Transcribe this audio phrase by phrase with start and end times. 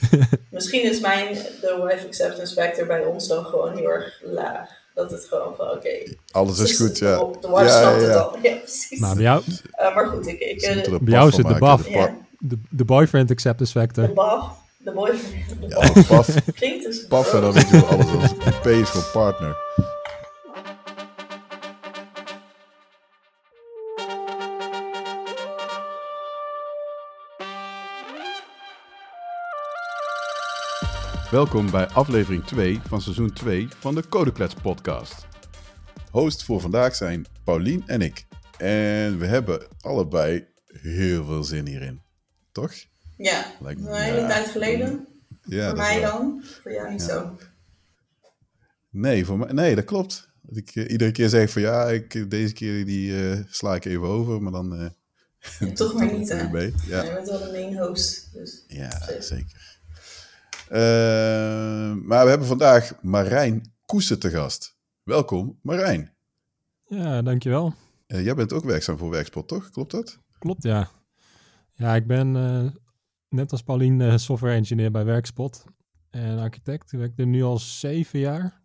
[0.50, 4.68] Misschien is mijn de wife acceptance factor bij ons dan gewoon heel erg laag.
[4.94, 5.88] Dat het gewoon van oké.
[6.30, 7.16] Alles is goed, ja.
[7.18, 8.20] De, de wife Ja, snapt ja, het ja.
[8.20, 8.36] al.
[8.42, 9.00] Ja, precies.
[9.00, 11.82] Nou, bij jou, Eh, maar goed, ik, ik eh, bij jou zit de baf.
[11.82, 14.12] de de, de boyfriend acceptance de factor.
[14.12, 16.06] baf, de boyfriend, de Ja, baf.
[16.06, 18.06] paf, Klinkt dus paf en dan weet je wel alles.
[18.44, 19.56] als P is gewoon partner.
[31.30, 35.26] Welkom bij aflevering 2 van seizoen 2 van de Codeklets podcast.
[36.10, 38.26] Host voor vandaag zijn Paulien en ik.
[38.58, 42.02] En we hebben allebei heel veel zin hierin.
[42.52, 42.72] Toch?
[43.16, 44.26] Ja, Lijkt me- een hele ja.
[44.28, 45.06] tijd geleden.
[45.42, 47.36] Ja, Voor mij dan, voor jou niet zo.
[48.90, 50.28] Nee, voor mij, nee, dat klopt.
[50.42, 53.84] Dat ik eh, iedere keer zeg van ja, ik, deze keer die eh, sla ik
[53.84, 54.74] even over, maar dan...
[54.74, 54.86] eh
[55.74, 56.40] toch maar niet, hè?
[56.42, 57.02] Ja.
[57.02, 58.32] Je bent wel de main host.
[58.32, 58.64] Dus.
[58.68, 59.75] ja Zeker.
[60.68, 60.76] Zeker.
[60.76, 64.76] Eh, maar we hebben vandaag Marijn Koesen te gast.
[65.02, 66.14] Welkom, Marijn.
[66.84, 67.74] Ja, dankjewel.
[68.06, 69.70] Eh, jij bent ook werkzaam voor Werkspot, toch?
[69.70, 70.18] Klopt dat?
[70.38, 70.88] Klopt, ja.
[71.74, 72.70] Ja, ik ben eh,
[73.28, 75.64] net als Paulien eh, software engineer bij Werkspot.
[76.10, 76.92] En architect.
[76.92, 78.64] Ik werk er nu al zeven jaar.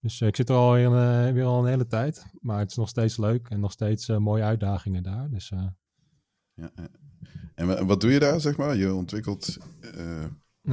[0.00, 0.90] Dus ik zit er al weer,
[1.34, 2.24] weer al een hele tijd.
[2.40, 5.30] Maar het is nog steeds leuk en nog steeds mooie uitdagingen daar.
[5.30, 5.48] Dus
[6.54, 6.70] Ja.
[7.54, 8.76] En wa- wat doe je daar, zeg maar?
[8.76, 9.56] Je ontwikkelt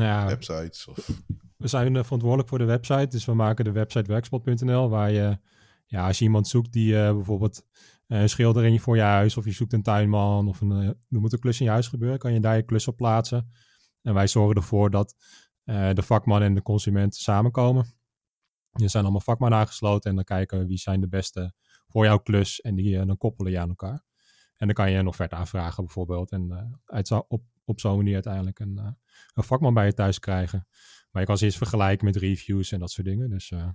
[0.03, 1.09] ja, websites of...
[1.57, 3.07] we zijn eh, verantwoordelijk voor de website.
[3.07, 4.89] Dus we maken de website werkspot.nl.
[4.89, 5.39] Waar je,
[5.85, 7.65] ja, als je iemand zoekt die eh, bijvoorbeeld
[8.07, 9.37] eh, een schildering voor je huis.
[9.37, 10.47] Of je zoekt een tuinman.
[10.47, 12.19] Of een, er moet een klus in je huis gebeuren.
[12.19, 13.51] Kan je daar je klus op plaatsen.
[14.01, 15.15] En wij zorgen ervoor dat
[15.63, 17.85] de vakman en de consument samenkomen.
[18.71, 20.09] Er zijn allemaal vakmannen aangesloten.
[20.09, 21.53] En dan kijken we wie zijn de beste
[21.87, 22.61] voor jouw klus.
[22.61, 24.03] En die dan koppelen je aan elkaar.
[24.57, 26.31] En dan kan je nog verder aanvragen bijvoorbeeld.
[26.31, 28.97] En eh, uit zo- op, op zo'n manier uiteindelijk een,
[29.33, 30.67] een vakman bij je thuis krijgen.
[31.11, 33.29] Maar je kan ze eens vergelijken met reviews en dat soort dingen.
[33.29, 33.67] Dus eh,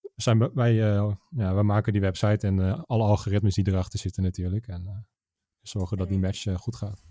[0.00, 3.98] we zijn, wij, eh, ja, wij maken die website en eh, alle algoritmes die erachter
[3.98, 4.66] zitten natuurlijk.
[4.66, 4.92] En eh,
[5.62, 7.02] zorgen dat die match eh, goed gaat.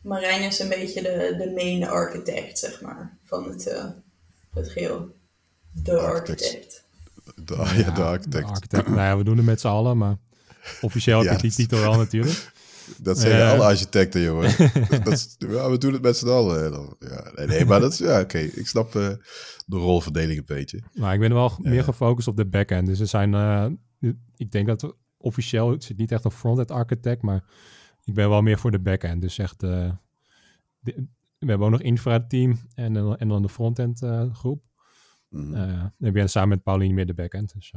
[0.00, 3.90] Marijn is een beetje de, de main architect, zeg maar, van het, eh
[4.50, 5.14] het geheel.
[5.72, 6.42] De Architect.
[6.42, 6.84] architect.
[7.48, 8.48] De, ja, de architect.
[8.48, 8.86] architect.
[8.86, 10.16] nou ja, we doen het met z'n allen, maar
[10.80, 12.52] officieel heb Ja, ik die titel wel natuurlijk.
[13.02, 14.50] Dat zeggen alle architecten, jongen.
[15.04, 16.70] dat is, ja, we doen het met z'n allen.
[16.70, 16.96] dan.
[16.98, 18.38] Ja, nee, nee, maar dat is, ja, oké.
[18.38, 19.08] Ik snap eh,
[19.66, 20.82] de rolverdeling een beetje.
[20.94, 21.70] Maar ik ben wel Ja.
[21.70, 22.86] meer gefocust op de backend.
[22.86, 23.66] Dus er zijn, eh,
[24.36, 27.44] ik denk dat officieel, het zit niet echt een front-end architect, maar
[28.04, 29.20] ik ben wel meer voor de backend.
[29.20, 29.90] Dus echt, eh,
[30.78, 31.06] de-
[31.38, 34.62] we hebben ook nog infra-team en, dan- en dan de front-end groep.
[35.30, 37.52] En ik ben samen met Pauline meer de backend.
[37.54, 37.72] Dus,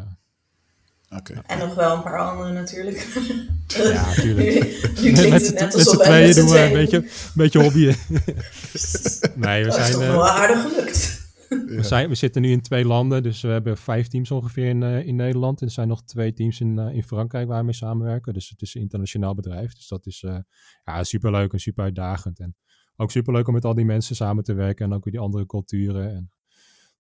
[1.09, 1.42] eh, Oké.
[1.46, 2.97] En nog wel een paar anderen natuurlijk.
[3.68, 5.00] ja, natuurlijk.
[5.02, 7.96] nu met het net alsof tweeën doen we een beetje, een beetje hobbyen.
[9.36, 11.28] nee, we Dat is zijn, toch eh, wel aardig gelukt.
[11.50, 13.24] we, zijn, we zitten nu in twee landen.
[13.24, 15.62] Dus we hebben vijf teams ongeveer in, eh, in Nederland.
[15.62, 18.34] En er zijn nog twee teams in, eh, in Frankrijk waar we mee samenwerken.
[18.34, 19.74] Dus het is een internationaal bedrijf.
[19.74, 20.38] Dus dat is eh
[20.84, 22.40] ja, superleuk en super uitdagend.
[22.40, 22.56] En
[22.96, 24.86] ook superleuk om met al die mensen samen te werken.
[24.86, 26.09] En ook weer die andere culturen.
[26.16, 26.31] En,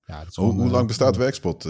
[0.05, 1.69] ja, dat is Hoe, gewoon, hoe eh, lang bestaat Werkspot?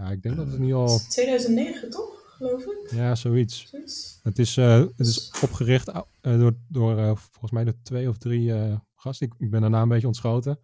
[0.00, 0.06] Eh?
[0.06, 0.98] Ja, ik denk dat het nu al...
[1.08, 2.90] 2009 toch, geloof ik?
[2.90, 3.66] Ja, zoiets.
[3.70, 4.20] Zoiets.
[4.22, 8.18] Het is, eh, het is opgericht eh, door, door eh, volgens mij de twee of
[8.18, 9.26] drie eh, gasten.
[9.26, 10.58] Ik, ik ben daarna een beetje ontschoten.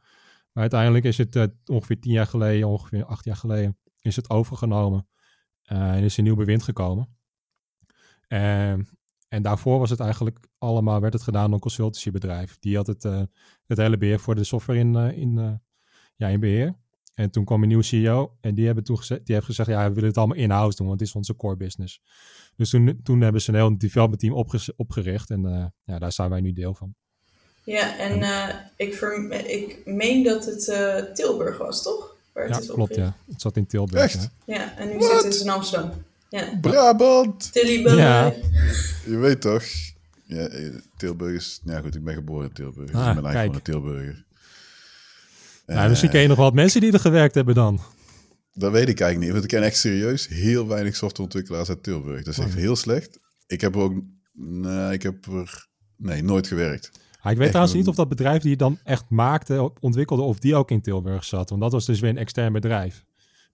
[0.52, 4.30] Maar uiteindelijk is het eh, ongeveer tien jaar geleden, ongeveer acht jaar geleden, is het
[4.30, 5.08] overgenomen.
[5.62, 7.16] Eh, en is een nieuw bewind gekomen.
[8.28, 8.82] Ehm,
[9.28, 12.58] en daarvoor was het eigenlijk allemaal, werd het gedaan door een consultancybedrijf.
[12.58, 13.22] Die had het, eh,
[13.66, 15.52] het hele beheer voor de software in, eh, in, eh,
[16.16, 16.76] ja, in beheer.
[17.16, 19.88] En toen kwam een nieuwe CEO en die, hebben toen gezegd, die heeft gezegd, ja,
[19.88, 22.00] we willen het allemaal in-house doen, want het is onze core business.
[22.56, 26.12] Dus toen, toen hebben ze een heel development team opge- opgericht en eh, ja, daar
[26.12, 26.94] zijn wij nu deel van.
[27.64, 28.94] Ja, en eh, ik,
[29.46, 32.16] ik meen dat het eh, Tilburg was, toch?
[32.32, 33.14] Waar het Ja, is klopt, opgericht.
[33.26, 33.32] ja.
[33.32, 34.02] Het zat in Tilburg.
[34.02, 34.30] Echt?
[34.46, 34.54] ja.
[34.54, 35.10] Ja, en nu What?
[35.12, 35.90] zitten ze in Amsterdam.
[36.28, 36.58] Ja.
[36.60, 37.52] Brabant!
[37.52, 38.34] Tilly Ja.
[39.06, 39.62] Je weet toch?
[40.24, 40.48] Ja,
[40.96, 41.60] Tilburg is...
[41.64, 42.90] Ja goed, ik ben geboren in Tilburg.
[42.90, 43.76] dus Ah, ik ben eigenlijk kijk.
[43.76, 44.24] gewoon een Tilburger.
[45.66, 47.80] Nou, Eh, misschien ken je nog wat mensen die er gewerkt hebben dan.
[48.52, 49.30] Dat weet ik eigenlijk niet.
[49.30, 52.22] Want ik ken echt serieus heel weinig softwareontwikkelaars uit Tilburg.
[52.24, 52.60] Dat is echt Oh.
[52.60, 53.18] heel slecht.
[53.46, 54.02] Ik heb er ook...
[54.32, 55.66] Nee, ik heb er...
[55.96, 56.90] Nee, nooit gewerkt.
[57.20, 60.22] Ah, ik weet Echt trouwens niet of dat bedrijf die het dan echt maakte, ontwikkelde,
[60.22, 61.48] of die ook in Tilburg zat.
[61.50, 63.04] Want dat was dus weer een extern bedrijf.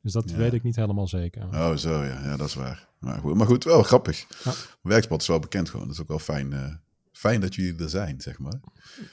[0.03, 0.37] Dus dat Ja.
[0.37, 1.43] weet ik niet helemaal zeker.
[1.43, 2.21] Oh, zo ja.
[2.25, 2.89] Ja, dat is waar.
[2.99, 4.27] Maar goed, maar goed wel grappig.
[4.45, 4.53] Ja.
[4.83, 5.87] Werkspot is wel bekend gewoon.
[5.87, 6.75] Dat is ook wel fijn, eh,
[7.13, 8.61] fijn dat jullie er zijn, zeg maar.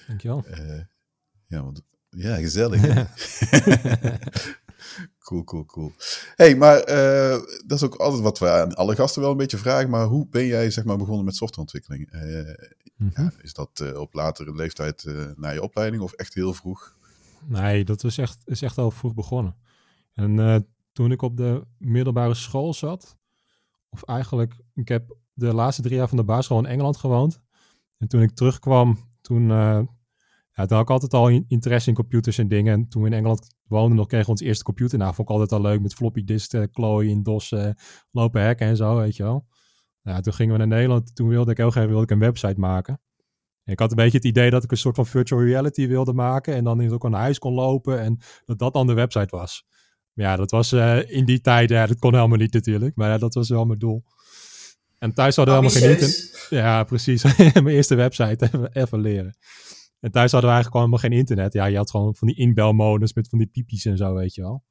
[0.08, 0.46] Dankjewel.
[0.46, 0.80] Eh,
[1.48, 2.82] ja, want, ja, gezellig.
[5.30, 5.92] Cool, cool, cool.
[6.36, 9.58] hey, maar uh, dat is ook altijd wat we aan alle gasten wel een beetje
[9.58, 9.90] vragen.
[9.90, 12.14] Maar hoe ben jij zeg maar, begonnen met softwareontwikkeling?
[12.14, 13.24] Uh, mm -hmm.
[13.24, 16.96] ja, is dat uh, op latere leeftijd na je opleiding of echt heel vroeg?
[17.46, 19.56] Nee, dat was echt, is echt al vroeg begonnen.
[20.14, 23.18] En toen ik op de middelbare school zat,
[23.90, 27.42] of eigenlijk, ik heb de laatste drie jaar van de basisschool in Engeland gewoond.
[27.98, 29.52] En toen ik terugkwam, toen,
[30.60, 32.74] ja, toen had ik altijd al interesse in computers en dingen.
[32.74, 34.98] En toen we in Engeland woonden nog, kregen we ons eerste computer.
[34.98, 37.56] Nou, vond ik altijd al leuk met floppy disks, klooien, DOS,
[38.12, 39.48] lopen hacken en zo, weet je wel.
[40.02, 41.16] Ja, toen gingen we naar Nederland.
[41.16, 43.02] Toen wilde ik heel graag wilde ik een website maken.
[43.64, 46.14] En ik had een beetje het idee dat ik een soort van virtual reality wilde
[46.14, 46.56] maken.
[46.56, 48.00] En dan ook aan huis kon lopen.
[48.00, 49.66] En dat dat dan de website was.
[50.14, 52.96] Maar ja, dat was uh, in die tijd, ja, dat kon helemaal niet natuurlijk.
[52.96, 54.04] Maar dat was wel mijn doel.
[54.98, 56.48] En thuis hadden we helemaal geen internet.
[56.50, 57.24] Ja, precies.
[57.54, 59.36] mijn eerste website even leren.
[60.00, 61.54] En thuis hadden we eigenlijk gewoon helemaal geen internet.
[61.54, 64.42] Ja, je had gewoon van die inbelmodus met van die piepjes en zo, weet je
[64.42, 64.64] wel.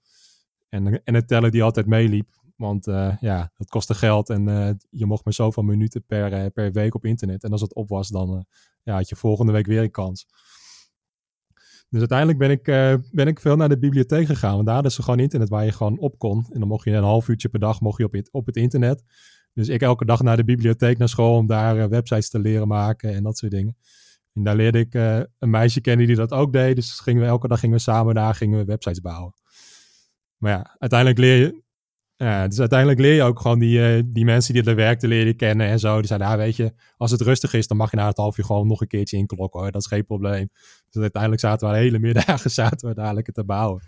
[0.69, 2.37] En, en het tellen die altijd meeliep.
[2.57, 6.47] Want uh, ja, dat kostte geld en uh, je mocht maar zoveel minuten per, uh,
[6.55, 7.45] per week op internet.
[7.45, 8.47] En als het op was, dan
[8.83, 10.27] ja, had je volgende week weer een kans.
[11.89, 12.63] Dus uiteindelijk ben ik,
[13.13, 14.55] ben ik veel naar de bibliotheek gegaan.
[14.55, 16.47] Want daar hadden ze gewoon internet waar je gewoon op kon.
[16.51, 18.57] En dan mocht je een half uurtje per dag mocht je op, het, op het
[18.57, 19.03] internet.
[19.55, 23.15] Dus ik elke dag naar de bibliotheek naar school om daar websites te leren maken
[23.15, 23.77] en dat soort dingen.
[24.39, 24.95] En daar leerde ik
[25.39, 26.77] een meisje kennen die dat ook deed.
[26.77, 29.35] Dus gingen we, elke dag gingen we samen daar gingen we websites bouwen.
[30.37, 31.63] Maar ja, uiteindelijk leer je,
[32.17, 35.37] ja, dus uiteindelijk leer je ook gewoon die, uh, die mensen die er werkten leren
[35.37, 35.97] kennen en zo.
[35.97, 38.39] Die zeiden, ja, weet je, als het rustig is, dan mag je na het half
[38.39, 39.71] uur gewoon nog een keertje inklokken hoor.
[39.71, 40.51] Dat is geen probleem.
[40.91, 43.83] Dus uiteindelijk zaten we de hele middagen zaten we dadelijk te bouwen.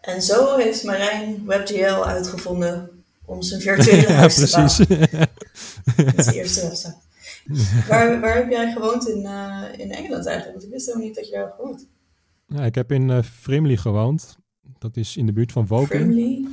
[0.00, 2.90] En zo heeft Marijn WebGL uitgevonden
[3.24, 4.76] om zijn virtuele ja, huis precies.
[4.76, 5.28] te bouwen.
[6.14, 6.96] dat is de eerste website.
[7.88, 10.52] waar, waar heb jij gewoond in, uh, in Engeland eigenlijk?
[10.52, 11.88] Want ik wist helemaal niet dat je daar gewoond.
[12.46, 14.36] Ja, ik heb in uh, Frimley gewoond.
[14.78, 15.88] Dat is in de buurt van Woking.
[15.88, 16.48] Frimley?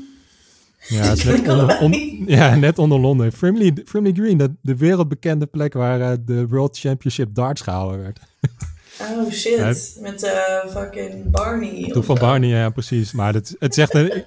[0.87, 3.31] Ja, het is net, onder, on, ja, net onder Londen.
[3.31, 8.19] Frimley, Frimley Green, de, de wereldbekende plek waar uh, de World Championship darts gehouden werd.
[9.01, 11.89] Oh shit, ja, met uh, fucking Barney.
[11.91, 13.11] Toen van Barney, ja precies.
[13.11, 14.25] Maar het, het zegt, ik,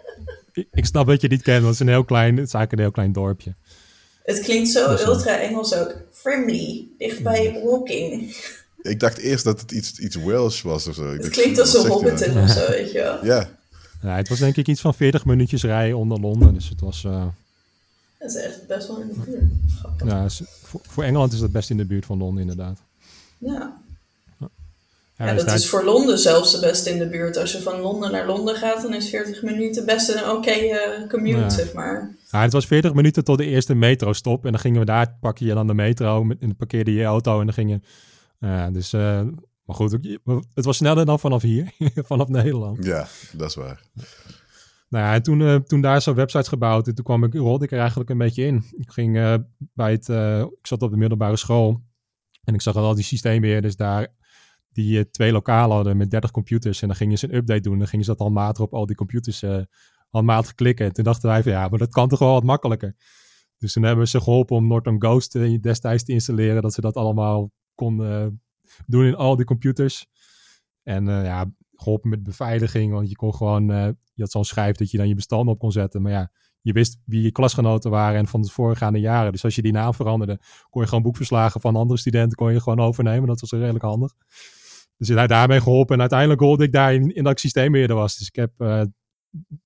[0.70, 2.72] ik, snap dat je niet kent, want het is een heel klein, het is eigenlijk
[2.72, 3.54] een heel klein dorpje.
[4.24, 5.96] Het klinkt zo ultra Engels ook.
[6.12, 8.36] Frimley, dichtbij Walking.
[8.82, 11.12] Ik dacht eerst dat het iets, iets Welsh was of zo.
[11.12, 13.24] Het klinkt als een Hobbiton of zo, weet je wel.
[13.24, 13.50] Ja.
[14.02, 16.54] Ja, het was denk ik iets van 40 minuutjes rijden onder Londen.
[16.54, 17.04] Dus het was...
[17.04, 17.26] Uh...
[18.18, 19.42] Dat is echt best wel in de buurt.
[20.04, 20.28] Ja,
[20.62, 22.78] voor, voor, Engeland is dat best in de buurt van Londen inderdaad.
[23.38, 23.80] Ja.
[25.22, 27.36] Ja, ja dus dat is voor Londen zelfs de beste in de buurt.
[27.36, 30.70] Als je van Londen naar Londen gaat, dan is 40 minuten best een oké okay,
[30.70, 31.50] uh, commute, ja.
[31.50, 32.16] zeg maar.
[32.30, 34.44] Ja, het was 40 minuten tot de eerste metro-stop.
[34.44, 37.38] En dan gingen we daar, pak je dan de metro en dan parkeerde je auto
[37.38, 37.80] en dan ging je...
[38.46, 39.20] Uh, dus uh,
[39.64, 40.18] maar goed,
[40.54, 41.72] het was sneller dan vanaf hier,
[42.10, 42.84] vanaf Nederland.
[42.84, 43.80] Ja, dat is waar.
[44.88, 47.64] Nou ja, en toen, uh, toen daar zo'n websites gebouwd, en toen kwam ik, rolde
[47.64, 48.64] ik er eigenlijk een beetje in.
[48.76, 51.80] Ik ging uh, bij het, uh, ik zat op de middelbare school
[52.44, 54.06] en ik zag al die systeembeheerders daar,
[54.72, 56.82] die twee lokalen hadden met 30 computers.
[56.82, 58.96] En dan gingen ze een update doen, dan gingen ze dat handmatig op al die
[58.96, 59.44] computers
[60.10, 60.86] handmatig klikken.
[60.86, 62.96] En toen dachten wij van ja, maar dat kan toch wel wat makkelijker.
[63.58, 67.50] Dus toen hebben ze geholpen om Norton Ghost destijds te installeren, dat ze dat allemaal
[67.74, 68.42] konden
[68.86, 70.06] doen in al die computers.
[70.82, 73.66] En ja, geholpen met beveiliging, want je kon gewoon,
[74.14, 76.02] je had zo'n schijf dat je dan je bestanden op kon zetten.
[76.02, 79.32] Maar ja, je wist wie je klasgenoten waren en van de voorgaande jaren.
[79.32, 80.40] Dus als je die naam veranderde,
[80.70, 83.28] kon je gewoon boekverslagen van andere studenten kon je gewoon overnemen.
[83.28, 84.14] Dat was redelijk handig.
[85.06, 85.94] Dus hij daarmee geholpen.
[85.94, 88.16] En uiteindelijk hoorde ik daar in, in dat ik systeembeheerder was.
[88.16, 88.82] Dus ik heb, uh,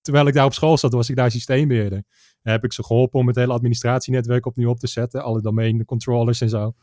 [0.02, 2.02] terwijl ik daar op school zat, was ik daar systeembeheerder.
[2.42, 5.22] En heb ik ze geholpen om het hele administratienetwerk opnieuw op te zetten.
[5.22, 6.75] Alle domain controllers en zo.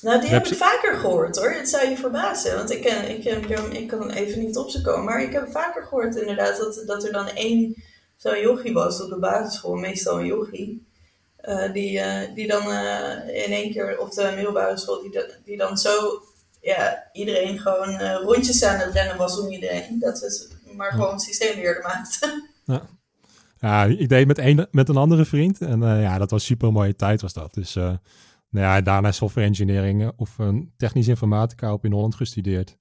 [0.00, 1.50] Nou, die heb ik vaker gehoord hoor.
[1.50, 2.56] Het zou je verbazen.
[2.56, 5.04] Want ik, ken, ik, ik, ik kan even niet op ze komen.
[5.04, 7.82] Maar ik heb vaker gehoord inderdaad dat, dat er dan één
[8.16, 9.74] zo'n yogi was op de basisschool.
[9.74, 10.82] Meestal een yogi.
[11.42, 12.62] Uh, die, uh, die dan
[13.28, 16.22] in één keer op de middelbare school, die, die dan zo
[16.64, 19.98] ja, iedereen gewoon rondjes aan het rennen was om iedereen.
[19.98, 22.42] Dat is maar gewoon systeembeheerder maakte.
[22.66, 22.82] Ja.
[23.58, 25.60] ja, ik deed met een, met een andere vriend.
[25.60, 27.54] En ja, dat was super mooie tijd was dat.
[27.54, 27.98] Dus nou
[28.50, 32.76] ja, daarna software engineering of een technische informatica op in Holland gestudeerd.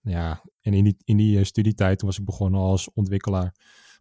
[0.00, 3.54] Ja, en in die, in die studietijd was ik begonnen als ontwikkelaar.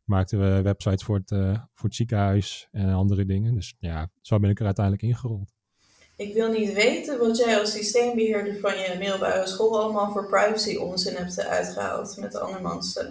[0.03, 1.29] Maakten we websites voor het,
[1.73, 3.55] voor het ziekenhuis en andere dingen.
[3.55, 5.52] Dus ja, zo ben ik er uiteindelijk ingerold.
[6.15, 10.75] Ik wil niet weten wat jij als systeembeheerder van je middelbare school allemaal voor privacy
[10.75, 13.03] onzin hebt uitgehaald met andermans uh,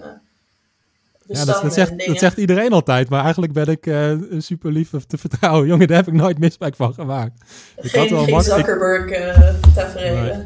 [1.26, 4.90] ja, dat, dat, zegt, dat zegt iedereen altijd, maar eigenlijk ben ik uh, super lief
[5.06, 5.66] te vertrouwen.
[5.66, 7.44] Jongen, daar heb ik nooit misbruik van gemaakt.
[7.76, 10.38] Geen, ik had wel geen Zuckerberg uh.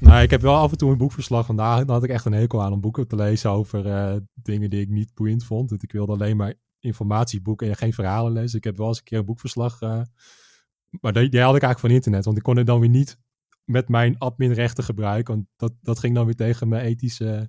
[0.00, 1.46] Nou, ik heb wel af en toe een boekverslag.
[1.46, 4.70] Vandaag daar had ik echt een hekel aan om boeken te lezen over uh, dingen
[4.70, 5.70] die ik niet boeiend vond.
[5.70, 8.58] Want ik wilde alleen maar informatieboeken en geen verhalen lezen.
[8.58, 9.78] Ik heb wel eens een keer een boekverslag.
[11.00, 12.24] Maar die, die had ik eigenlijk van internet.
[12.24, 13.18] Want ik kon het dan weer niet
[13.64, 15.34] met mijn adminrechten gebruiken.
[15.34, 17.48] Want dat, dat ging dan weer tegen mijn ethische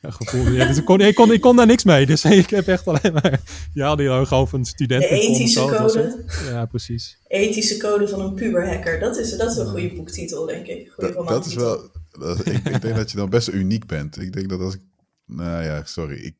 [0.00, 0.50] ja, gevoel.
[0.50, 2.06] Ja, dus ik, kon, ik, kon, ik kon daar niks mee.
[2.06, 3.40] Dus ik heb echt alleen maar...
[3.72, 5.08] Ja, die gewoon van studenten.
[5.08, 6.24] De ethische code.
[6.44, 7.18] Ja, precies.
[7.26, 9.00] Ethische code van een puberhacker.
[9.00, 10.90] Dat is, dat is een goede boektitel, denk ik.
[10.90, 11.90] Goeie dat, dat is wel...
[12.10, 14.20] Dat, ik, ik, denk dat je dan best uniek bent.
[14.20, 14.80] Ik denk dat als ik...
[15.26, 16.16] Nou ja, sorry.
[16.16, 16.34] Ik,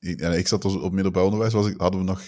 [0.00, 1.52] ik, ja, ik zat als, op middelbaar onderwijs.
[1.52, 2.22] Was ik, hadden we nog...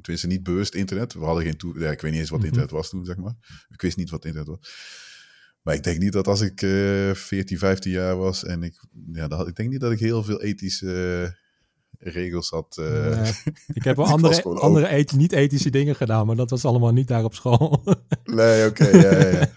[0.00, 1.12] Tenminste, niet bewust internet.
[1.12, 1.78] We hadden geen toe...
[1.78, 2.48] Ja, ik weet niet eens wat mhm.
[2.48, 3.34] internet was toen, zeg maar.
[3.68, 4.58] Ik wist niet wat internet was.
[5.62, 9.28] Maar ik denk niet dat als ik uh, 14, 15 jaar was en ik, ja,
[9.28, 10.86] dat, ik denk niet dat ik heel veel ethische
[11.98, 12.76] uh, regels had.
[12.80, 13.28] Uh,
[13.78, 17.34] ik heb wel andere, andere niet-ethische dingen gedaan, maar dat was allemaal niet daar op
[17.34, 17.82] school.
[18.24, 19.52] nee, oké, okay, ja, ja, ja.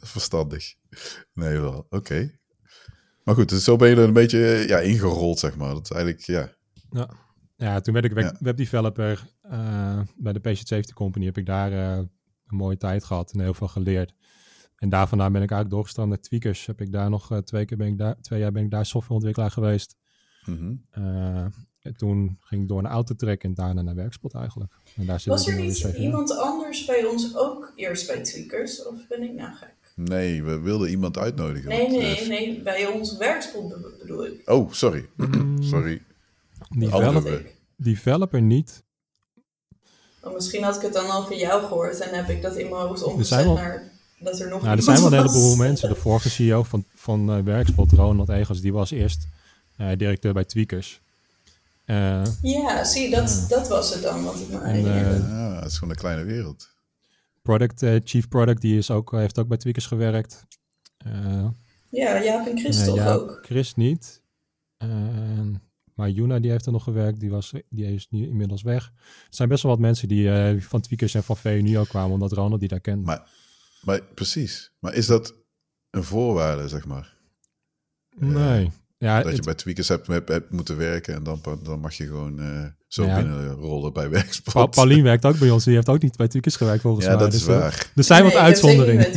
[0.00, 0.74] Verstandig.
[1.34, 2.40] Nee, wel, oké.
[3.24, 5.74] Maar goed, dus zo ben je er een beetje ja, ingerold, zeg maar.
[5.74, 6.52] Dat is eigenlijk, ja.
[6.90, 7.10] Ja,
[7.62, 11.24] ja toen werd ik web, webdeveloper uh, bij de Patient Safety Company.
[11.24, 12.10] Heb ik daar een
[12.46, 14.14] mooie tijd gehad en heel veel geleerd.
[14.76, 16.66] En daarvan ben ik eigenlijk doorgestaan naar Tweakers.
[16.66, 18.86] Heb ik daar nog uh, twee keer ben ik daar, twee jaar ben ik daar
[18.86, 19.96] softwareontwikkelaar geweest.
[20.44, 20.84] Mm
[21.82, 24.72] en toen ging ik door naar Autotrack en daarna naar Werkspot eigenlijk.
[24.96, 28.86] En daar Was er niet iemand anders bij ons ook eerst bij Tweakers?
[28.86, 29.74] Of ben ik nou gek?
[29.94, 31.68] Nee, we wilden iemand uitnodigen.
[31.68, 34.50] Nee, nee, nee, bij ons Werkspot bedoel ik.
[34.50, 35.08] Oh, sorry.
[35.60, 36.02] Sorry.
[36.74, 38.82] Developer, developer niet.
[40.22, 42.68] Oh, misschien had ik het dan al van jou gehoord en heb ik dat in
[42.68, 45.88] mijn hoofd omgezet naar dat er nog nou, Er zijn wel een heleboel mensen.
[45.88, 49.26] De vorige CEO van, van uh, Werkspot, Ronald Egels, die was eerst
[49.78, 51.00] uh, directeur bij Tweakers.
[51.86, 55.26] Uh, ja, zie, dat, dat was het dan wat ik me herinnerde.
[55.28, 56.70] ja, het is gewoon een kleine wereld.
[57.42, 60.46] Product, Chief Product, die is ook, heeft ook bij Tweakers gewerkt.
[61.90, 63.38] ja, Jaap en Chris toch ja, ook?
[63.42, 64.22] Chris niet.
[66.02, 68.84] Maar Juna die heeft er nog gewerkt, die, was, die is nu inmiddels weg.
[68.94, 70.30] Er zijn best wel wat mensen die
[70.60, 73.04] van Tweakers en van VU ook kwamen, omdat Ronald die daar kent.
[73.04, 73.28] Maar
[73.82, 74.72] maar precies.
[74.78, 75.34] Maar is dat
[75.90, 77.14] een voorwaarde, zeg maar?
[78.16, 78.70] Nee.
[78.98, 82.40] ja, dat je bij tweakers hebt, hebt, moeten werken en dan, dan mag je gewoon
[82.40, 83.16] uh, zo ja.
[83.16, 84.52] binnenrollen bij werkspot.
[84.52, 87.14] Pa Pauline werkt ook bij ons, die heeft ook niet bij tweakers gewerkt volgens mij.
[87.14, 87.90] Ja, dat is dus, waar.
[87.94, 89.10] Er zijn wat uitzonderingen.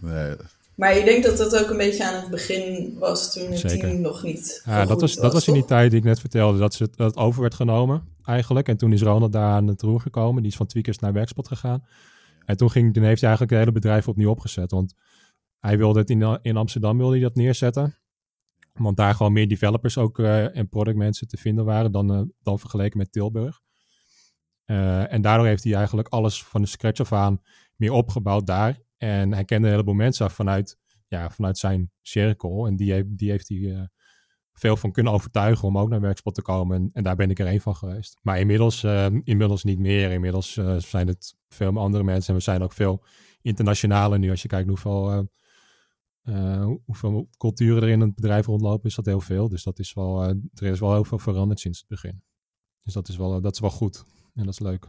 [0.00, 0.36] nee.
[0.78, 3.88] Maar ik denk dat dat ook een beetje aan het begin was toen het Zeker.
[3.88, 4.62] team nog niet.
[4.64, 7.06] Ja, dat was, dat was in die tijd die ik net vertelde, dat, ze, dat
[7.06, 8.68] het over werd genomen eigenlijk.
[8.68, 10.42] En toen is Ronald daar aan het roer gekomen.
[10.42, 11.84] Die is van tweakers naar werkspot gegaan.
[12.44, 14.70] En toen, ging, toen heeft hij eigenlijk het hele bedrijf opnieuw opgezet.
[14.70, 14.94] Want
[15.58, 17.98] hij wilde het in, in Amsterdam wilde hij dat neerzetten.
[18.72, 22.58] Want daar gewoon meer developers ook uh, en productmensen te vinden waren dan, uh, dan
[22.58, 23.60] vergeleken met Tilburg.
[24.66, 27.42] Uh, en daardoor heeft hij eigenlijk alles van de scratch af aan
[27.76, 28.86] meer opgebouwd daar.
[28.98, 32.66] En hij kende een heleboel mensen vanuit, ja, vanuit zijn cirkel.
[32.66, 33.88] En die, heeft, die heeft hij
[34.58, 36.76] veel van kunnen overtuigen om ook naar Werkspot te komen.
[36.76, 38.18] En, en daar ben ik er één van geweest.
[38.22, 40.10] Maar inmiddels, uh, inmiddels niet meer.
[40.10, 42.28] Inmiddels uh, zijn het veel andere mensen.
[42.28, 43.04] En we zijn ook veel
[43.40, 44.30] internationaler nu.
[44.30, 45.28] Als je kijkt hoeveel,
[46.22, 49.48] uh, hoeveel culturen er in het bedrijf rondlopen, is dat heel veel.
[49.48, 50.22] Dus dat is wel,
[50.54, 52.22] er is wel heel veel veranderd sinds het begin.
[52.82, 54.04] Dus dat is wel, dat is wel goed.
[54.34, 54.88] En dat is leuk.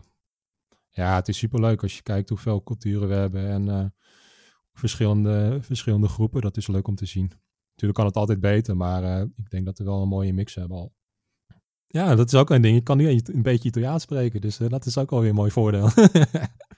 [1.00, 3.50] Ja, het is superleuk als je kijkt hoeveel culturen we hebben.
[3.50, 3.94] En
[4.74, 6.41] verschillende, verschillende groepen.
[6.41, 7.32] Dat is leuk om te zien.
[7.70, 10.56] Natuurlijk kan het altijd beter, maar uh, ik denk dat we wel een mooie mix
[10.56, 10.96] hebben al.
[11.88, 12.77] Ja, dat is ook een ding.
[12.77, 15.51] Ik kan nu een beetje Italiaans spreken, dus uh, dat is ook alweer een mooi
[15.51, 15.89] voordeel.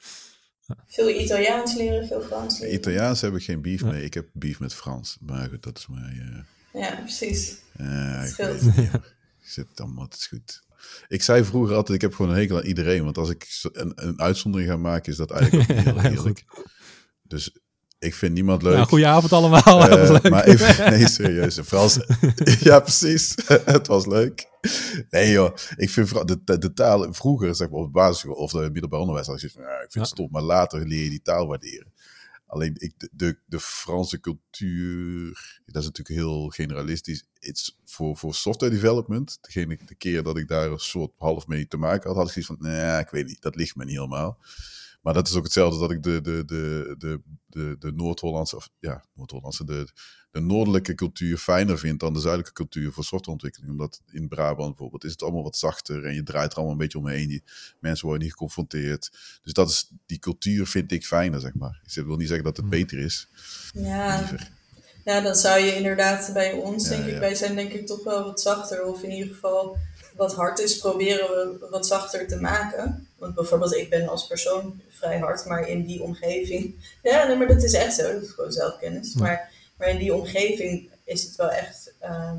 [0.96, 2.76] veel Italiaans leren, veel Frans leren.
[2.76, 4.04] Italiaans heb ik geen beef mee.
[4.04, 5.18] Ik heb beef met Frans.
[5.22, 6.14] Maar goed, dat is mij...
[6.14, 6.82] Uh...
[6.82, 7.62] Ja, precies.
[7.78, 8.90] Uh, ik weet
[9.52, 10.62] Zit het is goed.
[11.08, 13.04] Ik zei vroeger altijd, ik heb gewoon een hekel aan iedereen.
[13.04, 16.46] Want als ik een, een uitzondering ga maken, is dat eigenlijk ook heel eerlijk.
[17.24, 17.56] Dus
[18.00, 18.78] ik vind niemand leuk.
[18.78, 19.90] Ja, goedenavond allemaal.
[19.92, 21.60] Uh, maar even, nee, serieus.
[21.60, 22.00] Frans.
[22.60, 23.36] ja, precies.
[23.66, 24.50] het was leuk.
[25.10, 28.70] Nee joh, ik vind de, de, taal vroeger, zeg maar op het basisschool of de
[28.72, 31.22] middelbaar onderwijs, als je van, ja, ik vind het stom, maar later leer je die
[31.22, 31.91] taal waarderen.
[32.52, 37.26] Alleen ik, de, de, Franse cultuur, dat is natuurlijk heel generalistisch.
[37.40, 41.68] It's voor, voor software development, degene, de keer dat ik daar een soort half mee
[41.68, 43.96] te maken had, had ik zoiets van, nee, ik weet niet, dat ligt me niet
[43.96, 44.38] helemaal.
[45.02, 48.70] Maar dat is ook hetzelfde dat ik de, de, de, de, de, de Noord-Hollandse, of
[48.80, 49.88] ja, Noord-Hollandse, de,
[50.32, 53.72] de noordelijke cultuur fijner vind dan de zuidelijke cultuur voor softwareontwikkeling.
[53.72, 56.82] Omdat in Brabant bijvoorbeeld is het allemaal wat zachter en je draait er allemaal een
[56.82, 57.28] beetje omheen.
[57.28, 57.44] Die
[57.80, 59.12] mensen worden niet geconfronteerd.
[59.42, 61.82] Dus dat is, die cultuur vind ik fijner, zeg maar.
[61.94, 62.76] Ik wil niet zeggen dat het hmm.
[62.80, 63.28] beter is.
[63.74, 64.30] Ja.
[65.06, 68.24] Ja, dan zou je inderdaad bij ons, denk ik, wij zijn denk ik toch wel
[68.24, 68.84] wat zachter.
[68.84, 69.78] Of in ieder geval
[70.16, 73.08] wat hard is, proberen we wat zachter te maken.
[73.18, 76.76] Want bijvoorbeeld, ik ben als persoon vrij hard, maar in die omgeving.
[77.04, 78.14] Ja, nee, maar dat is echt zo.
[78.14, 79.14] Dat is gewoon zelfkennis.
[79.14, 82.38] Maar, maar in die omgeving is het wel echt ehm,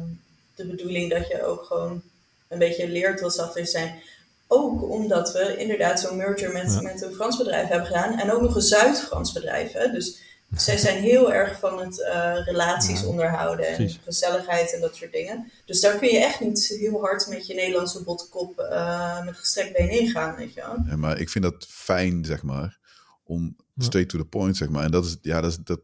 [0.54, 2.02] de bedoeling dat je ook gewoon
[2.48, 4.00] een beetje leert wat zachter zijn.
[4.46, 8.18] Ook omdat we inderdaad zo'n merger met, met een Frans bedrijf hebben gedaan.
[8.18, 9.72] En ook nog een Zuid-Frans bedrijf.
[9.72, 9.90] Hè?
[9.90, 10.18] Dus
[10.56, 15.50] zij zijn heel erg van het uh, relaties onderhouden en gezelligheid en dat soort dingen.
[15.64, 19.76] Dus daar kun je echt niet heel hard met je Nederlandse botkop uh, met gestrekt
[19.76, 20.76] been ingaan, weet je wel.
[20.86, 22.78] Ja, maar ik vind dat fijn, zeg maar,
[23.24, 24.84] om straight to the point, zeg maar.
[24.84, 25.80] En dat is, ja, dat is, dat,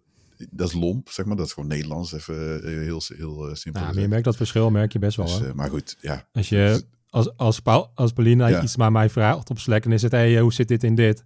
[0.51, 1.37] dat is lomp, zeg maar.
[1.37, 3.83] Dat is gewoon Nederlands, even eh, heel, heel simpel.
[3.83, 5.39] Ja, maar je merkt dat verschil, merk je best wel.
[5.39, 6.29] Dus, maar goed, ja.
[6.33, 8.63] Als je, als, als, Paul, als Paulina ja.
[8.63, 11.25] iets maar mij vraagt op Slack en is het, hey, hoe zit dit in dit?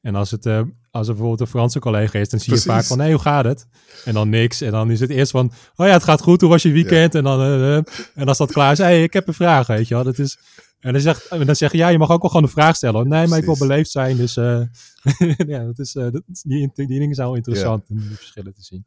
[0.00, 0.46] En als het
[0.90, 3.44] als er bijvoorbeeld een Franse collega is, dan zie je vaak van, hé, hoe gaat
[3.44, 3.66] het?
[4.04, 4.60] En dan niks.
[4.60, 7.14] En dan is het eerst van, oh ja, het gaat goed, hoe was je weekend?
[7.14, 7.76] En, dan, uh,
[8.14, 10.04] en als dat klaar is, hé, hey, ik heb een vraag, weet je wel.
[10.04, 10.38] Dat is,
[10.80, 13.08] en dan, zegt, dan zeg je, ja, je mag ook wel gewoon een vraag stellen.
[13.08, 14.34] Nee, maar ik wil beleefd zijn, dus
[15.52, 18.84] ja, dat is, dat, die, die dingen zijn wel interessant om die verschillen te zien.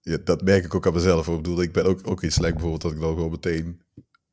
[0.00, 1.28] Ja, dat merk ik ook aan mezelf.
[1.28, 3.82] Ik bedoel, ik ben ook, ook in Slack bijvoorbeeld, dat ik dan gewoon meteen,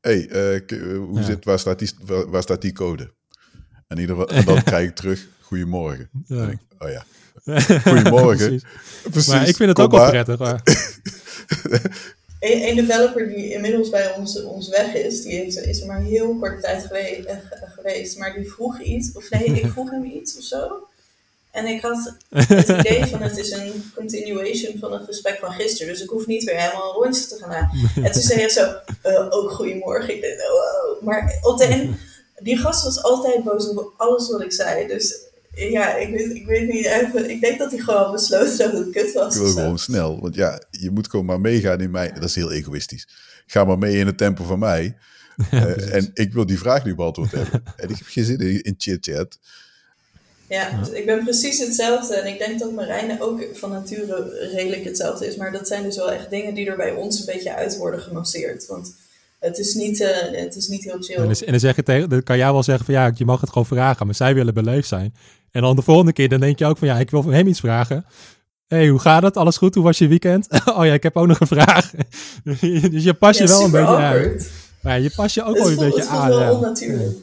[0.00, 0.62] hé, hey,
[0.96, 3.12] hoe zit, waar, staat die, waar, waar staat die code?
[3.94, 6.08] En, ieder, en dan krijg ik terug, goedemorgen.
[6.26, 6.48] Ja.
[6.48, 7.04] Ik, oh ja.
[7.90, 8.62] Goedemorgen.
[9.10, 9.32] Precies.
[9.32, 10.38] Maar ik vind het ook wel prettig.
[10.38, 10.62] Maar.
[12.40, 16.36] een, developer die inmiddels bij ons, ons weg is, die heeft, is er maar heel
[16.38, 17.32] korte tijd geweest, uh,
[17.74, 20.86] geweest, maar die vroeg iets, of nee, ik vroeg hem iets of zo.
[21.50, 25.92] En ik had het idee van het is een continuation van het gesprek van gisteren.
[25.92, 27.70] Dus ik hoef niet weer helemaal een rondje te gaan
[28.04, 28.74] En toen zei hij zo,
[29.04, 30.14] uh, ook goedemorgen.
[30.14, 31.94] Ik dacht, oh, Maar op de
[32.42, 34.86] die gast was altijd boos over alles wat ik zei.
[34.86, 35.22] Dus
[35.54, 37.30] ja, ik weet, ik weet niet even.
[37.30, 39.36] Ik denk dat hij gewoon besloten dat het kut was.
[39.36, 40.20] Ik wil gewoon snel.
[40.20, 42.12] Want ja, je moet gewoon maar meegaan in mij.
[42.12, 43.08] Dat is heel egoïstisch.
[43.46, 44.96] Ga maar mee in het tempo van mij.
[45.54, 47.62] uh, en ik wil die vraag nu beantwoord hebben.
[47.76, 49.38] en ik heb geen zin in, in chit-chat.
[50.48, 52.14] Ja, dus ik ben precies hetzelfde.
[52.14, 55.36] En ik denk dat Marijn ook van nature redelijk hetzelfde is.
[55.36, 58.00] Maar dat zijn dus wel echt dingen die er bij ons een beetje uit worden
[58.00, 58.66] gemasseerd.
[58.66, 58.94] Want
[59.44, 61.16] het is niet, uh, het is niet heel chill.
[61.16, 63.48] En, dan, zeg je tegen, dan kan jij wel zeggen van ja, je mag het
[63.48, 65.14] gewoon vragen, maar zij willen beleefd zijn.
[65.50, 67.46] En dan de volgende keer, dan denk je ook van ja, ik wil van hem
[67.46, 68.04] iets vragen.
[68.66, 69.36] hey, hoe gaat het?
[69.36, 69.74] Alles goed?
[69.74, 70.48] Hoe was je weekend?
[70.76, 71.90] oh ja, ik heb ook nog een vraag.
[72.90, 74.36] dus je pas je wel een beetje aan.
[74.80, 76.24] Maar je pas je ook wel een beetje aan.
[76.24, 77.16] Het is wel onnatuurlijk.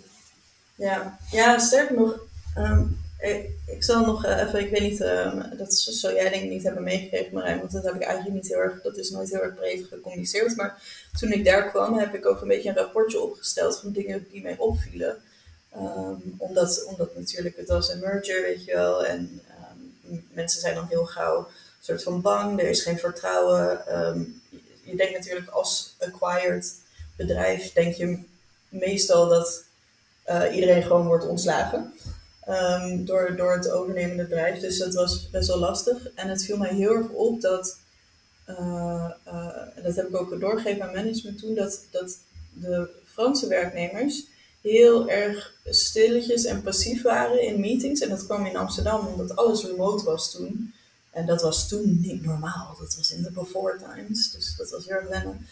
[0.76, 1.18] Ja.
[1.32, 2.20] ja, sterker nog,
[2.58, 6.44] um, ik, ik, zal nog uh, even, ik weet niet, uh, dat zou jij denk
[6.44, 9.10] ik niet hebben meegekregen Marijn, want dat heb ik eigenlijk niet heel erg, dat is
[9.10, 10.56] nooit heel erg breed gecommuniceerd.
[10.56, 10.82] Maar
[11.20, 14.42] toen ik daar kwam, heb ik ook een beetje een rapportje opgesteld van dingen die
[14.42, 15.18] mij opvielen.
[15.76, 19.06] Um, omdat, omdat natuurlijk het was een merger, weet je wel.
[19.06, 19.42] En
[20.10, 21.48] um, mensen zijn dan heel gauw
[21.80, 23.82] soort van bang, er is geen vertrouwen.
[24.84, 26.74] Je denkt natuurlijk als acquired
[27.16, 28.24] bedrijf, denk je
[28.70, 29.64] meestal dat
[30.30, 31.94] uh, iedereen gewoon wordt ontslagen.
[33.06, 34.60] Door, door het overnemende bedrijf.
[34.60, 36.08] Dus dat was best wel lastig.
[36.16, 37.78] En het viel mij heel erg op dat,
[38.50, 39.48] uh, uh,
[39.84, 42.18] dat heb ik ook doorgegeven aan management toen, dat, dat
[42.54, 44.26] de Franse werknemers
[44.62, 48.02] heel erg stilletjes en passief waren in meetings.
[48.02, 50.74] En dat kwam in Amsterdam omdat alles remote was toen.
[51.12, 52.76] En dat was toen niet normaal.
[52.80, 54.32] Dat was in de before times.
[54.32, 55.48] Dus dat was heel erg wennen.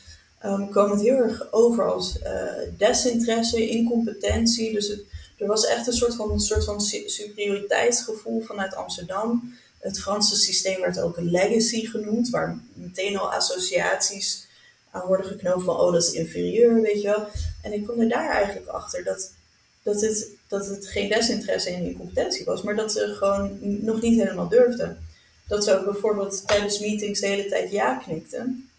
[0.45, 4.73] Um, kwam het heel erg over als uh, desinteresse, incompetentie.
[4.73, 5.01] Dus het,
[5.39, 9.53] er was echt een soort van, een soort van superioriteitsgevoel vanuit Amsterdam.
[9.79, 14.47] Het Franse systeem werd ook een legacy genoemd, waar meteen al associaties
[14.91, 17.27] aan worden geknoopt van, oh, dat is inferieur, weet je wel.
[17.61, 19.31] En ik kom er daar eigenlijk achter dat,
[19.83, 24.19] dat, het, dat het geen desinteresse in incompetentie was, maar dat ze gewoon nog niet
[24.19, 25.07] helemaal durfden.
[25.47, 28.69] Dat ze ook bijvoorbeeld tijdens meetings de hele tijd ja knikten.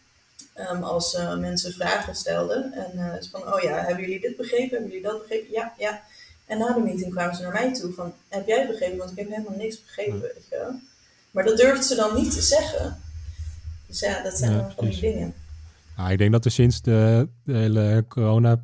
[0.56, 2.72] Um, als uh, mensen vragen stelden.
[2.72, 4.70] En uh, van, oh ja, hebben jullie dit begrepen?
[4.70, 5.52] Hebben jullie dat begrepen?
[5.52, 6.02] Ja, ja.
[6.50, 8.98] En na de meeting kwamen ze naar mij toe van, heb jij begrepen?
[8.98, 10.80] Want ik heb helemaal niks begrepen, weet je wel.
[11.30, 12.96] Maar dat durfden ze dan niet te zeggen.
[13.86, 15.34] Dus ja, dat zijn ja, van die dingen.
[15.96, 18.60] Nou, ik denk dat we sinds de, de, hele corona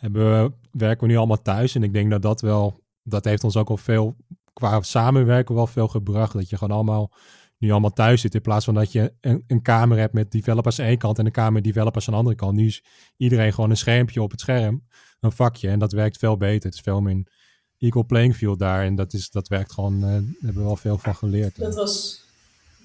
[0.00, 1.74] we, werken we nu allemaal thuis.
[1.74, 4.16] En ik denk dat dat wel, dat heeft ons ook al veel,
[4.52, 6.32] qua samenwerken wel veel gebracht.
[6.32, 7.12] Dat je gewoon allemaal
[7.58, 8.34] nu allemaal thuis zit.
[8.34, 11.26] In plaats van dat je een, een kamer hebt met developers aan één kant en
[11.26, 12.56] een kamer met developers aan de andere kant.
[12.56, 12.84] Nu is
[13.16, 14.82] iedereen gewoon een schermpje op het scherm,
[15.24, 15.68] een vakje.
[15.68, 16.64] En dat werkt veel beter.
[16.64, 17.28] Het is veel meer een
[17.78, 18.84] equal playing field daar.
[18.84, 21.58] En dat, is, dat werkt gewoon, uh, daar hebben we wel veel van geleerd.
[21.58, 22.22] Dat was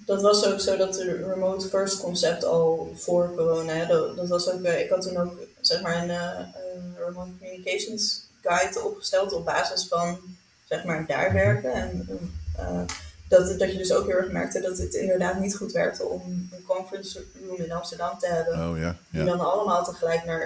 [0.10, 4.52] dat was ook zo dat de remote first concept al voor corona, dat, dat, was
[4.52, 9.88] ook, ik had toen ook zeg maar een, uh, remote communications guide opgesteld op basis
[9.88, 10.20] van
[10.68, 11.74] zeg maar daar werken.
[11.74, 12.08] En
[13.30, 16.22] dat, dat je dus ook heel erg merkte dat het inderdaad niet goed werkte om
[16.52, 18.70] een conference room in Amsterdam te hebben.
[18.70, 20.42] Oh ja, Die dan allemaal tegelijk naar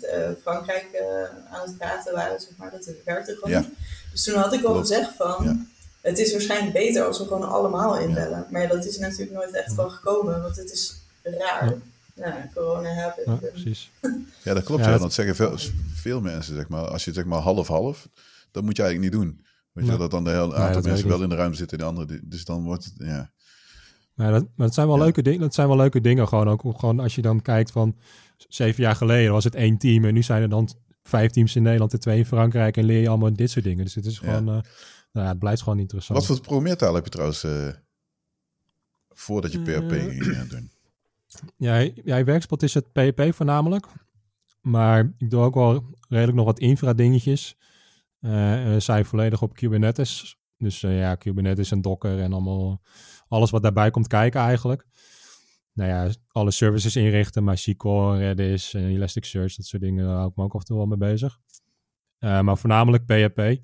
[0.00, 2.70] eh, eh, Frankrijk eh, aan het praten waren, zeg maar.
[2.70, 3.60] Dat werkte gewoon Ja.
[3.60, 3.70] niet.
[4.12, 5.66] Dus toen had ik al gezegd van,
[6.00, 8.46] het is waarschijnlijk beter als we gewoon allemaal inbellen.
[8.50, 11.64] Maar ja, dat is er natuurlijk nooit echt van gekomen, want het is raar.
[11.64, 11.74] Ja.
[12.14, 13.38] Nou, corona hebben.
[13.42, 13.90] Ja, precies.
[14.42, 14.80] Ja, dat klopt.
[14.80, 15.54] Ja, Ja, dat- dat zeggen veel,
[15.94, 16.84] veel mensen, zeg maar.
[16.88, 18.08] Als je zeg maar half-half,
[18.50, 19.44] dat moet je eigenlijk niet doen.
[19.78, 20.00] Weet je, Nee.
[20.00, 22.20] dat dan de hele aantal mensen wel in de ruimte zitten en de andere...
[22.24, 23.30] Dus dan wordt het, ja.
[24.14, 25.02] Maar dat, maar dat zijn wel Ja.
[25.02, 25.40] leuke dingen.
[25.40, 26.28] Dat zijn wel leuke dingen.
[26.28, 27.96] Gewoon ook gewoon als je dan kijkt van
[28.48, 30.68] zeven jaar geleden was het één team en nu zijn er dan
[31.02, 33.84] vijf teams in Nederland en twee in Frankrijk en leer je allemaal dit soort dingen.
[33.84, 34.26] Dus het is Ja.
[34.26, 34.62] gewoon, eh,
[35.12, 36.18] nou ja, het blijft gewoon interessant.
[36.18, 37.68] Wat voor programmeertaal heb je trouwens eh,
[39.08, 40.04] voordat je PHP Eh.
[40.04, 40.70] ging doen?
[41.56, 43.86] Ja, jij werkspot is het PHP voornamelijk.
[44.60, 47.56] Maar ik doe ook wel redelijk nog wat infra dingetjes.
[48.20, 50.38] Eh eh, zijn volledig op Kubernetes.
[50.56, 52.82] Dus eh, ja, Kubernetes en Docker en allemaal
[53.28, 54.86] alles wat daarbij komt kijken eigenlijk.
[55.72, 60.36] Nou ja, alle services inrichten, MySQL, Redis en Elasticsearch, dat soort dingen, daar hou ik
[60.36, 61.38] me ook af en toe wel mee bezig.
[62.18, 63.60] Maar voornamelijk PHP.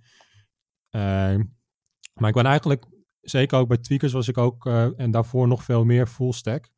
[2.15, 2.85] Maar ik ben eigenlijk,
[3.21, 6.71] zeker ook bij Tweakers was ik ook, en daarvoor nog veel meer full stack.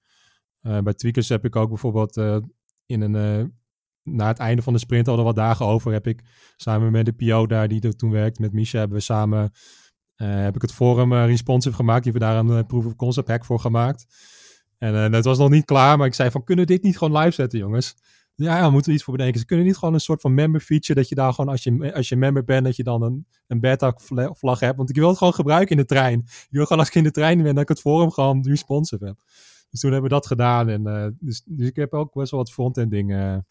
[0.60, 2.16] Bij Tweakers heb ik ook bijvoorbeeld
[2.86, 3.54] in een,
[4.06, 6.22] na het einde van de sprint, al er wat dagen over, heb ik
[6.56, 9.52] samen met de PO daar die er toen werkte, met Misha, hebben we samen,
[10.16, 12.02] eh, heb ik het forum eh, responsive gemaakt.
[12.02, 14.06] Die hebben we daar een eh, proof of concept hack voor gemaakt.
[14.78, 17.18] En dat was nog niet klaar, maar ik zei van, kunnen we dit niet gewoon
[17.18, 17.94] live zetten, jongens?
[18.34, 19.40] Ja, ja, we moeten er iets voor bedenken.
[19.40, 21.94] Ze kunnen niet gewoon een soort van member feature, dat je daar gewoon, als je,
[21.94, 24.76] als je member bent, dat je dan een, een beta vla- vlag hebt.
[24.76, 26.18] Want ik wil het gewoon gebruiken in de trein.
[26.18, 29.04] Ik wil gewoon als ik in de trein ben, dat ik het forum gewoon responsive
[29.04, 29.16] heb.
[29.70, 30.68] Dus toen hebben we dat gedaan.
[30.68, 33.46] En, dus, dus ik heb ook best wel wat front-end dingen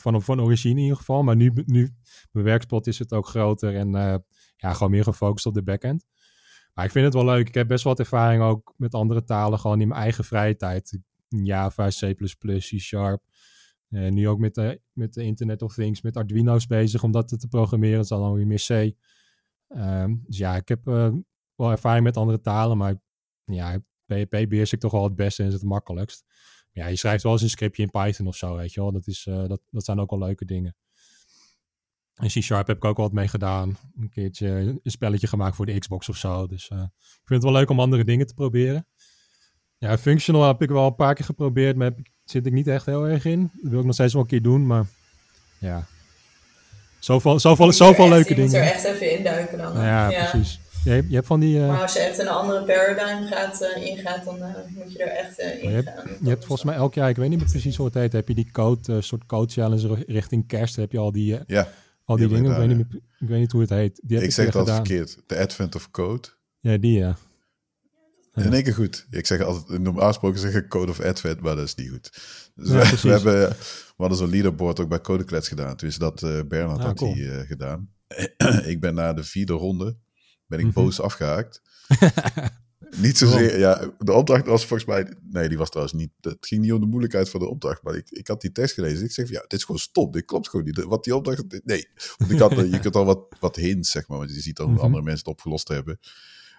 [0.00, 1.22] van, van origine in ieder geval.
[1.22, 1.94] Maar nu, nu
[2.32, 4.14] mijn werkspot is het ook groter en eh,
[4.56, 6.06] ja, gewoon meer gefocust op de backend.
[6.74, 7.48] Maar ik vind het wel leuk.
[7.48, 10.56] Ik heb best wel wat ervaring ook met andere talen, gewoon in mijn eigen vrije
[10.56, 10.98] tijd.
[11.28, 12.14] Java, C++,
[12.58, 13.22] C-Sharp.
[13.88, 17.28] Eh, nu ook met de, met de Internet of Things, met Arduino's bezig om dat
[17.28, 17.94] te programmeren.
[17.94, 18.94] Dat is dan weer meer C.
[19.68, 21.12] Ehm, dus ja, ik heb eh,
[21.54, 22.94] wel ervaring met andere talen, maar
[23.44, 26.24] ja, PHP beheers ik toch wel het beste en is het makkelijkst.
[26.72, 28.92] Ja, je schrijft wel eens een scriptje in Python of zo, weet je wel.
[28.92, 30.74] Dat, is, eh, dat, dat zijn ook wel leuke dingen.
[32.14, 33.78] En C-Sharp heb ik ook wel wat mee gedaan.
[34.00, 36.46] Een keertje een spelletje gemaakt voor de Xbox of zo.
[36.46, 38.86] Dus eh, ik vind het wel leuk om andere dingen te proberen.
[39.78, 42.66] Ja, functional heb ik wel een paar keer geprobeerd, maar heb ik- zit ik niet
[42.66, 43.50] echt heel erg in.
[43.62, 44.86] Dat wil ik nog steeds wel een keer doen, maar
[45.58, 45.86] ja.
[46.98, 48.74] Zoveel, zoveel, zoveel echt- leuke Je moet er dingen.
[48.74, 49.74] echt even induiken dan.
[49.82, 50.60] Ja, precies.
[50.84, 51.60] Je, je hebt van die...
[51.60, 54.98] eh, Maar als je echt een andere paradigm gaat, eh, ingaat, dan eh, moet je
[54.98, 56.08] er echt eh, in je gaan.
[56.22, 58.28] Je hebt volgens mij elk jaar, ik weet niet meer precies hoe het heet, heb
[58.28, 60.76] je die code, eh, soort code challenge richting kerst.
[60.76, 61.68] Heb je al die, Ja,
[62.04, 62.50] al die die dingen.
[62.52, 64.00] Ik weet, niet meer, ik weet niet hoe het heet.
[64.02, 64.96] Die heb ik ik zeg het altijd gedaan.
[65.06, 65.22] verkeerd.
[65.28, 66.28] De advent of code.
[66.60, 67.16] Ja, die ja.
[68.34, 69.06] In één keer goed.
[69.10, 72.10] Ik zeg altijd, normaal gesproken zeg ik code of advent, maar dat is niet goed.
[72.54, 73.54] Dus Ja, we, hebben, we
[73.96, 75.76] hadden zo'n leaderboard ook bij Codeklets gedaan.
[75.76, 77.14] Toen is dat eh Bernard Ah, had cool.
[77.14, 77.90] die eh, gedaan.
[78.72, 79.96] ik ben na de vierde ronde,
[80.50, 80.74] ben ik Mhm.
[80.74, 81.62] boos afgehaakt.
[82.96, 86.60] niet zozeer, ja, de opdracht was volgens mij, nee, die was trouwens niet, het ging
[86.62, 89.04] niet om de moeilijkheid van de opdracht, maar ik, ik had die tekst gelezen.
[89.04, 90.82] Ik zeg van, ja, dit is gewoon stom, dit klopt gewoon niet.
[90.84, 91.88] Wat die opdracht, nee.
[92.16, 94.66] Want ik had, je kunt al wat, wat hints, zeg maar, want je ziet dan
[94.66, 94.84] hoe Mhm.
[94.84, 95.98] andere mensen het opgelost hebben.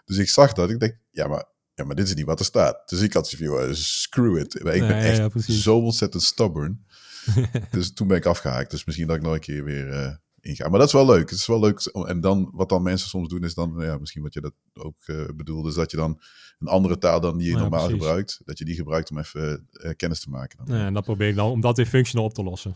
[0.05, 2.45] Dus ik zag dat, ik denk, ja, maar, ja, maar dit is niet wat er
[2.45, 2.89] staat.
[2.89, 4.55] Dus ik had zoiets van, screw it.
[4.55, 6.85] Ik ben Nee, echt ja, zo ontzettend stubborn.
[7.71, 8.71] dus toen ben ik afgehaakt.
[8.71, 10.69] Dus misschien dat ik nog een keer weer eh inga.
[10.69, 11.29] Maar dat is wel leuk.
[11.29, 11.79] Het is wel leuk.
[11.85, 14.95] En dan, wat dan mensen soms doen, is dan, ja, misschien wat je dat ook
[15.05, 16.21] eh bedoelde, is dat je dan
[16.59, 18.01] een andere taal dan die je Ja, normaal precies.
[18.03, 20.59] gebruikt, dat je die gebruikt om even eh, kennis te maken.
[20.65, 20.77] Dan.
[20.77, 22.75] Ja, en dat probeer ik dan om dat weer functional op te lossen.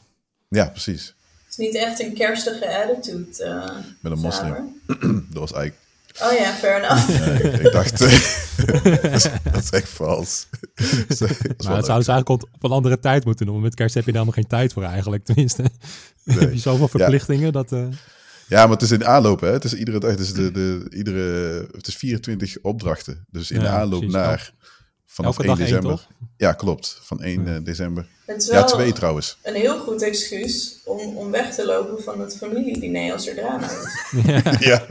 [0.50, 1.06] Ja, precies.
[1.44, 3.44] Het is niet echt een kerstige attitude.
[3.44, 4.82] eh, Met een moslim.
[5.32, 5.84] Dat was eigenlijk.
[6.22, 7.10] Oh ja, fair enough.
[7.18, 8.10] ja, ik, ik dacht, eh,
[9.02, 10.48] dat, is, dat is echt vals.
[11.08, 13.62] dat is wel Maar dat zouden ze eigenlijk op, een andere tijd moeten doen.
[13.62, 15.26] Met kerst heb je daar nog geen tijd voor eigenlijk.
[15.26, 15.64] Tenminste,
[16.24, 17.72] heb je zoveel verplichtingen dat...
[17.72, 17.84] eh,
[18.48, 19.52] Ja, maar het is in aanloop, hè?
[19.52, 20.10] Het is iedere dag.
[20.12, 23.26] Het is, de, de, iedere, het is 24 opdrachten.
[23.32, 24.16] Dus in de Ja, aanloop precies.
[24.18, 24.54] naar.
[25.06, 26.08] Vanaf Elke 1 dag één, december.
[26.38, 27.00] ja, klopt.
[27.04, 28.06] Van 1 eh, december.
[28.26, 29.38] Het is Ja, wel twee trouwens.
[29.44, 33.70] een heel goed excuus om, om weg te lopen van het familiediner als er drama
[33.72, 34.66] is.
[34.66, 34.86] ja.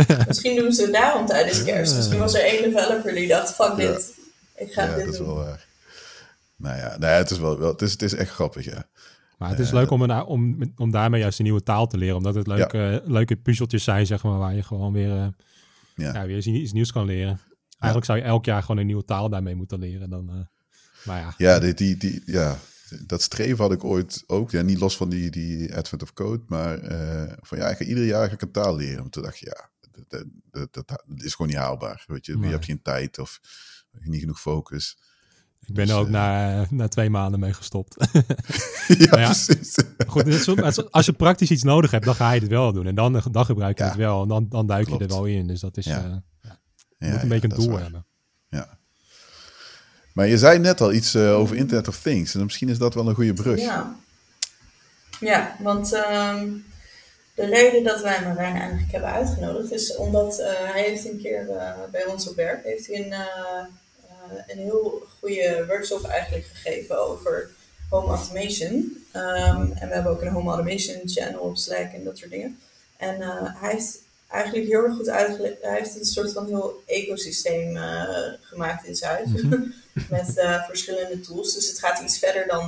[0.28, 1.96] Misschien doen ze het daarom tijdens kerst.
[1.96, 3.74] Misschien was er één developer die dacht, fuck Ja.
[3.74, 4.14] dit,
[4.56, 5.66] ik ga ja, dit dat is wel waar.
[6.56, 8.84] Nou ja, nee, het is wel, wel het, is, het is echt grappig, ja.
[9.38, 12.16] Maar het is leuk om, een, om, om daarmee juist een nieuwe taal te leren.
[12.16, 15.26] Omdat het leuke, leuke puzzeltjes zijn, zeg maar, waar je gewoon weer, eh,
[15.94, 16.12] Ja.
[16.14, 16.26] ja.
[16.26, 17.40] weer iets, iets nieuws kan leren.
[17.78, 20.10] Eigenlijk zou je elk jaar gewoon een nieuwe taal daarmee moeten leren.
[20.10, 20.34] Dan, eh,
[21.04, 22.58] maar ja, Ja, die, die, die, ja,
[23.06, 24.50] dat streven had ik ooit ook.
[24.50, 27.84] Ja, niet los van die, die Advent of Code, maar eh, van ja, ik ga
[27.84, 28.98] ieder jaar ga ik een taal leren.
[28.98, 29.70] Want toen dacht je, ja,
[30.08, 30.24] dat,
[30.72, 32.04] dat, dat is gewoon niet haalbaar.
[32.06, 32.44] Weet je, Nee.
[32.44, 33.40] je hebt geen tijd of
[34.02, 34.98] niet genoeg focus.
[35.66, 37.96] Ik ben Dus, er ook eh, na, na twee maanden mee gestopt.
[38.98, 39.74] ja, precies.
[40.06, 42.86] Goed, zo- als- als je praktisch iets nodig hebt, dan ga je het wel doen.
[42.86, 43.88] En dan, dan gebruik je Ja.
[43.90, 44.22] het wel.
[44.22, 45.46] En dan, dan duik je er wel in.
[45.46, 46.04] Dus dat is, Ja.
[46.04, 46.50] eh,
[46.98, 48.06] je Ja, moet een beetje een doel hebben.
[48.48, 48.78] Ja.
[50.12, 52.34] Maar je zei net al iets eh, over Internet of Things.
[52.34, 53.58] En misschien is dat wel een goede brug.
[53.60, 53.96] Ja,
[55.20, 56.48] ja want ehm,
[57.34, 61.50] de reden dat wij Marijn eigenlijk hebben uitgenodigd is omdat eh, hij heeft een keer
[61.50, 63.64] eh, bij ons op werk heeft hij een, eh,
[64.46, 67.50] een heel goede workshop eigenlijk gegeven over
[67.88, 69.04] home automation.
[69.12, 72.58] Ehm, en we hebben ook een home automation channel op Slack en dat soort dingen.
[72.96, 73.20] En
[73.58, 75.62] hij heeft eigenlijk heel erg goed uitgelegd.
[75.62, 77.76] Hij heeft een soort van heel ecosysteem
[78.40, 79.28] gemaakt in huis.
[79.28, 79.62] Mhm.
[80.10, 80.32] met
[80.66, 81.54] verschillende tools.
[81.54, 82.66] Dus het gaat iets verder dan,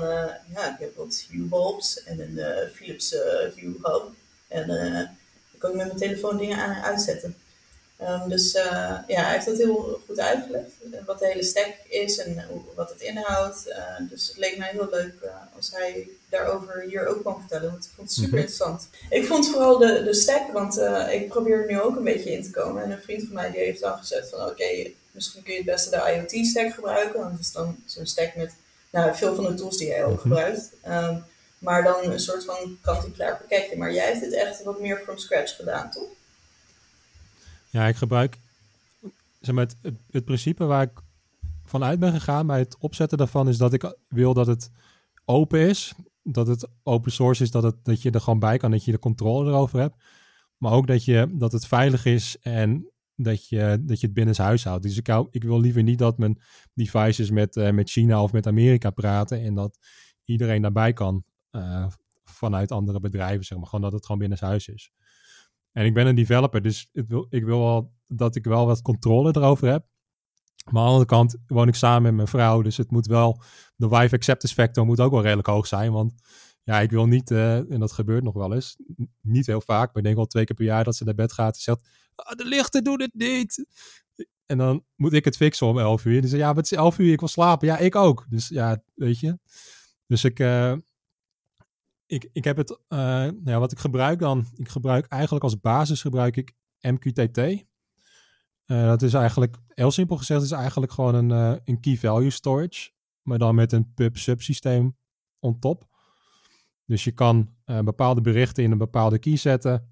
[0.54, 3.10] ja, ik heb wat Hue bulbs en een Philips
[3.54, 4.12] Hue hub.
[4.54, 5.00] En eh,
[5.52, 7.36] ik kan met mijn telefoon dingen aan en uitzetten.
[7.96, 8.64] Ehm, dus eh,
[9.06, 10.70] ja, hij heeft dat heel goed uitgelegd.
[10.92, 13.74] eh, Wat de hele stack is en hoe- wat het inhoudt.
[14.10, 15.14] Dus het leek mij heel leuk
[15.56, 17.70] als hij daarover hier ook kan vertellen.
[17.70, 18.38] Want ik vond het super Mhm.
[18.38, 18.88] interessant.
[19.10, 20.78] Ik vond vooral de, de stack, want
[21.10, 22.82] ik probeer er nu ook een beetje in te komen.
[22.82, 25.66] En een vriend van mij die heeft dan gezegd van oké, misschien kun je het
[25.68, 25.96] beste de
[26.30, 27.18] IoT-stack gebruiken.
[27.20, 28.52] Want dat is dan zo'n stack met
[28.90, 30.20] nou, veel van de tools die jij ook Mhm.
[30.20, 30.70] gebruikt.
[30.82, 31.16] Ehm,
[31.64, 33.76] maar dan een soort van kant-en-klaar pakketje.
[33.76, 36.08] Maar jij hebt dit echt wat meer from scratch gedaan, toch?
[37.70, 38.36] Ja, ik gebruik
[39.44, 41.02] zeg maar, het, het, het principe waar ik
[41.64, 44.70] vanuit ben gegaan bij het opzetten daarvan is dat ik wil dat het
[45.24, 45.94] open is.
[46.22, 48.90] Dat het open source is, dat, het, dat je er gewoon bij kan, dat je
[48.90, 50.02] de controle erover hebt.
[50.56, 54.64] Maar ook dat, je, dat het veilig is en dat je, dat je het binnenshuis
[54.64, 54.82] houdt.
[54.82, 56.40] Dus ik, ik wil liever niet dat mijn
[56.74, 59.78] devices met, eh, met China of met Amerika praten en dat
[60.24, 61.86] iedereen daarbij kan eh,
[62.24, 63.66] vanuit andere bedrijven, zeg maar.
[63.66, 64.92] Gewoon dat het gewoon binnenshuis is.
[65.72, 68.82] En ik ben een developer, dus ik wil, ik wil wel dat ik wel wat
[68.82, 69.86] controle erover heb.
[70.64, 73.42] Maar aan de andere kant woon ik samen met mijn vrouw, dus het moet wel,
[73.76, 75.92] de wife acceptance factor moet ook wel redelijk hoog zijn.
[75.92, 76.14] Want
[76.62, 78.76] ja, ik wil niet, eh, en dat gebeurt nog wel eens,
[79.20, 81.32] niet heel vaak, maar ik denk wel twee keer per jaar dat ze naar bed
[81.32, 83.66] gaat en zegt, "Ah, de lichten doen het niet.
[84.46, 86.22] En dan moet ik het fixen om 11 uur.
[86.22, 87.66] Dus ja, het is 11 uur, ik wil slapen.
[87.66, 88.26] Ja, ik ook.
[88.28, 89.38] Dus ja, weet je.
[90.06, 90.74] Dus ik, eh,
[92.06, 95.60] ik, ik heb het, eh, nou ja, wat ik gebruik dan, ik gebruik eigenlijk als
[95.60, 97.38] basis gebruik ik MQTT.
[97.38, 102.30] Eh, dat is eigenlijk, heel simpel gezegd, is eigenlijk gewoon een, eh, een key value
[102.30, 102.90] storage,
[103.22, 104.96] maar dan met een pub subsysteem
[105.38, 105.92] on top.
[106.86, 109.88] Dus je kan bepaalde berichten in een bepaalde key zetten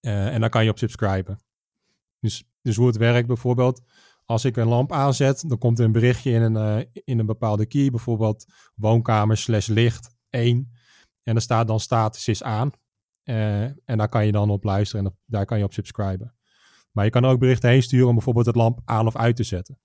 [0.00, 1.38] en dan kan je op subscriben.
[2.20, 3.82] Dus, dus hoe het werkt bijvoorbeeld,
[4.24, 7.66] als ik een lamp aanzet, dan komt er een berichtje in een, in een bepaalde
[7.66, 8.44] key, bijvoorbeeld
[8.74, 10.72] woonkamer slash licht 1.
[11.30, 12.70] En er staat dan status is aan.
[13.22, 16.34] Eh, en daar kan je dan op luisteren en daar kan je op subscriben.
[16.92, 19.42] Maar je kan ook berichten heen sturen om bijvoorbeeld het lamp aan of uit te
[19.42, 19.78] zetten.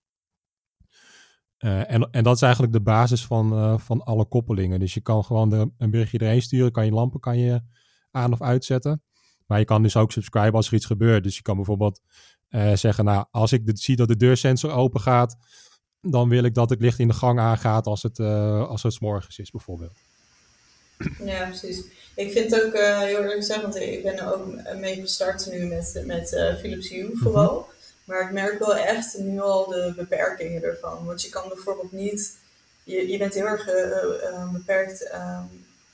[1.58, 4.79] Eh, en, en dat is eigenlijk de basis van, eh, van alle koppelingen.
[4.79, 7.62] Dus je kan gewoon een berichtje erheen sturen, kan je lampen kan je
[8.12, 9.03] aan of uitzetten.
[9.45, 11.23] Maar je kan dus ook subscriben als er iets gebeurt.
[11.23, 12.01] Dus je kan bijvoorbeeld
[12.73, 15.38] zeggen, nou, als ik zie dat de deursensor open gaat,
[16.01, 18.99] dan wil ik dat het licht in de gang aangaat als het, als het 's
[18.99, 20.04] morgens is bijvoorbeeld.
[21.23, 21.81] Ja, precies.
[22.15, 24.45] Ik vind het ook eh, heel eerlijk gezegd, want ik ben er ook
[24.79, 27.67] mee gestart nu met, met eh, Philips Hue vooral.
[28.03, 31.05] Maar ik merk wel echt nu al de beperkingen ervan.
[31.05, 32.38] Want je kan bijvoorbeeld niet,
[32.84, 35.43] je, je bent heel erg eh, beperkt ehm,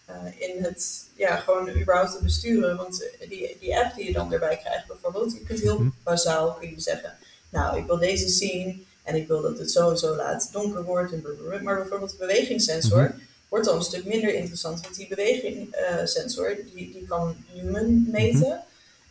[0.06, 0.16] eh,
[0.50, 2.78] in het, ja, gewoon überhaupt te besturen.
[2.78, 5.90] Want die, die app die je dan erbij krijgt bijvoorbeeld, je kunt heel Mhm.
[6.04, 7.14] bazaal kun je zeggen,
[7.50, 10.84] nou ik wil deze zien en ik wil dat het zo en zo laat donker
[10.84, 11.12] wordt.
[11.12, 11.24] En
[11.64, 13.14] maar bijvoorbeeld de bewegingssensor
[13.52, 14.82] wordt dan een stuk minder interessant.
[14.82, 18.64] Want die bewegingssensor die, die kan lumen meten.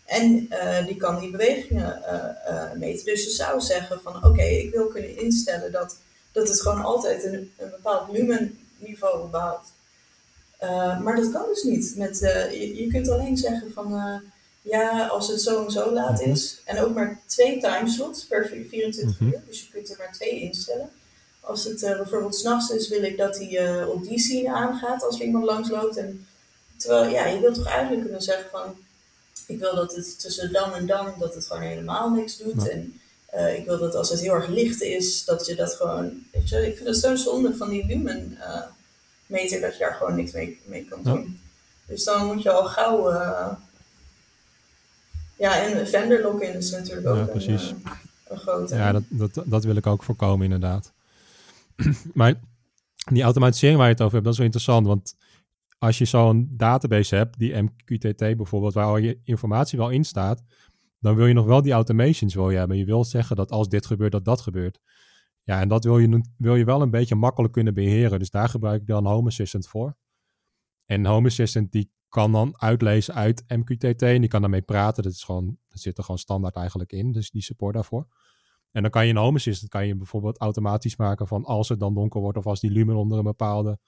[0.04, 3.04] En eh, die kan die bewegingen eh, eh, meten.
[3.04, 5.96] Dus je zou zeggen van oké, ik wil kunnen instellen dat,
[6.32, 9.68] dat het gewoon altijd een, een bepaald lumenniveau behoudt.
[10.58, 11.94] Eh, maar dat kan dus niet.
[11.96, 14.16] Met, eh, je, je kunt alleen zeggen van eh,
[14.62, 16.30] ja, als het zo en zo laat Mhm.
[16.30, 16.60] is.
[16.64, 19.30] En ook maar twee timeslots per 24 Mhm.
[19.30, 19.42] uur.
[19.46, 20.90] Dus je kunt er maar twee instellen.
[21.40, 25.02] Als het eh, bijvoorbeeld s'nachts is, wil ik dat hij eh, op die scene aangaat
[25.04, 25.96] als er iemand langs loopt.
[25.96, 26.26] En,
[26.76, 28.74] terwijl, ja, je wilt toch eigenlijk kunnen zeggen van,
[29.46, 32.62] ik wil dat het tussen dan en dan, dat het gewoon helemaal niks doet.
[32.62, 32.68] Ja.
[32.68, 36.22] En eh, ik wil dat als het heel erg licht is, dat je dat gewoon,
[36.32, 38.38] weet je, ik vind het zo'n zonde van die lumen
[39.26, 41.12] meter, dat je daar gewoon niks mee, mee kan Ja.
[41.12, 41.40] doen.
[41.86, 43.10] Dus dan moet je al gauw,
[45.36, 47.62] ja, en vendor lock-in is natuurlijk ook Ja, een, precies.
[47.70, 47.90] eh,
[48.28, 48.74] een grote.
[48.74, 50.90] Ja, dat, dat, dat wil ik ook voorkomen, inderdaad.
[52.14, 52.40] maar
[53.12, 54.86] die automatisering waar je het over hebt, dat is wel interessant.
[54.86, 55.16] Want
[55.78, 60.42] als je zo'n database hebt, die MQTT bijvoorbeeld, waar al je informatie wel in staat,
[60.98, 62.76] dan wil je nog wel die automations wil je hebben.
[62.76, 64.80] Je wil zeggen dat als dit gebeurt, dat dat gebeurt.
[65.42, 68.18] Ja, en dat wil je, wil je wel een beetje makkelijk kunnen beheren.
[68.18, 69.96] Dus daar gebruik ik dan Home Assistant voor.
[70.86, 75.02] En Home Assistant die kan dan uitlezen uit MQTT en die kan daarmee praten.
[75.02, 78.06] Dat, is gewoon, dat zit er gewoon standaard eigenlijk in, dus die support daarvoor.
[78.72, 81.80] En dan kan je in Home Assistant kan je bijvoorbeeld automatisch maken van als het
[81.80, 83.78] dan donker wordt of als die lumen onder een bepaalde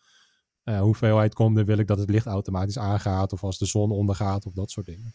[0.64, 3.90] uh, hoeveelheid komt, dan wil ik dat het licht automatisch aangaat of als de zon
[3.90, 5.14] ondergaat of dat soort dingen.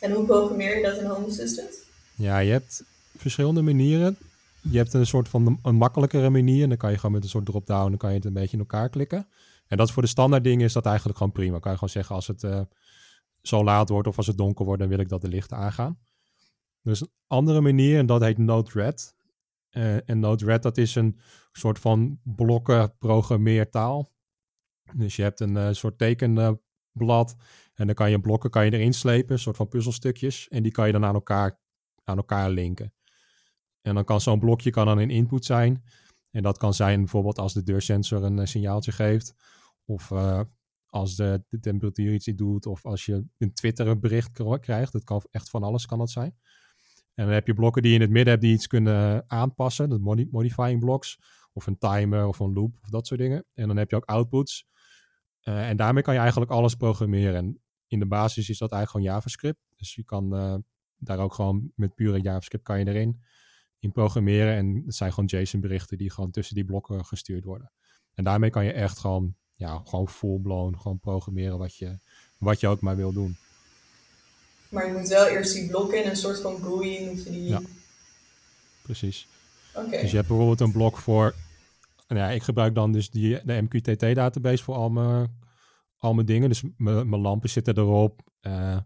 [0.00, 1.84] En hoe programmeer je dat in Home Assistant?
[2.14, 2.84] Ja, je hebt
[3.16, 4.16] verschillende manieren.
[4.60, 6.62] Je hebt een soort van een makkelijkere manier.
[6.62, 8.52] En dan kan je gewoon met een soort drop-down, dan kan je het een beetje
[8.52, 9.28] in elkaar klikken.
[9.66, 11.58] En dat voor de standaard dingen is dat eigenlijk gewoon prima.
[11.58, 12.60] Kan je gewoon zeggen als het uh,
[13.42, 15.98] zo laat wordt of als het donker wordt, dan wil ik dat de lichten aangaan.
[16.86, 19.14] Dus een andere manier, en dat heet Node-RED.
[19.70, 21.18] Uh, en Node-RED, dat is een
[21.52, 24.12] soort van blokken programmeertaal.
[24.94, 27.36] Dus je hebt een uh, soort tekenblad
[27.74, 30.48] en dan kan je blokken kan je erin slepen, een soort van puzzelstukjes.
[30.48, 31.60] En die kan je dan aan elkaar,
[32.04, 32.94] aan elkaar linken.
[33.82, 35.84] En dan kan zo'n blokje kan dan een input zijn.
[36.30, 39.34] En dat kan zijn bijvoorbeeld als de deursensor een uh, signaaltje geeft.
[39.84, 40.12] Of
[40.86, 42.66] als de, de, temperatuur iets doet.
[42.66, 44.92] Of als je een Twitter bericht krijgt.
[44.92, 46.36] Dat kan echt van alles kan dat zijn.
[47.16, 49.88] En dan heb je blokken die je in het midden hebt die iets kunnen aanpassen.
[49.88, 51.18] Dat modi modifying blocks.
[51.52, 53.44] Of een timer of een loop of dat soort dingen.
[53.54, 54.66] En dan heb je ook outputs.
[55.42, 57.34] Uh, en daarmee kan je eigenlijk alles programmeren.
[57.34, 59.58] En in de basis is dat eigenlijk gewoon JavaScript.
[59.76, 60.30] Dus je kan
[60.96, 63.20] daar ook gewoon met pure JavaScript kan je erin
[63.78, 64.54] in programmeren.
[64.54, 67.72] En het zijn gewoon JSON-berichten die gewoon tussen die blokken gestuurd worden.
[68.14, 71.98] En daarmee kan je echt gewoon, ja, gewoon full-blown gewoon programmeren wat je,
[72.38, 73.36] wat je ook maar wil doen.
[74.68, 77.48] Maar je moet wel eerst die blokken in een soort van GUI moet je die...
[77.48, 77.60] Ja,
[78.82, 79.28] precies.
[79.74, 80.00] Oké.
[80.00, 81.34] Dus je hebt bijvoorbeeld een blok voor...
[82.08, 85.40] Nou ja, ik gebruik dan dus die, de MQTT-database voor al mijn,
[85.98, 86.48] al mijn dingen.
[86.48, 88.20] Dus mijn lampen zitten erop.
[88.42, 88.76] Uh,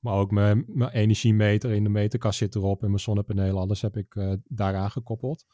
[0.00, 3.96] maar ook mijn, mijn energiemeter in de meterkast zit erop en mijn zonnepanelen, alles heb
[3.96, 5.44] ik uh, daaraan gekoppeld.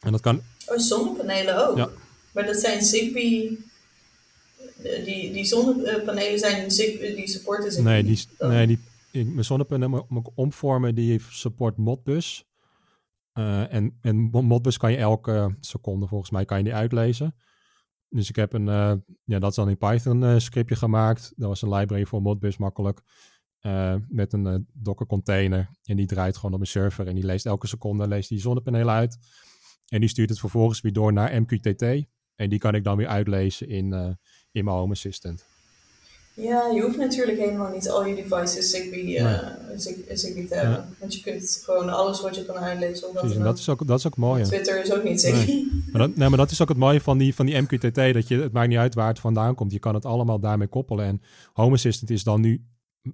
[0.00, 0.42] En dat kan...
[0.66, 1.76] Oh, zonnepanelen ook?
[1.76, 1.88] Ja.
[2.32, 3.64] Maar dat zijn Zigbee...
[5.04, 7.92] Die, die zonnepanelen zijn Zigbee, die supporten Zigbee?
[7.92, 8.78] Nee, die, nee die,
[9.24, 12.44] mijn zonnepanelen moet ik omvormen, die support Modbus.
[13.38, 17.34] Uh, en, en Modbus kan je elke seconde volgens mij kan je die uitlezen.
[18.08, 18.92] Dus ik heb een, uh,
[19.24, 21.32] ja, dat is dan in Python uh, scriptje gemaakt.
[21.36, 23.00] Dat was een library voor Modbus makkelijk.
[24.08, 25.70] Met een Docker container.
[25.84, 27.06] En die draait gewoon op een server.
[27.06, 29.18] En die leest elke seconde leest die zonnepanelen uit.
[29.88, 31.82] En die stuurt het vervolgens weer door naar MQTT.
[32.34, 34.18] En die kan ik dan weer uitlezen in,
[34.56, 35.44] in mijn Home Assistant.
[36.34, 39.38] Ja, je hoeft natuurlijk helemaal niet al je devices Zigbee, nee.
[40.16, 40.76] Zigbee te hebben.
[40.76, 40.88] Ja.
[40.98, 43.08] Want je kunt gewoon alles wat je kan uitlezen.
[43.08, 44.42] Of Precies, en dat is, ook, dat is ook mooi.
[44.42, 45.46] Twitter is ook niet Zigbee.
[45.46, 45.84] Nee.
[45.92, 47.94] Maar, dat, nee, maar dat is ook het mooie van die, van die MQTT.
[47.94, 49.72] Dat je, het maakt niet uit waar het vandaan komt.
[49.72, 51.04] Je kan het allemaal daarmee koppelen.
[51.06, 52.66] En Home Assistant is dan nu,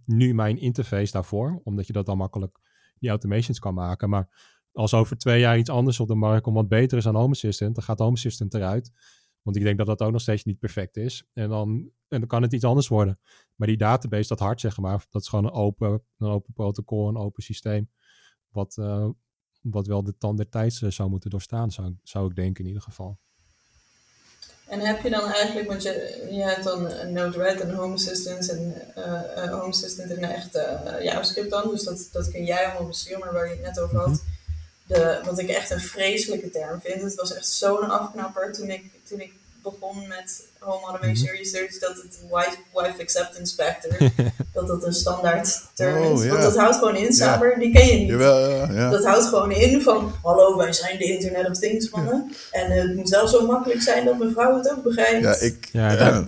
[0.05, 1.61] nu mijn interface daarvoor.
[1.65, 2.59] Omdat je dat dan makkelijk
[2.99, 4.09] die automations kan maken.
[4.09, 4.29] Maar
[4.73, 7.33] als over twee jaar iets anders op de markt komt wat beter is aan Home
[7.33, 8.91] Assistant, dan gaat Home Assistant eruit.
[9.43, 11.25] Want ik denk dat dat ook nog steeds niet perfect is.
[11.33, 13.19] En dan, en dan kan het iets anders worden.
[13.55, 17.09] Maar die database, dat hart zeg maar, dat is gewoon een open, een open protocol,
[17.09, 17.91] een open systeem.
[18.49, 19.09] Wat, uh,
[19.61, 22.83] wat wel de tand der tijd zou moeten doorstaan, zou, zou ik denken in ieder
[22.83, 23.19] geval.
[24.67, 28.51] En heb je dan eigenlijk, want je, je hebt dan een Node-RED en Home Assistant
[28.51, 32.87] en uh, Home Assistant en echt uh, JavaScript dan, dus dat, dat kun jij allemaal
[32.87, 34.32] besturen, maar waar je het net over had, mm -hmm.
[34.93, 38.83] De, wat ik echt een vreselijke term vind, het was echt zo'n afknapper toen ik,
[39.09, 41.37] toen ik begon met Home Automation mm -hmm.
[41.37, 44.11] Research, dat het wife, wife Acceptance Factor,
[44.55, 46.25] dat dat een standaard term oh, is.
[46.25, 46.31] Ja.
[46.31, 47.59] Want dat houdt gewoon in, Saber, ja.
[47.59, 48.09] die ken je niet.
[48.09, 48.91] Jawel, ja.
[48.91, 52.33] Dat houdt gewoon in van, hallo, wij zijn de Internet of Things mannen.
[52.51, 55.23] En uh, het moet wel zo makkelijk zijn dat mijn vrouw het ook begrijpt.
[55.23, 55.69] Ja, ik...
[55.73, 56.27] Ja, daar,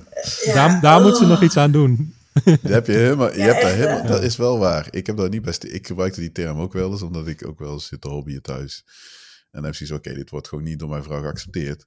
[0.54, 1.04] daar, daar oh.
[1.04, 2.14] moet ze nog iets aan doen.
[2.44, 4.88] Dat heb je helemaal, je hebt daar helemaal, dat is wel waar.
[4.90, 7.58] Ik heb daar niet best, ik gebruikte die term ook wel eens, omdat ik ook
[7.58, 8.84] wel eens zit te hobbyen thuis.
[8.86, 11.86] En dan heb je zoiets oké, dit wordt gewoon niet door mijn vrouw geaccepteerd.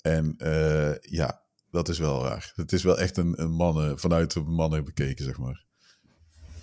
[0.00, 2.52] En uh, ja, dat is wel raar.
[2.54, 5.64] Het is wel echt een, een mannen, vanuit de mannen bekeken, zeg maar.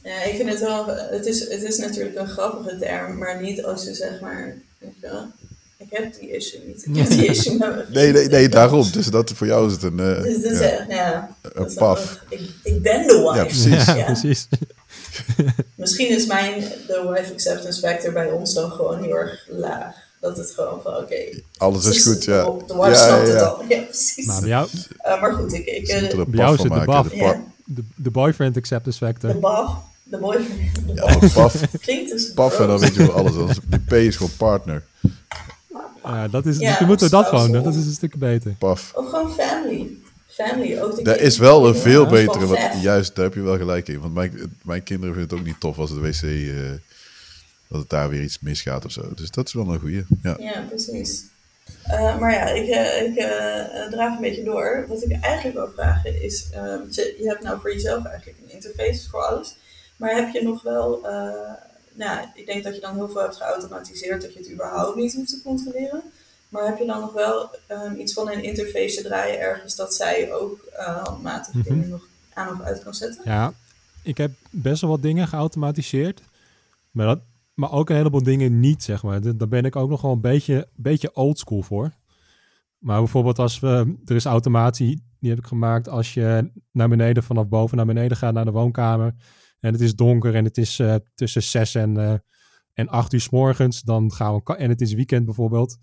[0.04, 3.64] Ja, ik vind het wel, het is, het is natuurlijk een grappige term, maar niet
[3.64, 5.32] als je zeg maar, weet je wel,
[5.80, 6.86] ik heb die issue niet.
[6.86, 8.92] Ik heb die issue met Nee, nee, nee, daarom.
[8.92, 10.00] Dus dat, voor jou is het een...
[10.00, 11.36] Uh, dus dat is ja, echt, ja.
[11.42, 12.20] Een paf.
[12.30, 13.36] Ik, ik ben de wife.
[13.36, 13.86] Ja, precies.
[13.86, 14.48] Ja, precies.
[15.76, 19.96] Misschien is mijn, de wife acceptance factor bij ons dan gewoon heel erg laag.
[20.20, 21.02] Dat het gewoon van, oké.
[21.02, 22.44] Okay, Alles is goed, ja.
[22.44, 23.46] De, de wife ja, snapt ja, het ja.
[23.46, 23.64] al.
[23.70, 24.26] Ja, precies.
[24.26, 24.68] Maar bij jou,
[25.06, 25.66] Uh, maar goed, ik...
[25.66, 27.08] ik uh, er bij jou zit de baf.
[27.10, 29.32] de, de boyfriend acceptance factor.
[29.32, 30.88] de baf, de boyfriend.
[30.88, 33.58] De Ja, paf, Klinkt dus paf en dan weet je wel alles.
[33.70, 34.84] De P is gewoon partner.
[36.16, 37.38] Ja, dat is, Ja, dus je moet dat spousal.
[37.40, 37.64] gewoon doen.
[37.64, 38.52] Dat is een stuk beter.
[38.60, 38.92] Paf.
[38.96, 39.88] Of gewoon family.
[40.28, 40.80] family.
[40.80, 42.46] Ook de Dat is wel een veel betere.
[42.48, 44.00] Want, juist, daar heb je wel gelijk in.
[44.00, 46.22] Want mijn, mijn kinderen vinden het ook niet tof als de wc.
[46.22, 46.72] eh,
[47.68, 49.12] dat het daar weer iets misgaat of zo.
[49.16, 50.06] Dus dat is wel een goeie.
[50.24, 50.36] Ja.
[50.40, 51.24] Ja, precies.
[51.84, 54.86] Eh, maar ja, ik, eh, ik eh, eh, draaf een beetje door.
[54.88, 58.38] Wat ik eigenlijk wil vragen is, eh, want je, je hebt nou voor jezelf eigenlijk
[58.46, 59.56] een interface voor alles.
[59.98, 61.54] Maar heb je nog wel, eh,
[61.94, 65.14] nou, ik denk dat je dan heel veel hebt geautomatiseerd dat je het überhaupt niet
[65.16, 66.02] hoeft te controleren.
[66.50, 69.94] Maar heb je dan nog wel ehm, iets van een interface te draaien ergens dat
[69.96, 71.64] zij ook eh handmatig Mhm.
[71.74, 73.22] dingen nog aan of uit kan zetten?
[73.26, 73.54] Ja,
[74.04, 76.22] ik heb best wel wat dingen geautomatiseerd.
[76.92, 77.20] Maar, dat,
[77.54, 79.22] maar ook een heleboel dingen niet, zeg maar.
[79.22, 81.92] Da- Daar ben ik ook nog wel een beetje, beetje oldschool voor.
[82.78, 83.96] Maar bijvoorbeeld als we...
[84.06, 88.18] Er is automatie, die heb ik gemaakt als je naar beneden, vanaf boven naar beneden
[88.18, 89.14] gaat naar de woonkamer.
[89.60, 92.14] En het is donker en het is eh, tussen zes en, eh,
[92.74, 93.82] en acht uur s morgens.
[93.82, 95.78] Dan gaan we, en het is weekend bijvoorbeeld.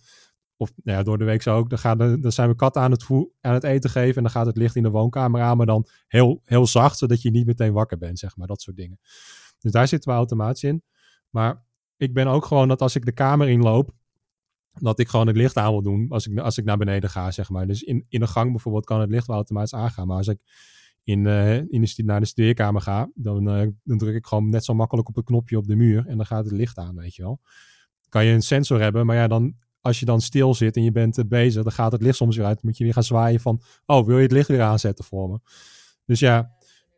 [0.57, 1.71] Of nou ja, door de week zo ook.
[1.71, 3.07] Dan, gaan dan zijn we katten aan het,
[3.41, 4.17] aan het eten geven.
[4.17, 5.57] En dan gaat het licht in de woonkamer aan.
[5.57, 8.47] Maar dan heel, heel zacht, zodat je niet meteen wakker bent, zeg maar.
[8.47, 8.99] Dat soort dingen.
[9.59, 10.83] Dus daar zitten we automatisch in.
[11.31, 11.65] Maar
[11.97, 13.95] ik ben ook gewoon dat als ik de kamer inloop,
[14.73, 17.31] dat ik gewoon het licht aan wil doen als ik, als ik naar beneden ga,
[17.31, 17.67] zeg maar.
[17.67, 20.07] Dus in, in de gang bijvoorbeeld kan het licht wel automatisch aangaan.
[20.07, 20.39] Maar als ik
[21.07, 24.65] in, eh, in de, naar de studeerkamer ga, dan, eh, dan druk ik gewoon net
[24.65, 27.15] zo makkelijk op het knopje op de muur en dan gaat het licht aan, weet
[27.15, 27.41] je wel.
[28.09, 30.93] Kan je een sensor hebben, maar ja, dan als je dan stil zit en je
[30.93, 32.55] bent eh, bezig, dan gaat het licht soms weer uit.
[32.55, 35.29] Dan moet je weer gaan zwaaien van, oh, wil je het licht weer aanzetten voor
[35.29, 35.41] me?
[36.05, 36.56] Dus ja,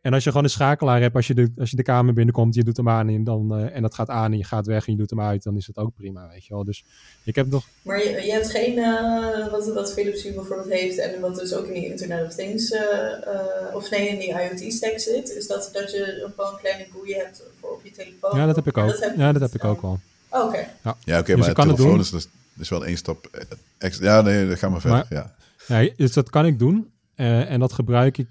[0.09, 2.55] en als je gewoon een schakelaar hebt, als je de, als je de kamer binnenkomt,
[2.55, 4.87] je doet hem aan en, dan, eh, en dat gaat aan en je gaat weg
[4.87, 6.65] en je doet hem uit, dan is het ook prima, weet je wel.
[6.65, 6.85] Dus
[7.25, 10.99] ik heb nog, Maar je, je hebt geen, eh, wat, wat Philips Hue bijvoorbeeld heeft
[10.99, 14.29] en wat dus ook in die Internet of Things, eh, eh, of nee, in die
[14.29, 18.39] IoT-stack zit, is dat, dat je gewoon een kleine GUI hebt voor op je telefoon.
[18.39, 18.99] ja, dat heb ik ook.
[19.01, 19.99] Heb Ja, dat heb ik ook wel.
[20.29, 20.69] Oh, Oké.
[20.83, 22.01] Ja, oké, Dus maar het telefoon doen.
[22.01, 22.29] is, dus,
[22.59, 23.47] is wel één stap
[23.79, 24.05] extra.
[24.15, 25.07] Ja, nee, dan gaan we verder.
[25.09, 25.35] Maar-
[25.69, 25.83] ja.
[25.83, 26.91] Ja, dus dat kan ik doen.
[27.15, 28.29] Eh, en dat gebruik ik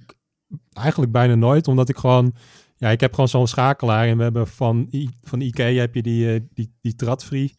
[0.73, 2.35] eigenlijk bijna nooit, omdat ik gewoon...
[2.79, 6.01] Ja, ik heb gewoon zo'n schakelaar en we hebben van, I, van Ikea heb je
[6.01, 7.55] die, eh, die, die Tradfree.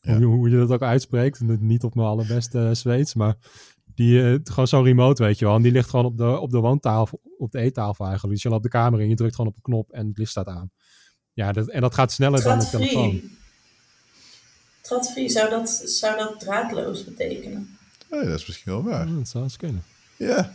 [0.00, 0.16] Ja.
[0.16, 1.40] Hoe, hoe je dat ook uitspreekt.
[1.40, 3.36] Niet op mijn allerbeste eh, Zweeds, maar
[3.94, 5.54] die, eh, gewoon zo'n remote, weet je wel.
[5.54, 8.34] En die ligt gewoon op de, op de woontafel, op de eettafel eigenlijk.
[8.34, 10.30] Dus je loopt de kamer in, je drukt gewoon op een knop en het licht
[10.30, 10.70] staat aan.
[11.32, 13.10] Ja, dat, en dat gaat sneller dan de telefoon.
[13.10, 13.36] Tradfree.
[14.80, 17.78] Tradfree, zou dat, zou dat draadloos betekenen?
[18.10, 19.08] Nee, dat is misschien wel waar.
[19.08, 19.82] Ja, dat zou eens kunnen.
[20.16, 20.54] Ja,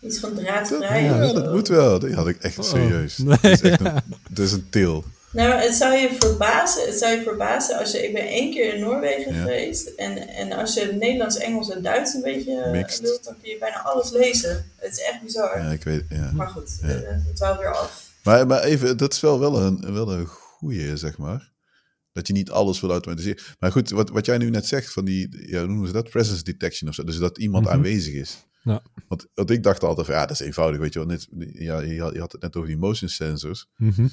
[0.00, 1.98] Iets van dat, draadvrij ja, dat moet wel.
[1.98, 2.64] Die had ik echt Oh.
[2.64, 3.18] serieus.
[3.24, 3.36] Nee.
[3.40, 3.94] Het is echt een,
[4.28, 5.04] het is een til.
[5.32, 8.74] Nou, het zou je verbazen, het zou je verbazen als je, ik ben één keer
[8.74, 9.40] in Noorwegen Ja.
[9.40, 13.00] geweest en, en als je Nederlands, Engels en Duits een beetje eh, Mixed.
[13.00, 14.70] wilt, dan kun je bijna alles lezen.
[14.76, 15.58] Het is echt bizar.
[15.58, 16.30] Ja, ik weet ja.
[16.34, 16.88] Maar goed, Ja.
[16.88, 18.08] eh, het wel weer af.
[18.24, 21.50] Maar, maar even, dat is wel, wel, een, wel een goeie, zeg maar.
[22.12, 23.42] Dat je niet alles wil automatiseren.
[23.58, 26.10] Maar goed, wat, wat jij nu net zegt van die, ja, hoe noemen ze dat?
[26.10, 27.04] Presence detection of zo.
[27.04, 27.74] Dus dat iemand Mhm.
[27.74, 28.36] aanwezig is.
[28.62, 28.82] Ja.
[29.08, 31.08] Want, want ik dacht altijd van, ja, dat is eenvoudig, weet je wel.
[31.08, 33.68] Net, ja, je, had, je had het net over die motion sensors.
[33.76, 34.06] Mhm.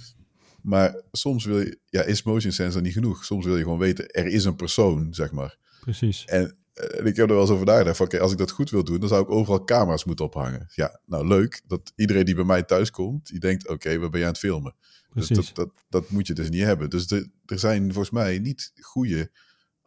[0.61, 3.25] Maar soms wil je, ja, is motion sensor niet genoeg.
[3.25, 5.57] Soms wil je gewoon weten, er is een persoon, zeg maar.
[5.79, 6.25] Precies.
[6.25, 8.51] En, eh, en ik heb er wel eens over nagedacht van, oké, als ik dat
[8.51, 10.67] goed wil doen, dan zou ik overal camera's moeten ophangen.
[10.75, 14.19] Ja, nou leuk, dat iedereen die bij mij thuis komt, die denkt, oké, wat ben
[14.19, 14.75] je aan het filmen?
[15.13, 15.53] Dus Precies.
[15.53, 16.89] dat, dat, dat moet je dus niet hebben.
[16.89, 19.31] Dus de, er zijn volgens mij niet goede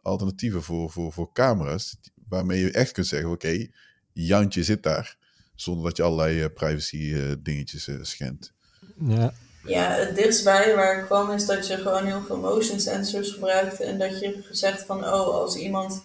[0.01, 1.95] alternatieven voor, voor, voor camera's,
[2.27, 3.67] waarmee je echt kunt zeggen, oké,
[4.13, 5.15] Jantje zit daar,
[5.55, 8.51] zonder dat je allerlei eh, privacy eh, dingetjes eh, schendt.
[9.07, 9.33] Ja,
[9.65, 13.79] Ja, het dichtstbij waar ik kwam is dat je gewoon heel veel motion sensors gebruikt
[13.81, 16.03] en dat je gezegd van, oh, als iemand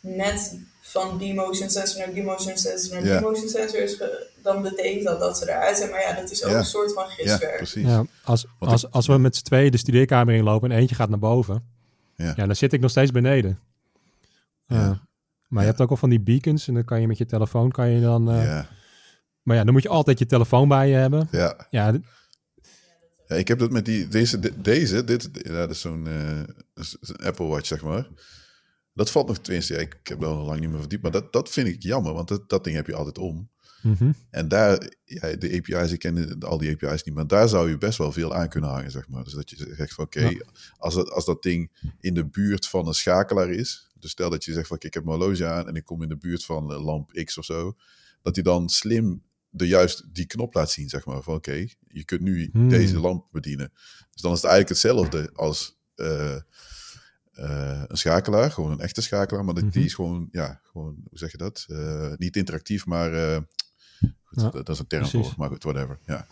[0.00, 3.18] net van die motion sensor naar die motion sensor naar Ja.
[3.18, 4.02] die motion sensor is,
[4.42, 5.90] dan betekent dat dat ze eruit zijn.
[5.90, 6.58] Maar ja, dat is ook Ja.
[6.58, 7.56] een soort van Ja, giswerk.
[7.56, 7.86] precies.
[7.86, 11.08] Ja, als, als, ik- als we met z'n tweeën de studeerkamer inlopen en eentje gaat
[11.08, 11.64] naar boven,
[12.16, 12.32] Ja.
[12.36, 12.46] ja.
[12.46, 13.58] dan zit ik nog steeds beneden.
[14.66, 15.05] Ja.
[15.48, 17.70] Maar je hebt ook al van die beacons en dan kan je met je telefoon
[17.70, 18.24] kan je dan.
[18.24, 18.68] ja,
[19.42, 21.28] Maar ja, dan moet je altijd je telefoon bij je hebben.
[21.30, 21.66] ja.
[23.28, 27.26] Ja, ik heb dat met die, deze, de- deze, dit, ja, dat is zo'n eh,
[27.26, 28.08] Apple Watch, zeg maar.
[28.92, 31.48] Dat valt nog, tenminste, ja, ik heb al lang niet meer verdiept, maar dat, dat
[31.50, 33.50] vind ik jammer, want dat, dat ding heb je altijd om.
[33.86, 34.10] Mhm.
[34.30, 37.78] En daar, ja, de API's, ik ken al die API's niet, maar daar zou je
[37.78, 39.24] best wel veel aan kunnen hangen, zeg maar.
[39.24, 40.40] Dus dat je zegt van, oké, Ja.
[40.76, 41.70] als, dat, als dat ding
[42.00, 45.04] in de buurt van een schakelaar is, dus stel dat je zegt van, ik heb
[45.04, 47.76] mijn horloge aan en ik kom in de buurt van eh, lamp X of zo,
[48.22, 51.22] dat hij dan slim de juist die knop laat zien, zeg maar.
[51.22, 52.68] Van oké, je kunt nu Hmm.
[52.68, 53.72] deze lamp bedienen.
[54.12, 56.34] Dus dan is het eigenlijk hetzelfde als eh,
[57.32, 59.72] eh, een schakelaar, gewoon een echte schakelaar, maar dat, Mhm.
[59.72, 61.66] die is gewoon, ja, gewoon, hoe zeg je dat?
[62.18, 63.10] Niet interactief, maar
[64.42, 65.98] dat, dat is een term voor, maar goed, whatever.
[66.06, 66.26] Ja,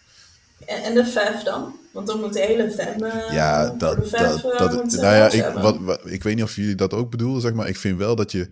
[0.66, 1.74] En, en de VEF dan?
[1.92, 4.94] Want dan moet de hele VEM eh, ja dat, de VEF dat, eh, dat, moet,
[4.94, 5.62] eh, nou ja, ik, hebben.
[5.62, 7.68] wat, wat, ik weet niet of jullie dat ook bedoelen, zeg maar.
[7.68, 8.48] Ik vind wel dat je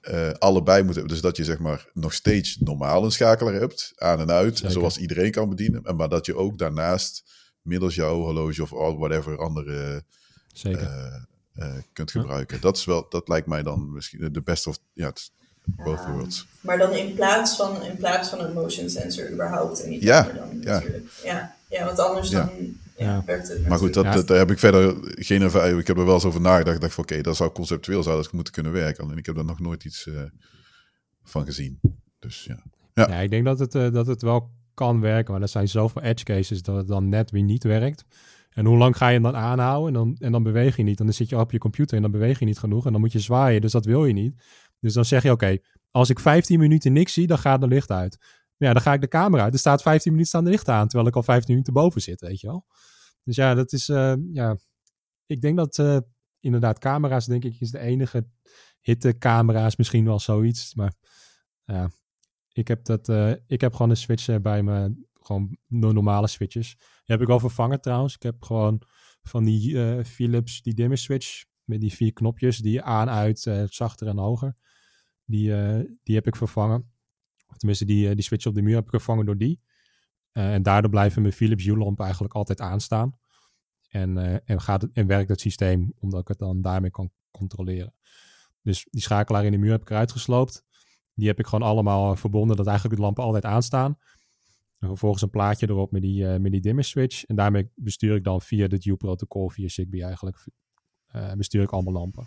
[0.00, 4.20] eh, allebei moeten Dus dat je zeg maar nog steeds normaal een schakelaar hebt, aan
[4.20, 4.72] en uit, Zeker.
[4.72, 5.84] zoals iedereen kan bedienen.
[5.84, 7.22] En Maar dat je ook daarnaast
[7.62, 10.04] middels jouw horloge of all- whatever andere
[10.52, 10.80] Zeker.
[10.82, 11.14] eh,
[11.54, 12.20] eh, kunt Ja.
[12.20, 12.60] gebruiken.
[12.60, 15.30] Dat, is wel, dat lijkt mij dan misschien de best of ja, het
[15.64, 16.46] both worlds.
[16.60, 19.82] Maar dan in plaats van, in plaats van een motion sensor überhaupt.
[19.82, 20.72] En niet Ja, dan ja.
[20.72, 21.06] natuurlijk.
[21.24, 22.44] Ja, ja, want anders Ja.
[22.44, 22.50] dan
[22.96, 23.24] ja,
[23.68, 24.12] Maar goed, dat, Ja.
[24.12, 25.80] dat- daar heb ik verder geen ervaring.
[25.80, 26.74] Ik heb er wel eens over nagedacht.
[26.76, 29.04] Ik dacht van oké, dat zou conceptueel zou dat moeten kunnen werken.
[29.04, 30.14] Alleen ik heb daar nog nooit iets eh,
[31.24, 31.80] van gezien.
[32.18, 32.62] Dus ja.
[32.94, 33.06] ja.
[33.08, 36.02] Ja, ik denk dat het, eh, dat het wel kan werken, maar er zijn zoveel
[36.02, 38.04] edge cases dat het dan net weer niet werkt.
[38.50, 40.98] En hoe lang ga je hem dan aanhouden en dan, en dan beweeg je niet.
[40.98, 43.00] En dan zit je op je computer en dan beweeg je niet genoeg en dan
[43.00, 44.34] moet je zwaaien, dus dat wil je niet.
[44.82, 45.58] Dus dan zeg je, oké,
[45.90, 48.18] als ik 15 minuten niks zie, dan gaat de licht uit.
[48.56, 49.52] Ja, dan ga ik de camera uit.
[49.52, 52.20] Er staat 15 minuten staan de licht aan, terwijl ik al 15 minuten boven zit,
[52.20, 52.66] weet je wel.
[53.24, 54.56] Dus ja, dat is, eh, ja,
[55.26, 55.98] ik denk dat eh,
[56.40, 58.26] inderdaad camera's, denk ik, is de enige
[58.80, 60.74] hittecamera's misschien wel zoiets.
[60.74, 60.94] Maar
[61.64, 61.90] ja,
[62.52, 66.74] ik heb, dat, eh, ik heb gewoon een switch bij me, gewoon de normale switches.
[66.76, 68.14] Die heb ik al vervangen trouwens.
[68.14, 68.82] Ik heb gewoon
[69.22, 74.18] van die Philips, die dimmer switch met die vier knopjes, die aan, uit, zachter en
[74.18, 74.56] hoger.
[75.24, 76.92] Die, eh, die heb ik vervangen.
[77.48, 79.60] Of tenminste, die, eh, die switch op de muur heb ik vervangen door die.
[80.32, 83.18] Eh, en daardoor blijven mijn Philips Hue-lampen eigenlijk altijd aanstaan.
[83.88, 87.94] En, en, gaat het, en werkt het systeem omdat ik het dan daarmee kan controleren.
[88.62, 90.64] Dus die schakelaar in de muur heb ik eruit gesloopt.
[91.14, 93.98] Die heb ik gewoon allemaal verbonden dat eigenlijk de lampen altijd aanstaan.
[94.78, 97.24] En vervolgens een plaatje erop met die, eh, met dimmer switch.
[97.24, 100.44] En daarmee bestuur ik dan via het Hue-protocol, via Zigbee eigenlijk,
[101.36, 102.26] bestuur ik allemaal lampen.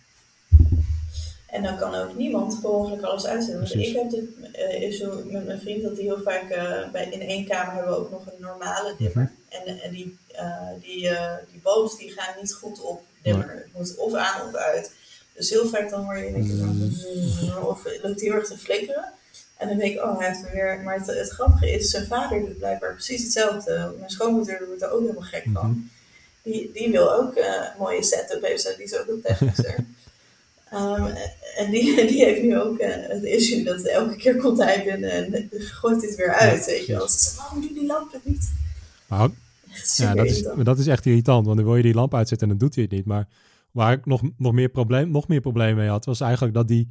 [1.56, 3.80] En dan kan ook niemand per ongeluk alles uitzetten.
[3.80, 7.22] Ik heb dit eh, zo met mijn vriend dat hij heel vaak eh, bij, in
[7.22, 9.32] één kamer hebben we ook nog een normale dimmer.
[9.50, 11.10] En, en die, eh, die,
[11.52, 13.50] die bulbs die gaan niet goed op dimmer.
[13.50, 14.92] Het moet of aan of uit.
[15.34, 17.64] Dus heel vaak dan hoor je een Mm.
[17.64, 19.12] of het loopt heel erg te flikkeren.
[19.58, 20.80] En dan denk ik, oh, hij heeft hem weer.
[20.84, 23.94] Maar het, het grappige is, zijn vader doet blijkbaar precies hetzelfde.
[24.00, 25.70] Mijn schoonmoeder wordt er ook helemaal gek van.
[25.70, 25.80] Mhm.
[26.42, 29.76] Die, die wil ook een mooie setup hebben, die is ook een technischer.
[30.70, 31.06] Ehm,
[31.56, 35.34] en die, die heeft nu ook eh, het issue dat elke keer komt hij binnen
[35.34, 36.66] en gooit dit weer uit.
[36.66, 37.02] Ja, weet je wel.
[37.02, 37.22] precies.
[37.22, 38.52] Ze zegt, waarom doe die lamp het niet?
[39.96, 42.58] Ja, dat is, dat is echt irritant, want dan wil je die lamp uitzetten en
[42.58, 43.06] dan doet hij het niet.
[43.06, 43.28] Maar
[43.72, 46.88] waar ik nog, nog, meer probleem, nog meer probleem mee had, was eigenlijk dat die,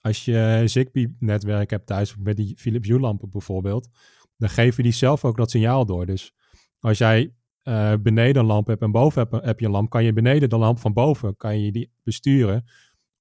[0.00, 3.88] als je Zigbee-netwerk hebt thuis, met die Philips Hue-lampen bijvoorbeeld,
[4.36, 6.06] dan geven die zelf ook dat signaal door.
[6.06, 6.34] Dus
[6.80, 10.04] als jij eh, beneden een lamp hebt en boven heb, heb je een lamp, kan
[10.04, 12.64] je beneden de lamp van boven, kan je die besturen,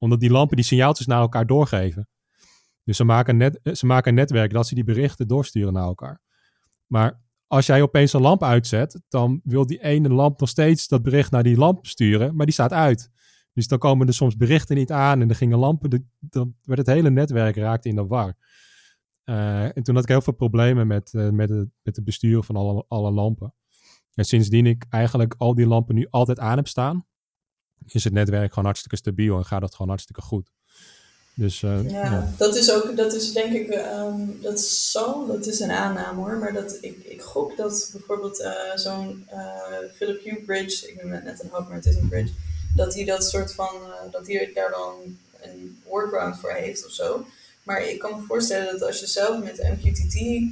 [0.01, 2.07] omdat die lampen die signaaltjes naar elkaar doorgeven.
[2.83, 5.83] Dus ze maken, net, eh, ze maken een netwerk dat ze die berichten doorsturen naar
[5.83, 6.21] elkaar.
[6.87, 11.03] Maar als jij opeens een lamp uitzet, dan wil die ene lamp nog steeds dat
[11.03, 13.09] bericht naar die lamp sturen, maar die staat uit.
[13.53, 16.79] Dus dan komen er soms berichten niet aan en er gingen lampen, de, dan werd
[16.79, 18.35] het hele netwerk raakte in de war.
[19.23, 22.43] Eh, en toen had ik heel veel problemen met, eh, met, het, met het besturen
[22.43, 23.53] van alle, alle lampen.
[24.13, 27.05] En sindsdien ik eigenlijk al die lampen nu altijd aan heb staan,
[27.87, 30.49] is het netwerk gewoon hartstikke stabiel en gaat het gewoon hartstikke goed.
[31.33, 32.33] Dus eh, Ja, ja.
[32.37, 36.37] dat is ook, dat is denk ik, ehm, dat zal, dat is een aanname hoor,
[36.37, 39.39] maar dat, ik, ik gok dat bijvoorbeeld eh, zo'n eh
[39.95, 42.33] Philip Hue Bridge, ik noem het net een hub, maar het is een bridge,
[42.75, 43.75] dat hij dat soort van,
[44.11, 47.25] dat hij daar dan een workaround voor heeft of zo.
[47.63, 50.43] Maar ik kan me voorstellen dat als je zelf met MQTT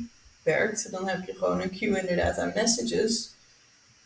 [0.44, 3.30] werkt, dan heb je gewoon een queue inderdaad aan messages.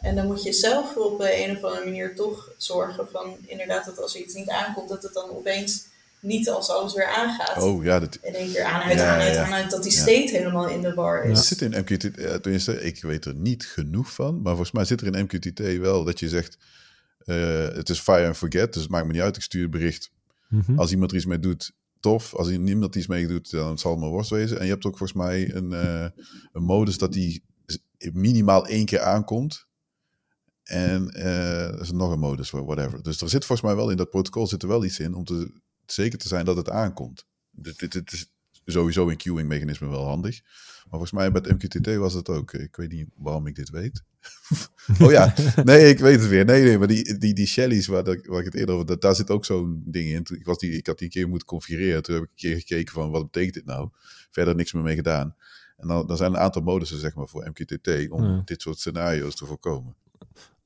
[0.04, 3.99] En dan moet je zelf op een of andere manier toch zorgen van inderdaad dat
[4.01, 5.86] als er iets niet aankomt, dat het dan opeens
[6.20, 7.62] niet als alles weer aangaat.
[7.64, 9.43] Oh ja, dat In één keer aan, uit, Ja, aan, uit, ja.
[9.45, 9.97] aan, uit, dat die Ja.
[9.97, 11.32] state helemaal in de war Ja.
[11.32, 11.47] is.
[11.47, 12.18] zit in MQTT.
[12.18, 14.36] eh, Tenminste, ik weet er niet genoeg van.
[14.41, 16.58] Maar volgens mij zit er in MQTT wel dat je zegt:
[17.26, 18.74] eh, het is fire and forget.
[18.74, 19.36] Dus het maakt me niet uit.
[19.36, 20.12] Ik stuur een bericht.
[20.49, 20.80] Mhm.
[20.80, 22.36] Als iemand er iets mee doet, tof.
[22.36, 24.58] Als niemand iets mee doet, dan zal het maar worst wezen.
[24.60, 26.06] En je hebt ook volgens mij een, eh,
[26.54, 27.43] een modus dat die
[28.14, 29.66] minimaal één keer aankomt.
[30.64, 33.03] En eh, er is nog een modus, whatever.
[33.03, 35.24] Dus er zit volgens mij wel in dat protocol zit er wel iets in om
[35.24, 37.26] te, zeker te zijn dat het aankomt.
[37.51, 38.32] Dit, dit, dit is
[38.66, 40.41] sowieso een queuing mechanisme wel handig.
[40.41, 42.53] Maar volgens mij met MQTT was het ook.
[42.53, 44.03] Ik weet niet waarom ik dit weet.
[45.01, 45.34] oh ja,
[45.64, 46.45] nee, ik weet het weer.
[46.45, 48.86] Nee, nee, maar die, die, die Shelly's waar, ik het eerder over...
[48.88, 50.38] Dat, daar zit ook zo'n ding in.
[50.38, 52.03] Ik, was die, ik had die een keer moeten configureren.
[52.03, 53.89] Toen heb ik een keer gekeken van wat betekent dit nou?
[54.32, 55.36] Verder niks meer mee gedaan.
[55.78, 58.41] En dan, dan zijn een aantal modussen zeg maar voor MQTT om Ja.
[58.45, 59.95] dit soort scenario's te voorkomen.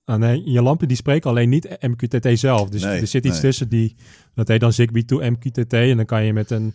[0.08, 2.70] Ah, nee, je lampen die spreken alleen niet MQTT zelf.
[2.70, 3.44] Dus Nee, er zit iets nee.
[3.44, 3.96] tussen die,
[4.34, 5.74] dat heet dan Zigbee to MQTT.
[5.74, 6.74] En dan kan je met een,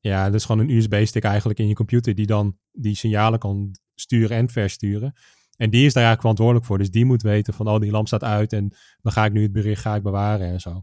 [0.00, 3.76] ja, dat is gewoon een USB-stick eigenlijk in je computer die dan die signalen kan
[3.94, 5.14] sturen en versturen.
[5.56, 6.78] En die is daar eigenlijk verantwoordelijk voor.
[6.78, 9.42] Dus die moet weten van, oh, die lamp staat uit en dan ga ik nu
[9.42, 10.82] het bericht ga ik bewaren en zo.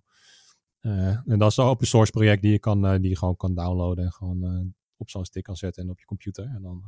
[0.82, 3.36] Uh, en dat is een open source project die je, kan, uh, die je gewoon
[3.36, 4.66] kan downloaden en gewoon uh,
[4.98, 6.46] op zo'n stick kan zetten en op je computer.
[6.46, 6.84] En dan,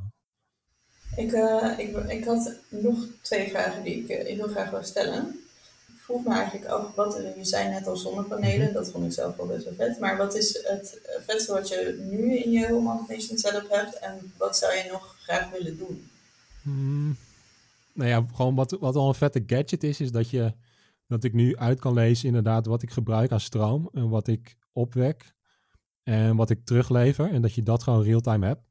[1.16, 1.32] ik,
[1.78, 5.40] ik, ik had nog twee vragen die ik heel graag wil stellen.
[5.88, 9.36] Ik vroeg me eigenlijk af, wat, je zei net al zonnepanelen, dat vond ik zelf
[9.36, 10.00] wel best wel vet.
[10.00, 14.34] Maar wat is het vetste wat je nu in je home automation setup hebt en
[14.38, 16.10] wat zou je nog graag willen doen?
[16.62, 17.16] Hmm.
[17.94, 20.54] Nou ja, gewoon wat, wat al een vette gadget is, is dat je
[21.08, 24.58] dat ik nu uit kan lezen inderdaad wat ik gebruik aan stroom en wat ik
[24.74, 25.34] opwek
[26.04, 28.62] en wat ik teruglever en dat je dat gewoon real-time hebt.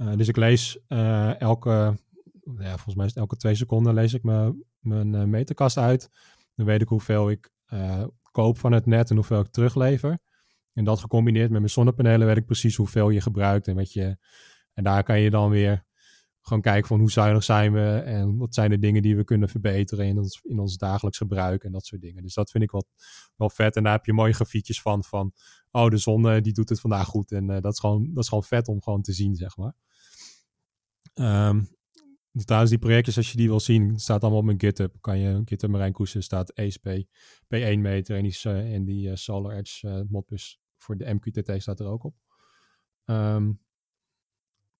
[0.00, 1.98] Uh, dus ik lees uh, elke,
[2.58, 6.10] ja, volgens mij is het elke twee seconden lees ik mijn uh, meterkast uit.
[6.54, 7.50] Dan weet ik hoeveel ik
[8.30, 10.18] koop van het net en hoeveel ik teruglever.
[10.72, 14.16] En dat gecombineerd met mijn zonnepanelen weet ik precies hoeveel je gebruikt en wat je...
[14.72, 15.84] En daar kan je dan weer
[16.40, 19.48] gewoon kijken van hoe zuinig zijn we en wat zijn de dingen die we kunnen
[19.48, 22.22] verbeteren in ons, in ons dagelijks gebruik en dat soort dingen.
[22.22, 22.86] Dus dat vind ik wel,
[23.36, 23.76] wel vet.
[23.76, 25.32] En daar heb je mooie grafiekjes van, van
[25.70, 27.32] oh de zon die doet het vandaag goed.
[27.32, 29.74] En dat, is gewoon, dat is gewoon vet om gewoon te zien, zeg maar.
[31.14, 31.68] Um,
[32.44, 34.96] trouwens, die projectjes, als je die wil zien, staat allemaal op mijn GitHub.
[35.00, 36.88] Kan je GitHub Marijn Koesen staat ESP
[37.44, 41.86] P1 meter en die, uh, en die Solar Edge modbus voor de MQTT staat er
[41.86, 42.14] ook op.
[43.04, 43.60] Um,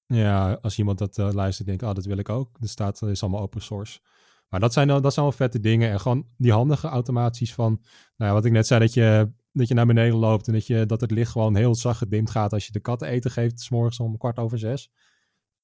[0.07, 2.57] ja, als iemand dat uh, luistert, denkt, oh, dat wil ik ook.
[2.61, 4.01] Er staat, is allemaal open source.
[4.49, 5.91] Maar dat zijn, dat zijn wel vette dingen.
[5.91, 7.83] En gewoon die handige automaties van,
[8.17, 10.67] nou ja, wat ik net zei, dat je, dat je naar beneden loopt en dat,
[10.67, 13.61] je, dat het licht gewoon heel zacht gedimd gaat als je de katten eten geeft,
[13.61, 14.91] s morgens om kwart over zes.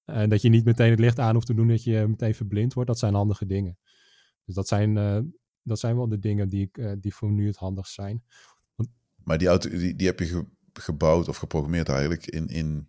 [0.07, 2.75] En dat je niet meteen het licht aan hoeft te doen, dat je meteen verblind
[2.75, 2.89] wordt.
[2.89, 3.79] Dat zijn handige dingen.
[4.45, 5.19] Dus dat zijn, uh,
[5.63, 8.23] dat zijn wel de dingen die, ik, uh, die voor nu het handigst zijn.
[8.75, 8.89] Want,
[9.25, 12.89] maar die auto, die, die heb je ge, gebouwd of geprogrammeerd eigenlijk in, in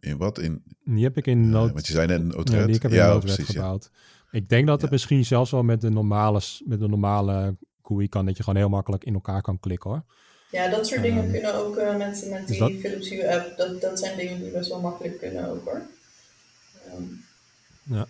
[0.00, 0.38] in wat?
[0.38, 1.72] In, die heb ik in Node...
[1.72, 3.90] want je zei net een ja, die ik heb in ja, precies, gebouwd.
[4.30, 8.26] Ik denk dat het misschien zelfs wel met de normale, met de normale GUI kan,
[8.26, 10.04] dat je gewoon heel makkelijk in elkaar kan klikken hoor.
[10.50, 12.72] Ja, dat soort dingen um, kunnen ook uh, met, met die dat...
[12.72, 13.56] Philips Hue app.
[13.56, 15.82] Dat, dat zijn dingen die best wel makkelijk kunnen ook hoor.
[17.82, 18.06] Ja.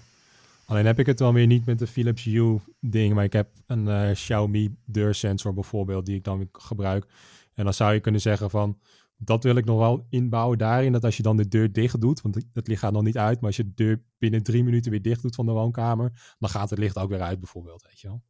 [0.65, 3.49] Alleen heb ik het wel weer niet met de Philips Hue ding, maar ik heb
[3.67, 7.07] een uh, Xiaomi deursensor bijvoorbeeld die ik dan gebruik.
[7.55, 8.79] En dan zou je kunnen zeggen van,
[9.17, 10.93] dat wil ik nog wel inbouwen daarin.
[10.93, 13.37] Dat als je dan de deur dicht doet, want het licht gaat nog niet uit,
[13.37, 16.51] maar als je de deur binnen drie minuten weer dicht doet van de woonkamer, dan
[16.51, 18.23] gaat het licht ook weer uit bijvoorbeeld, weet je wel.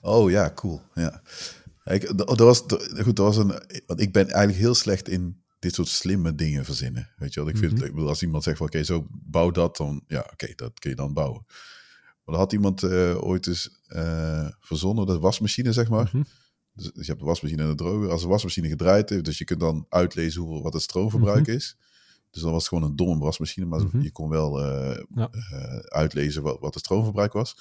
[0.00, 0.80] Oh ja, cool.
[0.94, 1.22] Ja.
[1.84, 2.64] Ik, dat was,
[3.02, 3.48] goed, dat was een,
[3.86, 7.10] want ik ben eigenlijk heel slecht in dit soort slimme dingen verzinnen.
[7.16, 7.48] Weet je wat?
[7.48, 8.06] Ik vind, mm -hmm.
[8.06, 11.12] als iemand zegt van oké, zo bouw dat, dan ja, oké, dat kun je dan
[11.12, 11.44] bouwen.
[12.24, 16.08] Maar er had iemand uh, ooit eens uh, verzonnen, de wasmachine, zeg maar.
[16.10, 16.24] -hmm.
[16.72, 18.10] Dus, dus, je hebt de wasmachine en de droger.
[18.10, 21.56] Als de wasmachine gedraaid heeft, dus je kunt dan uitlezen hoeveel, wat het stroomverbruik mhm.
[21.56, 21.76] is.
[22.30, 24.00] Dus dan was het gewoon een domme wasmachine, maar mhm.
[24.00, 25.30] je kon wel uh, ja.
[25.52, 27.56] uh, uitlezen wat, wat het stroomverbruik was.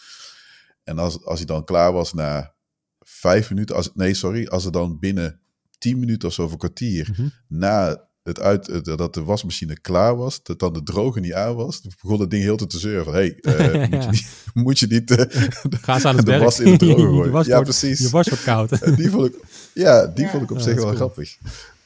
[0.83, 2.53] En als, als hij dan klaar was na
[2.99, 5.39] vijf minuten, als, nee sorry, als er dan binnen
[5.79, 7.31] tien minuten of zo of een kwartier mm -hmm.
[7.47, 11.81] na het uit, dat de wasmachine klaar was, dat dan de droger niet aan was,
[12.01, 14.27] begon het ding heel te zeuren van, hey, uh, moet, je niet,
[14.65, 15.17] moet je niet uh,
[15.81, 17.31] Ga aan het de was in de droger gooien.
[17.31, 17.99] was ja, wordt, precies.
[17.99, 18.97] Je was wat koud.
[18.97, 19.35] die vond ik,
[19.73, 20.31] ja, die ja.
[20.31, 20.95] vond ik op ja, zich wel cool.
[20.95, 21.37] grappig.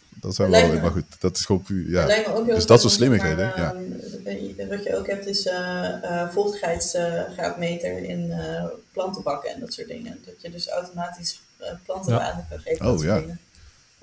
[0.09, 2.23] Dat zou wel, maar goed, dat is gewoon puur, ja.
[2.45, 3.75] Dus dat soort slimmigheden, ja.
[4.25, 8.33] Uh, wat je ook hebt is uh, vochtigheidsgraadmeter in
[8.91, 10.17] plantenbakken en dat soort dingen.
[10.25, 11.41] Dat je dus automatisch
[11.85, 12.85] plantenwater kan geven.
[12.85, 13.23] Oh ja.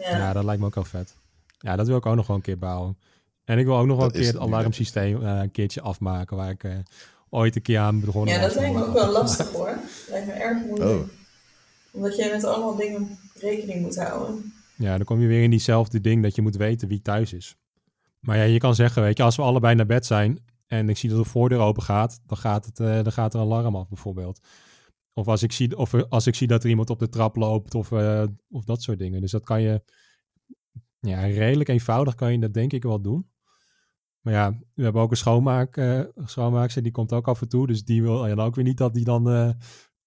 [0.00, 0.16] Ja.
[0.16, 1.14] Ja, dat lijkt me ook wel vet.
[1.58, 2.98] Ja, dat wil ik ook nog wel een keer bouwen.
[3.44, 6.50] En ik wil ook nog wel een keer het alarmsysteem uh, een keertje afmaken, waar
[6.50, 6.74] ik uh,
[7.28, 9.78] ooit een keer aan begonnen Ja, dat lijkt me ook wel lastig hoor.
[10.08, 10.90] lijkt me erg moeilijk.
[10.90, 11.08] Oh.
[11.90, 14.52] Omdat je met allemaal dingen rekening moet houden.
[14.76, 17.56] Ja, dan kom je weer in diezelfde ding dat je moet weten wie thuis is.
[18.20, 20.96] Maar ja, je kan zeggen, weet je, als we allebei naar bed zijn en ik
[20.96, 23.76] zie dat de voordeur open gaat, dan gaat, het, uh, dan gaat er een alarm
[23.76, 24.40] af bijvoorbeeld.
[25.12, 27.74] Of als ik zie, of als ik zie dat er iemand op de trap loopt
[27.74, 27.92] of,
[28.48, 29.20] of dat soort dingen.
[29.20, 29.82] Dus dat kan je
[31.00, 33.30] ja, redelijk eenvoudig kan je dat denk ik wel doen.
[34.20, 37.66] Maar ja, we hebben ook een schoonmaak, uh, schoonmaakster, die komt ook af en toe.
[37.66, 39.56] Dus die wil dan ook weer niet dat die dan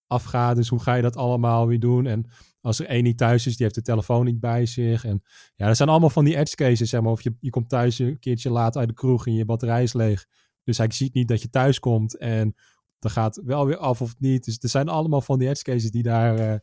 [0.08, 0.56] afgaat.
[0.56, 2.06] Dus hoe ga je dat allemaal weer doen?
[2.06, 2.26] En
[2.62, 5.06] als er één niet thuis is, die heeft de telefoon niet bij zich.
[5.06, 5.24] En
[5.56, 7.12] ja, dat zijn allemaal van die edge cases, zeg maar.
[7.12, 9.93] Of je, je komt thuis een keertje laat uit de kroeg en je batterij is
[9.93, 10.26] leeg.
[10.64, 12.56] Dus hij ziet niet dat je thuis komt en
[13.04, 14.45] dan gaat wel weer af of niet.
[14.45, 16.39] Dus er zijn allemaal van die edge cases die daar...
[16.39, 16.54] Uh,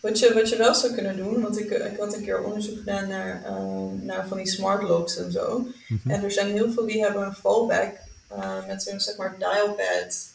[0.00, 2.78] wat je, wat je wel zou kunnen doen, want ik, ik had een keer onderzoek
[2.78, 5.58] gedaan naar, uh, naar van die smart locks en zo.
[5.58, 6.10] Mm -hmm.
[6.10, 7.94] En er zijn heel veel die hebben een fallback
[8.32, 10.30] uh, met zo'n zeg maar dialpad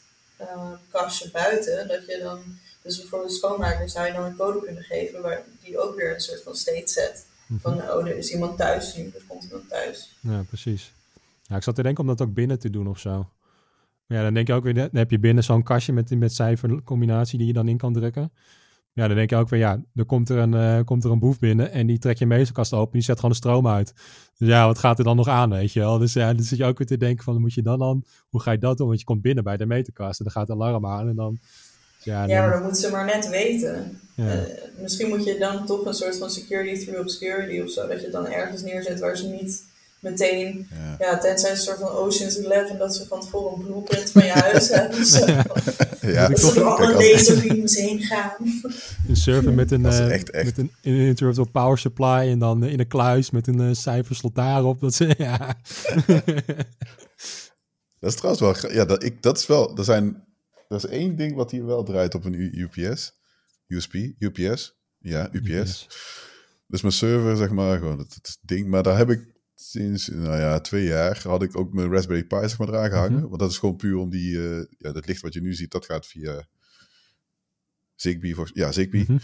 [0.91, 1.87] kastje buiten.
[1.87, 2.39] Dat je dan,
[2.81, 6.21] dus bijvoorbeeld schoonmaker zou je dan een code kunnen geven waar die ook weer een
[6.21, 7.25] soort van state zet.
[7.47, 7.77] Mm -hmm.
[7.77, 10.15] Van oh, er is iemand thuis nu, er komt iemand thuis.
[10.19, 10.93] Ja, precies.
[11.43, 13.29] Ja, ik zat te denken om dat ook binnen te doen of zo.
[14.07, 17.37] Ja, dan denk je ook weer, dan heb je binnen zo'n kastje met, met cijfercombinatie
[17.37, 18.31] die je dan in kan drukken.
[18.93, 21.19] Ja, dan denk je ook weer, ja, er komt er een, uh, komt er een
[21.19, 23.93] boef binnen en die trek je meesterkast open en die zet gewoon de stroom uit.
[24.37, 25.97] Dus ja, wat gaat er dan nog aan, weet je wel?
[25.97, 28.41] Dus ja, dan zit je ook weer te denken van, moet je dan dan, hoe
[28.41, 28.87] ga je dat doen?
[28.87, 31.39] Want je komt binnen bij de meterkast en dan gaat het alarm aan en dan...
[32.03, 33.99] Ja, ja maar dan moeten ze maar net weten.
[34.15, 34.35] Ja.
[34.35, 34.41] Uh,
[34.81, 38.03] misschien moet je dan toch een soort van security through obscurity of zo, dat je
[38.03, 39.65] het dan ergens neerzet waar ze niet
[39.99, 44.11] meteen, ja, ja tenzij een soort van Ocean's Eleven, dat ze van tevoren een blueprint
[44.11, 45.05] van je huis hebben.
[45.05, 45.25] Zo.
[46.01, 46.27] Ja.
[46.27, 48.35] Dat ze door alle laserbeams heen gaan.
[49.07, 50.57] Een server met een, uh, echt, echt.
[50.57, 54.79] met een power supply en dan in een kluis met een uh, cijferslot daarop.
[54.79, 55.57] Dat, ze, ja.
[57.99, 60.23] dat is trouwens wel, ja, dat, ik, dat is wel, er zijn,
[60.67, 63.13] dat is één ding wat hier wel draait op een UPS,
[63.67, 65.49] USP, UPS, ja, UPS.
[65.49, 65.87] UPS.
[66.67, 68.67] Dus mijn server, zeg maar, gewoon het, het ding.
[68.67, 72.39] Maar daar heb ik sinds nou ja, twee jaar had ik ook mijn Raspberry Pi
[72.39, 73.19] zeg maar, eraan gehangen.
[73.19, 73.27] Mhm.
[73.27, 75.71] Want dat is gewoon puur om die, uh, ja, dat licht wat je nu ziet,
[75.71, 76.47] dat gaat via
[77.95, 78.35] Zigbee.
[78.35, 79.05] Voor, ja, Zigbee.
[79.07, 79.19] Mm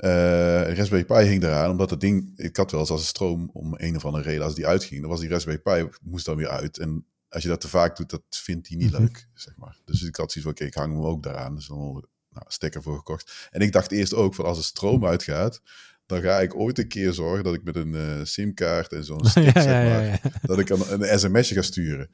[0.00, 3.74] Raspberry Pi hing eraan, omdat het ding, ik had wel eens als een stroom om
[3.76, 6.48] een of andere reden, als die uitging, dan was die Raspberry Pi, moest dan weer
[6.48, 6.78] uit.
[6.78, 9.00] En als je dat te vaak doet, dat vindt hij niet mhm.
[9.00, 9.80] leuk, zeg maar.
[9.84, 11.54] Dus ik had zoiets van, oké, ik hang hem ook daaraan.
[11.54, 13.48] Dus dan nou, stekker voor gekocht.
[13.50, 15.60] En ik dacht eerst ook, van als de stroom uitgaat,
[16.06, 19.26] dan ga ik ooit een keer zorgen dat ik met een uh, simkaart en zo'n
[19.28, 22.10] stick, ja, zeg maar, ja, dat ik een, een sms'je ga sturen.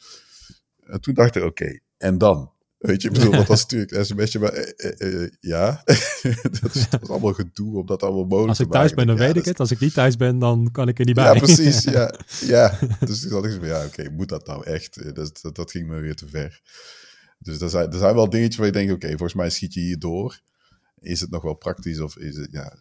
[0.86, 2.50] En toen dacht ik, oké, en dan?
[2.78, 5.82] Weet je, ik bedoel, want dan stuur ik een sms'je, maar uh, ja,
[6.60, 9.16] dat, is, dat, is, allemaal gedoe om dat allemaal mogelijk Als ik thuis ben, dan
[9.16, 9.60] weet ik het.
[9.60, 11.24] Als ik niet thuis ben, dan kan ik er niet bij.
[11.24, 12.14] Ja, precies, ja.
[12.40, 12.78] ja.
[13.00, 15.14] Dus toen dacht ik van, ja, oké, moet dat nou echt?
[15.14, 16.60] Dat, dat, dat, ging me weer te ver.
[17.38, 19.80] Dus er zijn, er zijn wel dingetjes waar je denkt, oké, volgens mij schiet je
[19.80, 20.40] hier door.
[21.02, 22.76] Is het nog wel praktisch of is het, ja,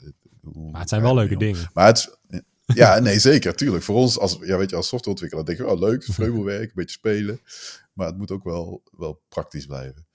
[0.71, 1.69] maar het zijn wel leuke dingen.
[1.73, 2.19] Maar het,
[2.65, 3.83] ja, nee, zeker, tuurlijk.
[3.83, 6.97] Voor ons als, ja, weet je, als softwareontwikkelaar denk je, oh leuk, vleugelwerk, een beetje
[6.97, 7.41] spelen.
[7.93, 10.07] Maar het moet ook wel, wel praktisch blijven.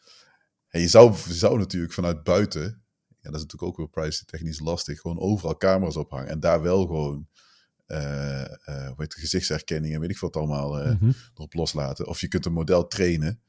[0.69, 2.63] En je zou, je zou natuurlijk vanuit buiten,
[3.09, 6.63] ja, dat is natuurlijk ook weer privacy technisch lastig, gewoon overal camera's ophangen en daar
[6.63, 7.29] wel gewoon
[7.87, 12.07] uh, uh, weet gezichtsherkenning en weet ik wat allemaal uh, mm erop loslaten.
[12.07, 13.41] Of je kunt een model trainen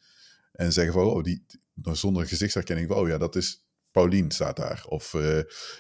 [0.52, 1.46] en zeggen van, oh, die,
[1.82, 3.67] zonder gezichtsherkenning, oh ja, dat is
[3.98, 4.86] Paulien staat daar.
[4.88, 5.38] Of uh,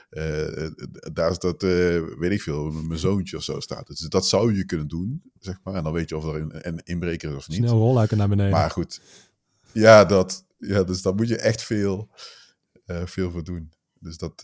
[0.09, 0.71] uh,
[1.13, 3.87] daar is dat, uh, weet ik veel, mijn zoontje of zo staat.
[3.87, 5.73] Dus dat zou je kunnen doen, zeg maar.
[5.73, 7.57] En dan weet je of er een, een inbreker is of niet.
[7.57, 8.51] Snel rolluiken naar beneden.
[8.51, 9.01] Maar goed.
[9.71, 12.09] Ja, dat, ja dus daar moet je echt veel,
[12.85, 13.73] veel voor doen.
[13.99, 14.43] Dus dat,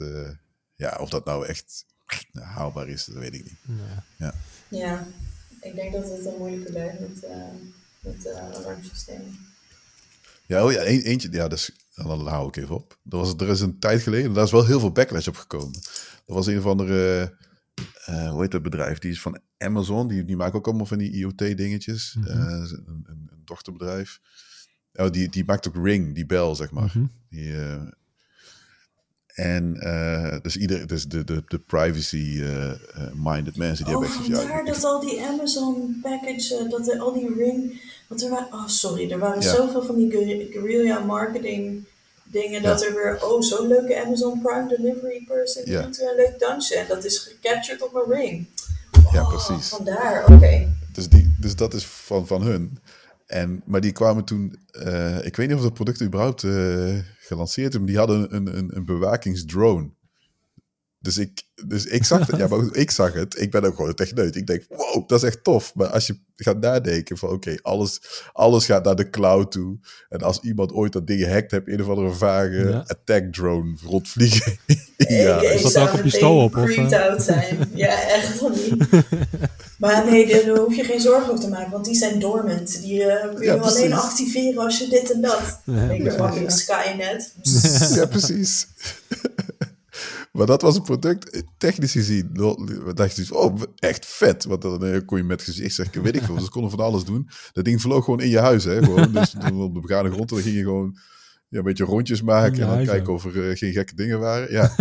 [0.75, 1.85] ja, of dat nou echt
[2.31, 3.59] haalbaar is, dat weet ik niet.
[3.63, 4.33] Ja, ja.
[4.67, 5.07] ja
[5.61, 7.27] ik denk dat het een moeilijke blijft met,
[7.99, 9.52] met alarmsystemen.
[10.45, 12.99] Ja, oh ja, eentje, ja, dus, dan hou ik even op.
[13.09, 15.79] Er, was, er is een tijd geleden, daar is wel heel veel backlash op gekomen.
[16.25, 17.33] Er was een of andere,
[18.09, 18.99] uh, hoe heet dat bedrijf?
[18.99, 22.15] Die is van Amazon, die, die maken ook allemaal van die IoT-dingetjes.
[22.17, 22.41] Mm -hmm.
[22.41, 24.19] uh, een, een, dochterbedrijf.
[24.93, 26.83] Oh, die, die maakt ook Ring, die bel, zeg maar.
[26.83, 27.11] Mm -hmm.
[27.29, 27.81] die, uh,
[29.33, 34.35] en uh, dus, ieder, dus de, de, de privacy-minded mensen die oh, hebben echt...
[34.37, 38.67] vandaar dat al die Amazon package, dat er al die Ring want er waren, oh
[38.67, 40.11] sorry, er waren zoveel van die
[40.51, 41.85] guerrilla marketing
[42.23, 46.39] dingen dat er weer, oh zo'n leuke Amazon Prime delivery person die doet een leuk
[46.39, 48.47] dansje en dat is gecaptured op mijn ring.
[49.11, 49.67] ja, oh, precies.
[49.67, 50.75] Vandaar, oké.
[50.91, 52.77] Dus, die, dus dat is van, van hun.
[53.33, 57.73] En, maar die kwamen toen, uh, ik weet niet of dat product überhaupt uh, gelanceerd
[57.73, 59.89] is, maar die hadden een, een, een bewakingsdrone.
[60.99, 63.39] Dus ik, dus ik zag het, ja, maar ik zag het.
[63.41, 64.35] Ik ben ook gewoon een techneut.
[64.35, 65.75] Ik denk, wow, dat is echt tof.
[65.75, 68.01] Maar als je gaat nadenken van, oké, alles,
[68.33, 69.77] alles gaat naar de cloud toe.
[70.09, 73.77] En als iemand ooit dat ding hackt, heb je een of andere vage attack drone
[73.83, 74.57] rondvliegen.
[74.97, 75.41] ja.
[75.41, 76.57] Ik, is dat ook op je stoel op?
[76.57, 76.93] Of?
[76.93, 77.69] out zijn.
[77.73, 78.87] ja, echt van niet.
[79.83, 82.81] maar nee, daar hoef je geen zorgen over te maken, want die zijn dormant.
[82.81, 85.61] Die uh, kun je ja, alleen activeren als je dit en dat.
[85.63, 87.33] Ja, ik ben fucking Skynet.
[87.95, 88.67] ja, precies.
[90.31, 92.29] Maar dat was een product, technisch gezien,
[92.93, 94.43] dacht je, oh, echt vet.
[94.43, 96.39] Want dan eh, kon je met gezicht zeggen, weet ik veel.
[96.39, 97.29] Ze konden van alles doen.
[97.51, 98.83] Dat ding vloog gewoon in je huis, hè.
[98.83, 99.11] Gewoon.
[99.11, 100.97] Dus op de begane grond, dan ging je gewoon
[101.49, 102.61] ja, een beetje rondjes maken.
[102.61, 104.51] en dan kijken of er uh, geen gekke dingen waren.
[104.51, 104.75] Ja.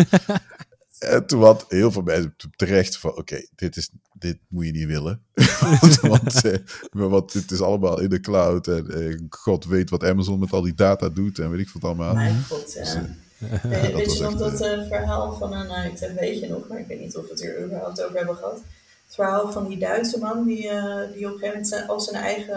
[0.99, 3.91] en toen had heel veel mensen terecht van, oké, dit dit,
[4.23, 5.21] dit moet je niet willen.
[6.03, 6.59] want, eh,
[6.91, 8.67] want dit is allemaal in de cloud.
[8.67, 11.85] En eh, God weet wat Amazon met al die data doet en weet ik wat
[11.85, 12.15] allemaal.
[12.15, 12.81] Mijn god, ja.
[12.81, 16.49] Dus, eh, weet, weet je nog dat uh, verhaal van een, nou, ik weet je
[16.49, 18.61] nog, maar ik weet niet of we het er überhaupt over hebben gehad.
[19.07, 22.23] Het verhaal van die Duitse man die, uh, die op een gegeven moment al zijn
[22.23, 22.57] eigen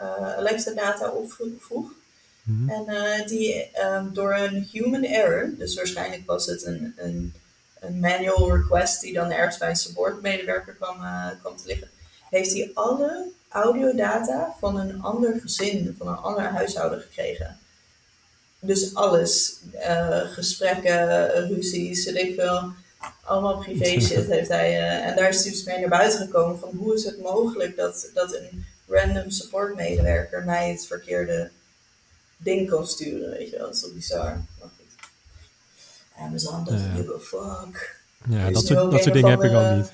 [0.00, 1.92] uh, Alexa-data opvroeg.
[2.42, 2.68] Mm -hmm.
[2.68, 7.34] En die um, door een human error, dus waarschijnlijk was het een, een,
[7.86, 10.96] een manual request die dan ergens bij een supportmedewerker kwam,
[11.40, 11.88] kwam te liggen,
[12.30, 17.58] heeft hij alle audiodata van een ander gezin, van een ander huishouden gekregen.
[18.60, 19.56] dus alles.
[19.72, 22.72] eh, gesprekken, ruzies, weet ik veel.
[23.24, 24.78] Allemaal privé shit heeft hij.
[24.78, 27.76] eh, en daar is hij dus mee naar buiten gekomen van hoe is het mogelijk
[27.76, 31.50] dat, dat een random supportmedewerker mij het verkeerde
[32.36, 33.66] ding kan sturen, weet je wel.
[33.66, 34.44] Dat is toch bizar.
[34.58, 34.70] Maar.
[36.18, 37.96] Amazon doesn't give a fuck.
[38.28, 39.92] Ja, dat soort, dat soort dingen heb ik ook niet.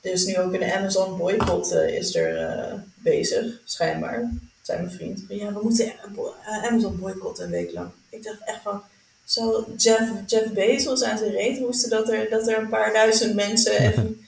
[0.00, 4.30] Er is nu ook een Amazon boycott eh, is er eh, bezig, schijnbaar.
[4.62, 5.24] Zei mijn vriend.
[5.28, 7.90] Ja, we moeten eh, Amazon boycotten een week lang.
[8.08, 8.82] Ik dacht echt van,
[9.24, 13.34] zo Jeff, Jeff Bezos aan zijn reet hoesten dat er, dat er een paar duizend
[13.34, 14.21] mensen even...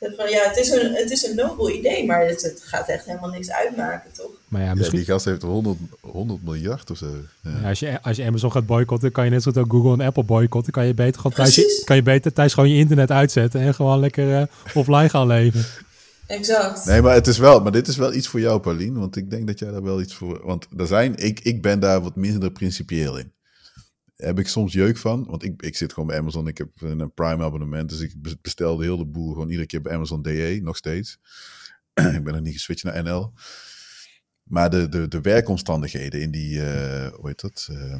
[0.00, 3.04] van, ja, het is, een, het is een nobel idee, maar het, het gaat echt
[3.04, 4.30] helemaal niks uitmaken, toch?
[4.48, 7.06] Maar ja, Ja, misschien, die gast heeft 100, 100 miljard of zo.
[7.42, 7.50] Ja.
[7.62, 10.00] ja, als, je, als je Amazon gaat boycotten, kan je net zoals ook Google en
[10.00, 10.72] Apple boycotten.
[10.72, 11.84] Kan je beter, gewoon thuis, Precies.
[11.84, 15.64] kan je beter thuis gewoon je internet uitzetten en gewoon lekker eh, offline gaan leven.
[16.26, 16.84] Exact.
[16.84, 18.98] Nee, maar het is wel, maar dit is wel iets voor jou, Paulien.
[18.98, 20.40] Want ik denk dat jij daar wel iets voor.
[20.44, 23.32] Want er zijn, ik, ik ben daar wat minder principieel in.
[24.20, 25.24] Heb ik soms jeuk van.
[25.24, 26.48] Want ik, ik zit gewoon bij Amazon.
[26.48, 27.88] Ik heb een Prime abonnement.
[27.88, 30.60] Dus ik be- bestel de hele boel gewoon iedere keer bij Amazon DE.
[30.62, 31.18] Nog steeds.
[31.94, 33.32] ik ben nog niet geswitcht naar NL.
[34.42, 37.68] Maar de, de, de werkomstandigheden in die, eh, hoe heet dat?
[37.70, 37.96] Eh,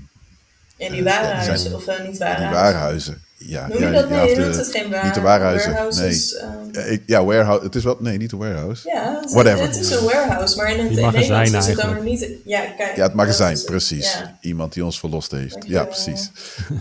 [0.81, 2.53] In die die warenhuizen, zijn- of eh, niet die warenhuizen.
[2.63, 3.23] warenhuizen.
[3.37, 4.09] Ja, Noem ja, je dat?
[4.09, 6.81] ja, Nee, of je de- noemt het geen waar, niet de warenhuizen, warehouses, ehm, Ja,
[6.81, 7.65] ik- ja, warehouse.
[7.65, 8.89] Het is wat, nee, niet een warehouse.
[8.89, 9.63] Ja, het, Whatever.
[9.67, 12.29] het is een warehouse, maar in het Die in Nederlands is het dan niet...
[12.45, 14.13] Ja, kijk, Ja, het magazijn, is precies.
[14.13, 14.39] Ja.
[14.41, 15.53] Iemand die ons verlost heeft.
[15.53, 15.81] Dankjewel.
[15.83, 16.31] Ja, precies.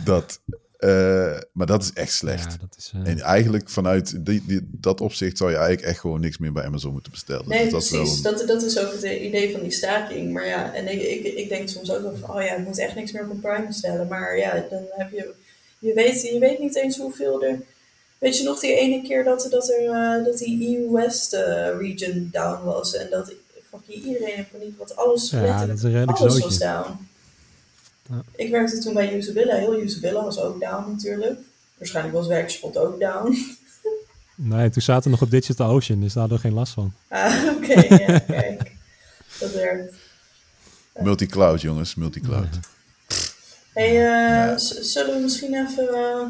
[0.06, 0.39] dat,
[0.80, 2.52] eh, maar dat is echt slecht.
[2.52, 6.00] Ja, dat is, eh, En eigenlijk vanuit die, die, dat opzicht zou je eigenlijk echt
[6.00, 7.48] gewoon niks meer bij Amazon moeten bestellen.
[7.50, 10.34] Nee, dus dat is wel een- Dat, dat is ook het idee van die staking.
[10.34, 12.78] Maar ja, en ik, ik, ik denk soms ook wel van, oh ja, ik moet
[12.80, 14.08] echt niks meer van Prime bestellen.
[14.08, 15.34] Maar ja, dan heb je,
[15.80, 17.60] je weet, je weet niet eens hoeveel er...
[18.20, 21.78] Weet je nog die ene keer dat, dat, er, eh, dat die EU West eh,
[21.80, 23.34] region down was en dat
[23.70, 25.84] fucking iedereen in paniek, want alles, ja, dat is
[26.22, 27.09] alles was down.
[28.10, 28.22] Ja.
[28.36, 31.39] Ik werkte toen bij Usabilla, heel Usabilla was ook down natuurlijk.
[31.78, 33.38] Waarschijnlijk was Werkspot ook down.
[34.36, 36.93] Nee, toen zaten we nog op Digital Ocean, dus daar hadden we geen last van.
[37.07, 38.72] Ah, oké, ja, kijk.
[39.39, 39.93] Dat werkt.
[40.99, 41.95] Multi-cloud, jongens.
[41.95, 42.47] Multi-cloud.
[43.74, 44.07] Hey,
[44.51, 46.26] eh, z- zullen we misschien even eh,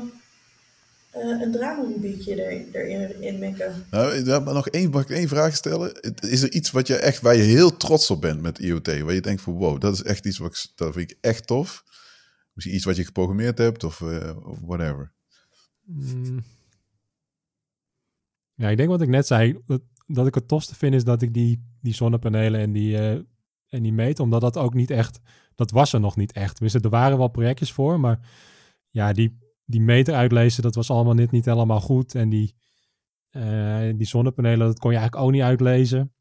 [1.12, 3.86] eh, een dramarubriekje er, erin in mikken?
[3.91, 6.01] Nou, nog één, mag ik één vraag stellen?
[6.20, 8.99] Is er iets wat je echt, waar je heel trots op bent met IoT?
[8.99, 11.47] Waar je denkt van, wow, dat is echt iets wat ik, dat vind ik echt
[11.47, 11.84] tof.
[12.53, 15.12] Misschien iets wat je geprogrammeerd hebt of, eh, of whatever.
[15.86, 16.43] Mm.
[18.53, 21.22] Ja, ik denk wat ik net zei, dat, dat ik het tofste vind is dat
[21.22, 23.12] ik die, die zonnepanelen en die, eh,
[23.68, 25.20] en die meet, omdat dat ook niet echt,
[25.55, 26.53] dat was er nog niet echt.
[26.53, 28.20] Tenminste, er waren wel projectjes voor, maar
[28.89, 29.38] ja, die,
[29.70, 32.15] die meter uitlezen, dat was allemaal net niet helemaal goed.
[32.15, 32.55] En die,
[33.30, 36.13] eh, die zonnepanelen, dat kon je eigenlijk ook niet uitlezen.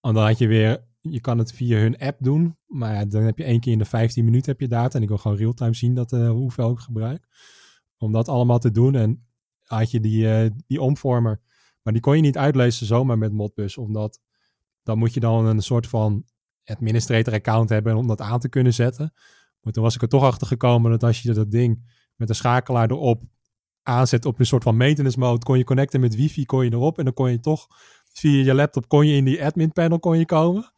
[0.00, 3.38] En dan had je weer, je kan het via hun app doen, maar dan heb
[3.38, 4.96] je één keer in de 15 minuten heb je data.
[4.96, 7.26] En ik wil gewoon real-time zien dat, eh, hoeveel ik gebruik.
[7.96, 8.94] Om dat allemaal te doen.
[8.94, 9.26] En
[9.62, 11.40] had je die, eh, die omvormer,
[11.82, 14.20] maar die kon je niet uitlezen zomaar met Modbus, omdat
[14.82, 16.24] dan moet je dan een soort van
[16.64, 19.12] administrator account hebben om dat aan te kunnen zetten.
[19.60, 22.34] Maar toen was ik er toch achter gekomen dat als je dat ding met een
[22.34, 23.22] schakelaar erop
[23.82, 26.98] aanzet op een soort van maintenance mode, kon je connecten met wifi, kon je erop
[26.98, 27.66] en dan kon je toch
[28.12, 30.72] via je laptop kon je in die admin panel kon je komen.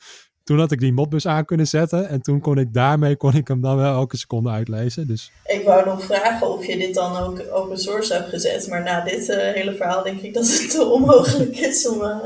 [0.44, 3.48] Toen had ik die modbus aan kunnen zetten en toen kon ik daarmee kon ik
[3.48, 5.06] hem dan wel elke seconde uitlezen.
[5.06, 8.82] Dus Ik wou nog vragen of je dit dan ook open source hebt gezet, maar
[8.82, 12.24] na dit eh, hele verhaal denk ik dat het te onmogelijk is om, eh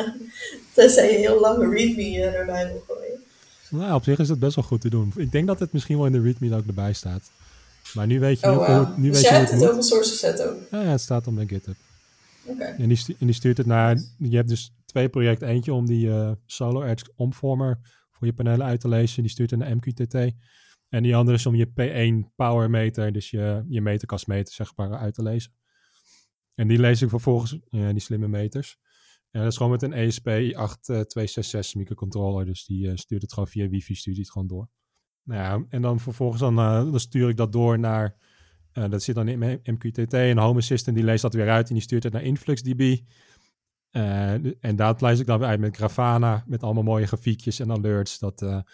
[0.74, 3.20] tenzij je heel lange readme eh, erbij wil gooien.
[3.70, 5.12] nou, op zich is het best wel goed te doen.
[5.16, 7.30] Ik denk dat het misschien wel in de readme ook erbij staat.
[7.94, 10.42] Maar nu weet je, Oh, nu, nu dus weet je hebt het open source gezet
[10.42, 10.56] ook?
[10.70, 11.76] Ja, ja, het staat op mijn GitHub.
[12.44, 12.64] Oké.
[12.64, 14.00] En die, en die stuurt het naar.
[14.18, 15.48] Je hebt dus twee projecten.
[15.48, 17.78] Eentje om die eh Solar Edge omvormer
[18.10, 19.22] voor je panelen uit te lezen.
[19.22, 20.14] Die stuurt naar MQTT.
[20.88, 24.94] En die andere is om je P1 power meter, dus je, je meterkastmeter, zeg maar,
[24.94, 25.52] uit te lezen.
[26.54, 28.78] En die lees ik vervolgens, ja, die slimme meters.
[29.30, 32.46] En dat is gewoon met een E ESP8266 microcontroller.
[32.46, 34.68] Dus die eh, stuurt het gewoon via wifi, stuurt hij het gewoon door.
[35.28, 38.16] Nou ja, en dan vervolgens dan, eh, dan stuur ik dat door naar
[38.72, 41.74] eh, dat zit dan in MQTT en Home Assistant die leest dat weer uit en
[41.74, 42.98] die stuurt het naar InfluxDB.
[43.90, 44.32] Eh,
[44.64, 48.18] en dat lees ik dan weer uit met Grafana, met allemaal mooie grafiekjes en alerts.
[48.18, 48.64] Dat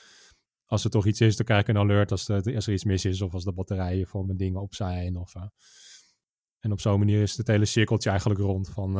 [0.64, 3.20] als er toch iets is, dan krijg ik een alert als, er- iets mis is
[3.20, 5.16] of als de batterijen voor mijn dingen op zijn.
[5.16, 5.34] Of,
[6.61, 8.92] en op zo'n manier is het hele cirkeltje eigenlijk rond van,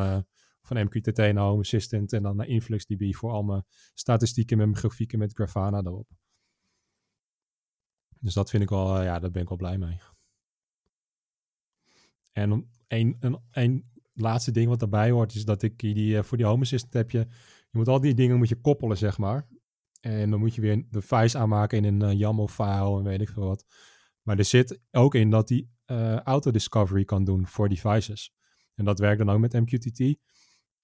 [0.63, 5.19] van MQTT naar Home Assistant en dan naar InfluxDB voor al mijn statistieken met grafieken
[5.19, 6.09] met Grafana erop.
[8.25, 9.99] Dus dat vind ik wel, eh, ja, daar ben ik wel blij mee.
[12.33, 16.37] En een, een, een laatste ding wat daarbij hoort, is dat ik die, eh, voor
[16.37, 17.27] die Home Assistant heb je,
[17.71, 19.47] moet al die dingen moet je koppelen, zeg maar.
[20.01, 23.47] En dan moet je weer de device aanmaken in een YAML-file en weet ik veel
[23.47, 23.67] wat.
[24.23, 25.71] Maar er zit ook in dat die
[26.25, 28.35] auto-discovery kan doen voor devices.
[28.75, 30.17] En dat werkt dan ook met MQTT.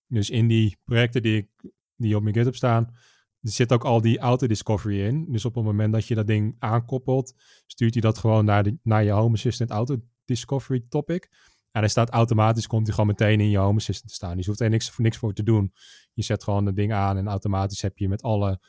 [0.07, 2.95] Dus in die projecten die, ik, die op mijn GitHub staan,
[3.43, 5.27] er zit ook al die auto-discovery in.
[5.33, 7.35] Dus op het moment dat je dat ding aankoppelt,
[7.67, 11.29] stuurt hij dat gewoon naar, de, naar je Home Assistant auto-discovery topic.
[11.71, 14.35] En hij staat automatisch, komt hij gewoon meteen in je Home Assistant te staan.
[14.35, 15.73] Dus je hoeft er niks, niks voor te doen.
[16.13, 18.61] Je zet gewoon het ding aan en automatisch heb je met alle,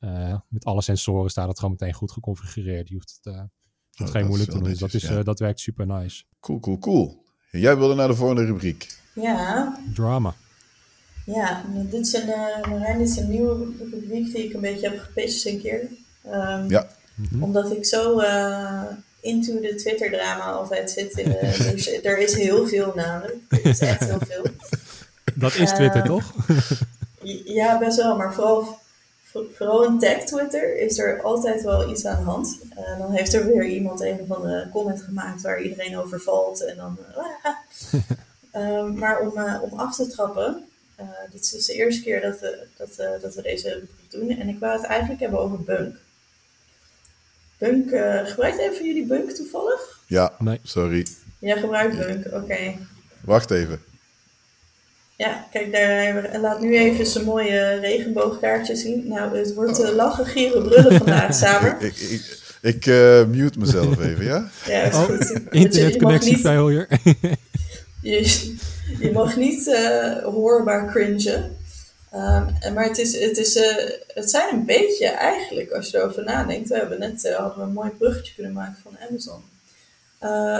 [0.00, 2.88] uh, met alle sensoren staat het gewoon meteen goed geconfigureerd.
[2.88, 3.42] Je hoeft het, uh,
[4.06, 4.68] oh, geen moeilijk te doen.
[4.68, 5.18] Dus dat, is, ja.
[5.18, 6.24] uh, dat werkt super nice.
[6.40, 7.24] Cool, cool, cool.
[7.50, 8.98] Jij wilde naar de volgende rubriek.
[9.14, 9.78] Ja.
[9.94, 10.34] Drama.
[11.26, 14.88] Ja, dit is een, uh, Marijn, dit is een nieuwe rubriek die ik een beetje
[14.88, 15.80] heb gepitcht een keer.
[16.26, 16.86] Um, ja.
[17.14, 17.42] -hmm.
[17.42, 18.82] Omdat ik zo uh,
[19.20, 21.18] into de Twitter-drama altijd zit.
[21.18, 23.36] In de, dus er is heel veel namelijk.
[23.48, 24.44] Er is echt heel veel.
[25.34, 26.32] Dat is Twitter, uh, toch?
[27.60, 28.16] ja, best wel.
[28.16, 28.78] Maar vooral,
[29.32, 32.58] vooral in tech-Twitter is er altijd wel iets aan de hand.
[32.78, 36.64] Uh, dan heeft er weer iemand een of andere comment gemaakt waar iedereen over valt.
[36.64, 36.98] En dan...
[38.62, 39.32] um, maar om,
[39.70, 40.65] om af te trappen...
[41.00, 44.38] Uh, dit is dus de eerste keer dat we, dat, uh, dat we deze doen.
[44.38, 45.96] En ik wou het eigenlijk hebben over Bunk.
[47.58, 50.00] Bunk, uh, gebruikt even jullie Bunk toevallig?
[50.06, 50.60] Ja, nee.
[50.62, 51.06] sorry.
[51.38, 52.36] Jij gebruikt Bunk, oké.
[52.36, 52.78] Okay.
[53.20, 53.80] Wacht even.
[55.16, 59.08] Ja, kijk, daar, en laat nu even zijn mooie regenboogkaartje zien.
[59.08, 61.80] Nou, het wordt uh, lachen, gieren, brullen vandaag samen.
[61.80, 64.50] ik ik, ik uh, mute mezelf even, ja?
[64.66, 65.40] ja, is oh, goed.
[65.50, 66.88] Internetconnectie failure.
[68.02, 68.54] je,
[68.98, 71.56] je mag niet uh, hoorbaar cringen.
[72.14, 76.24] Um, maar het, is, het, is, uh, het zijn een beetje eigenlijk, als je erover
[76.24, 76.68] nadenkt.
[76.68, 79.42] We hebben net uh, hadden we een mooi bruggetje kunnen maken van Amazon.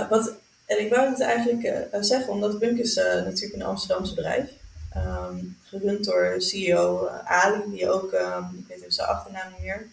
[0.09, 0.33] wat,
[0.65, 4.49] en ik wou het eigenlijk zeggen, omdat Bunk is natuurlijk een Amsterdamse bedrijf.
[4.95, 9.87] Um, gerund door CEO Ali, die ook, um, ik weet even zijn achternaam niet meer.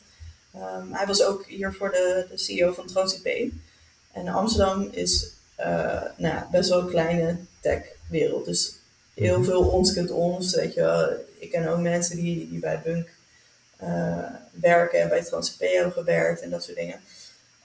[0.91, 3.53] hij was ook hier voor de, de CEO van TransIP.
[4.13, 5.34] En Amsterdam is
[6.17, 8.45] nou, best wel een kleine tech-wereld.
[8.45, 8.73] Dus
[9.15, 10.55] heel veel ons kent ons.
[10.55, 11.11] Weet je wel.
[11.39, 13.09] Ik ken ook mensen die, die bij Bunk
[13.83, 17.01] uh, werken en bij TransP hebben gewerkt en dat soort dingen.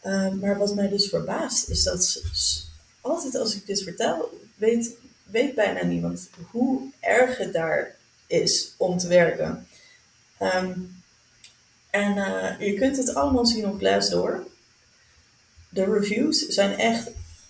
[0.03, 2.21] Uh, maar wat mij dus verbaast is dat
[3.01, 7.95] altijd als ik dit vertel, weet, weet bijna niemand hoe erg het daar
[8.27, 9.67] is om te werken.
[10.41, 11.01] Um,
[11.89, 14.47] en uh, je kunt het allemaal zien op Glassdoor.
[15.69, 17.09] De reviews zijn echt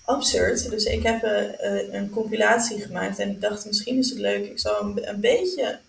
[0.09, 0.69] absurd.
[0.69, 4.45] Dus ik heb uh, een compilatie gemaakt en ik dacht misschien is het leuk.
[4.45, 5.79] Ik zal een, een beetje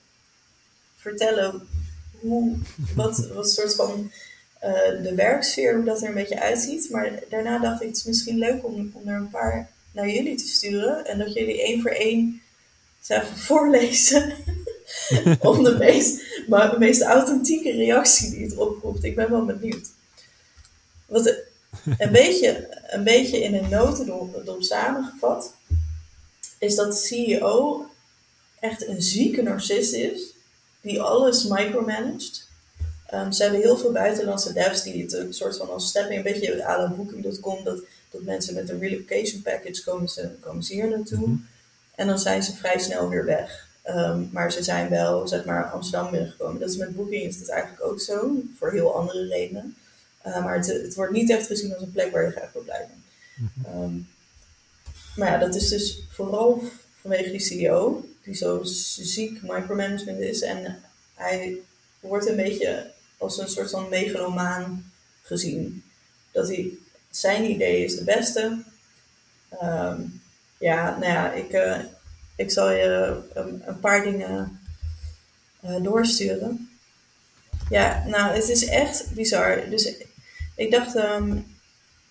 [0.97, 1.68] vertellen
[2.21, 2.57] hoe,
[2.95, 4.11] wat, wat soort van
[4.64, 6.91] uh, de werksfeer, hoe dat er een beetje uitziet.
[6.91, 10.37] Maar daarna dacht ik het is misschien leuk om, om er een paar naar jullie
[10.37, 12.43] te sturen en dat jullie één voor één
[13.01, 14.35] ze even voorlezen.
[15.41, 19.05] om de meest, maar de meest authentieke reactie die het oproept.
[19.05, 19.89] Ik ben wel benieuwd.
[21.07, 21.35] Wat,
[21.99, 25.55] een, beetje, een beetje in een notendop samengevat,
[26.59, 27.87] is dat de CEO
[28.61, 30.35] echt een zieke narcist is,
[30.81, 32.49] die alles micromanagt.
[33.14, 36.33] Um, ze hebben heel veel buitenlandse devs die het een soort van als stepping, een
[36.33, 40.73] beetje à la booking.com, dat, dat mensen met een relocation package komen ze, komen ze
[40.73, 41.18] hier naartoe.
[41.18, 41.49] Mm -hmm.
[41.95, 43.68] En dan zijn ze vrij snel weer weg.
[43.87, 46.61] Um, maar ze zijn wel, zeg maar, Amsterdam binnengekomen.
[46.61, 49.77] Dat is met Booking is dat eigenlijk ook zo, voor heel andere redenen.
[50.27, 52.62] Uh, maar het, het, wordt niet echt gezien als een plek waar je graag wil
[52.62, 53.05] blijven.
[53.37, 53.83] Mm-hmm.
[53.83, 54.09] Um,
[55.16, 56.62] maar ja, dat is dus vooral
[57.01, 60.41] vanwege die CEO, die zo ziek micromanagement is.
[60.41, 60.83] En
[61.14, 61.59] hij
[62.01, 64.93] wordt een beetje als een soort van megalomaan
[65.23, 65.85] gezien.
[66.33, 66.71] Dat hij,
[67.11, 68.62] zijn idee is de beste.
[69.62, 70.23] Um,
[70.59, 71.79] ja, nou ja, ik, uh,
[72.37, 74.61] ik zal je een, een paar dingen
[75.64, 76.71] uh, doorsturen.
[77.71, 79.71] Ja, nou, het is echt bizar.
[79.71, 79.95] Dus
[80.61, 81.47] ik dacht, um,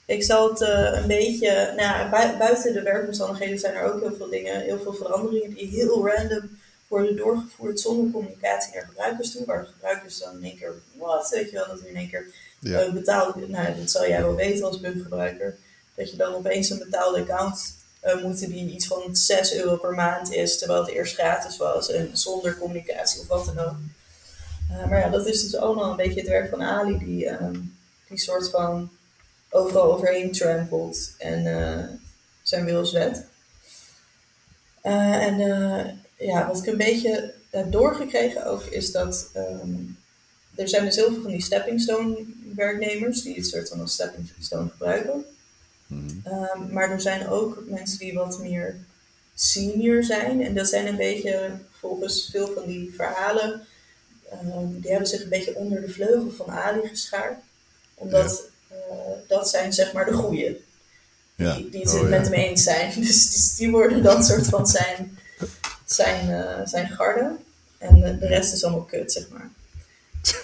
[0.06, 4.16] ik zal het uh, een beetje, nou, bu buiten de werkomstandigheden zijn er ook heel
[4.16, 9.46] veel dingen, heel veel veranderingen die heel random worden doorgevoerd zonder communicatie naar gebruikers toe,
[9.46, 12.26] waar gebruikers dan in één keer, wat, weet je wel, dat we in één keer
[12.60, 12.86] ja.
[12.86, 15.58] uh, betaald, nou, dat zal jij wel weten als bunkgebruiker,
[15.96, 17.76] dat je dan opeens een betaalde account
[18.06, 21.92] uh, moeten die iets van 6 euro per maand is, terwijl het eerst gratis was
[21.92, 23.76] en zonder communicatie of wat dan ook.
[24.90, 27.78] Maar ja, dat is dus allemaal een beetje het werk van Ali, die, um,
[28.10, 28.90] die soort van
[29.50, 31.84] overal overheen trampelt en uh,
[32.42, 33.26] zijn wilswet.
[34.82, 35.38] en
[36.18, 39.98] ja, wat ik een beetje heb doorgekregen ook, is dat um,
[40.56, 43.94] er zijn dus heel veel van die stepping stone werknemers die het soort van als
[43.94, 45.26] stepping stone gebruiken.
[45.88, 46.22] Mm.
[46.28, 48.76] Um, maar er zijn ook mensen die wat meer
[49.36, 50.44] senior zijn.
[50.44, 53.68] En dat zijn een beetje, volgens veel van die verhalen,
[54.30, 57.40] ehm, die hebben zich een beetje onder de vleugel van Ali geschaard.
[58.00, 58.78] Omdat eh,
[59.28, 60.66] dat zijn zeg maar de goeie.
[61.36, 61.56] Ja.
[61.56, 62.32] Die, die het Oh, met ja.
[62.32, 63.02] hem eens zijn.
[63.02, 65.18] Dus, dus die worden dan soort van zijn,
[65.86, 67.36] zijn, eh, zijn garde.
[67.78, 69.50] En de, de rest is allemaal kut, zeg maar.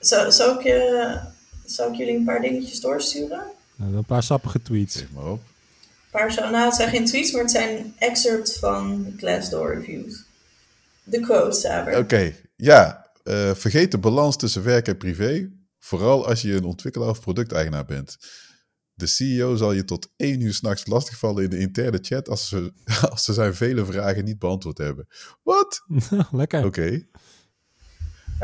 [0.00, 1.18] Zou, zou, ik, je,
[1.64, 3.42] zou ik jullie een paar dingetjes doorsturen?
[3.76, 4.94] Nou, een paar sappige tweets.
[4.98, 5.40] Zeg maar op.
[5.40, 10.22] Een paar zo, nou, het zijn geen tweets, maar het zijn excerpts van Glassdoor reviews.
[11.02, 11.98] De quotes, Saber.
[11.98, 13.06] Oké, ja.
[13.24, 15.48] eh, vergeet de balans tussen werk en privé.
[15.80, 18.18] Vooral als je een ontwikkelaar of producteigenaar bent.
[18.94, 22.72] De CEO zal je tot één uur s'nachts lastigvallen in de interne chat als ze,
[23.10, 25.06] als ze zijn vele vragen niet beantwoord hebben.
[25.42, 25.84] Wat?
[26.32, 26.64] Lekker.
[26.64, 27.06] Oké,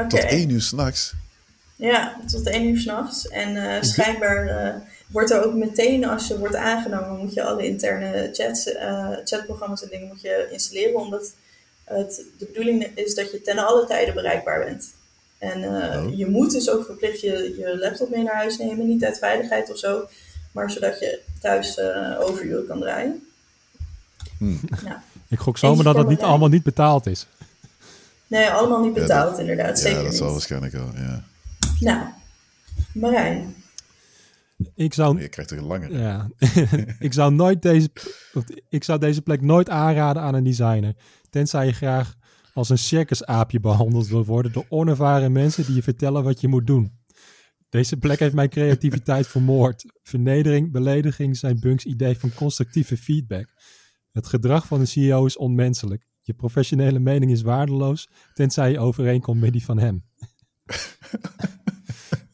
[0.09, 1.14] tot één uur s'nachts.
[1.76, 3.28] Ja, tot één uur s'nachts.
[3.28, 4.74] En eh, schijnbaar eh,
[5.07, 9.82] wordt er ook meteen, als je wordt aangenomen, moet je alle interne chats, eh, chatprogramma's
[9.82, 11.01] en dingen moet je installeren.
[11.01, 11.34] Omdat
[11.84, 14.95] het, de bedoeling is dat je ten alle tijden bereikbaar bent.
[15.53, 16.16] En eh, Oh.
[16.16, 18.86] je moet dus ook verplicht je, je laptop mee naar huis nemen.
[18.86, 20.09] Niet uit veiligheid of zo,
[20.53, 23.22] maar zodat je thuis eh overuren kan draaien.
[24.38, 24.44] Hm.
[24.84, 24.97] Nou,
[25.28, 27.26] Ik gok zomaar dat het voor niet allemaal niet betaald is.
[28.26, 29.78] nee, allemaal niet Ja, betaald inderdaad.
[29.78, 30.20] Zeker Ja, dat niet.
[30.20, 30.90] zal waarschijnlijk wel.
[30.94, 31.24] Ja.
[31.80, 32.07] Nou,
[32.94, 33.55] Marijn.
[34.74, 35.99] Ik zou, Je krijgt er een lange.
[35.99, 36.28] ja,
[36.99, 37.88] ik zou nooit deze,
[38.68, 40.94] ik zou deze plek nooit aanraden aan een designer.
[41.30, 42.14] Tenzij je graag
[42.57, 46.67] als een circusaapje behandeld wil worden door onervaren mensen die je vertellen wat je moet
[46.67, 46.93] doen.
[47.69, 49.85] Deze plek heeft mijn creativiteit vermoord.
[50.03, 53.55] Vernedering, belediging zijn Bunks idee van constructieve feedback.
[54.13, 56.07] Het gedrag van een CEO is onmenselijk.
[56.21, 60.05] Je professionele mening is waardeloos, tenzij je overeenkomt met die van hem.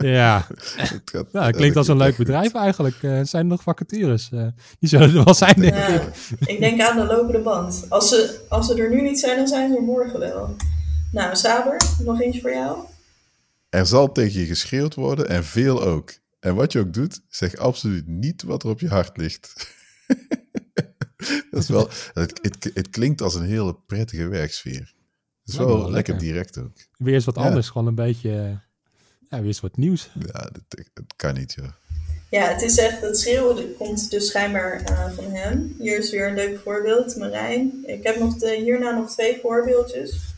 [0.03, 0.47] ja,
[0.77, 3.03] Het gaat- nou, dat klinkt als een leuk bedrijf eigenlijk.
[3.03, 4.29] Eh, zijn er nog vacatures?
[4.33, 4.47] Eh,
[4.79, 5.89] die zullen er wel zijn, denk ik.
[5.89, 6.03] Ja,
[6.47, 7.87] ik denk aan de lopende band.
[7.89, 10.57] Als ze, als ze er nu niet zijn, dan zijn ze er morgen wel.
[11.13, 12.79] Nou, Saber, nog eentje voor jou.
[13.69, 16.13] Er zal tegen je geschreeuwd worden en veel ook.
[16.41, 19.75] En wat je ook doet, zeg absoluut niet wat er op je hart ligt.
[21.51, 24.95] dat is wel, het, het, het klinkt als een hele prettige werksfeer.
[25.45, 26.19] Het is wel wel lekker lekker.
[26.19, 26.73] direct ook.
[26.97, 27.43] Weer eens wat Ja.
[27.43, 28.61] anders, gewoon een beetje...
[29.33, 30.11] Ja, weer eens wat nieuws.
[30.19, 31.69] Ja, dat, het kan niet, joh.
[32.31, 35.75] Ja, het is echt, het schreeuwen dat komt dus schijnbaar eh, van hem.
[35.79, 37.83] Hier is weer een leuk voorbeeld, Marijn.
[37.87, 40.35] Ik heb nog de, hierna nog twee voorbeeldjes.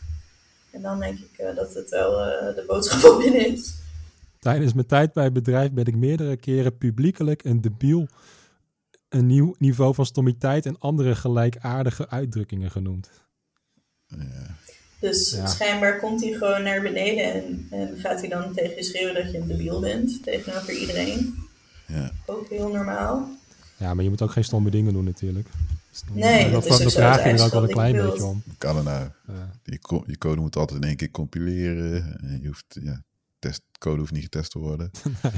[0.71, 3.73] En dan denk ik eh, dat het wel eh, de boodschap al binnen is.
[4.39, 8.07] Tijdens mijn tijd bij het bedrijf ben ik meerdere keren publiekelijk een debiel
[9.09, 13.09] een nieuw niveau van stommiteit en andere gelijkaardige uitdrukkingen genoemd.
[14.07, 14.55] Ja.
[15.09, 15.47] Dus Ja.
[15.47, 19.31] schijnbaar komt hij gewoon naar beneden en, en gaat hij dan tegen je schreeuwen dat
[19.31, 20.23] je een debiel bent.
[20.23, 21.35] Tegenover iedereen.
[21.87, 22.11] Ja.
[22.25, 23.29] Ook heel normaal.
[23.77, 25.47] Ja, maar je moet ook geen stomme dingen doen natuurlijk.
[25.91, 26.89] Dus Nee, dat is ook zo.
[26.89, 28.43] vraag je Het er ook wel een klein beetje om.
[28.57, 29.09] Kan er nou?
[29.27, 29.51] Ja.
[29.63, 32.19] Je, co- je code moet altijd in één keer compileren.
[32.21, 33.03] En je hoeft, ja,
[33.39, 34.91] test, code hoeft niet getest te worden.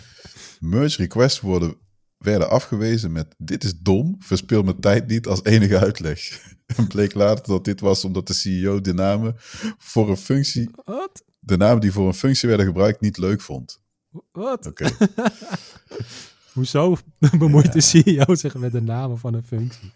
[0.60, 1.76] Merge requests worden,
[2.18, 6.20] werden afgewezen met dit is dom, verspil mijn tijd niet als enige uitleg.
[6.76, 9.36] En bleek later dat dit was omdat de CEO de namen
[9.78, 11.24] voor een functie, Wat?
[11.40, 13.80] de namen die voor een functie werden gebruikt niet leuk vond.
[14.32, 14.66] Wat?
[14.66, 14.90] Oké,
[16.58, 16.98] Hoezo
[17.40, 19.92] bemoeit de CEO zich met de namen van een functie?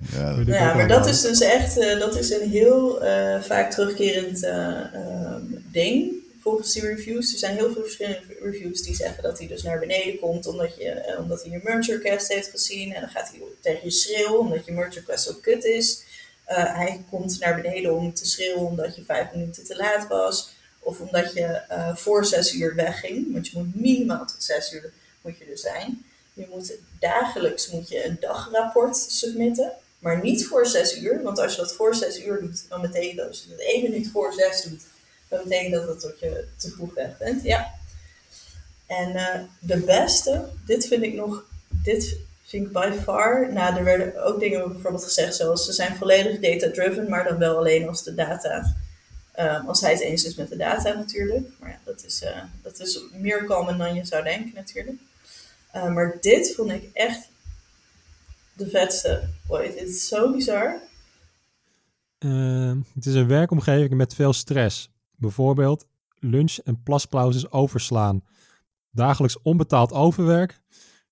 [0.46, 4.94] ja, maar dat is dus echt eh, dat is een heel eh, vaak terugkerend eh,
[4.94, 5.42] ehm,
[5.72, 7.34] ding volgens die reviews.
[7.34, 10.76] Er zijn heel veel verschillende reviews die zeggen dat hij dus naar beneden komt omdat,
[10.76, 12.94] je, eh, omdat hij je merge request heeft gezien.
[12.94, 16.04] En dan gaat hij tegen je schreeuwen omdat je merge request zo kut is.
[16.44, 20.52] Eh, hij komt naar beneden om te schreeuwen omdat je vijf minuten te laat was.
[20.80, 23.34] Of omdat je eh, voor zes uur wegging.
[23.34, 26.06] Want je moet minimaal tot zes uur moet je er zijn.
[26.34, 29.72] Je moet dagelijks moet je een dagrapport submitten.
[30.00, 31.22] Maar niet voor zes uur.
[31.24, 33.82] Want als je dat voor zes uur doet, dan betekent dat als je dat één
[33.82, 34.82] minuut voor zes doet,
[35.32, 37.44] dan betekent dat dat je te vroeg weg bent.
[37.44, 37.72] Ja.
[38.86, 41.46] En eh, de beste, dit vind ik nog,
[41.84, 43.54] dit vind ik by far.
[43.54, 47.58] Nou, er werden ook dingen bijvoorbeeld gezegd zoals ze zijn volledig data-driven, maar dan wel
[47.58, 48.76] alleen als de data,
[49.32, 51.48] eh, als hij het eens is met de data natuurlijk.
[51.60, 54.98] Maar ja, dat is, eh, dat is meer common dan je zou denken natuurlijk.
[55.76, 57.28] Uh, maar dit vond ik echt
[58.54, 59.80] de vetste ooit.
[59.80, 60.82] Het is zo bizar.
[62.20, 64.91] Uh, het is een werkomgeving met veel stress.
[65.22, 65.88] Bijvoorbeeld
[66.20, 68.24] lunch- en plaspauzes overslaan.
[68.92, 70.62] Dagelijks onbetaald overwerk.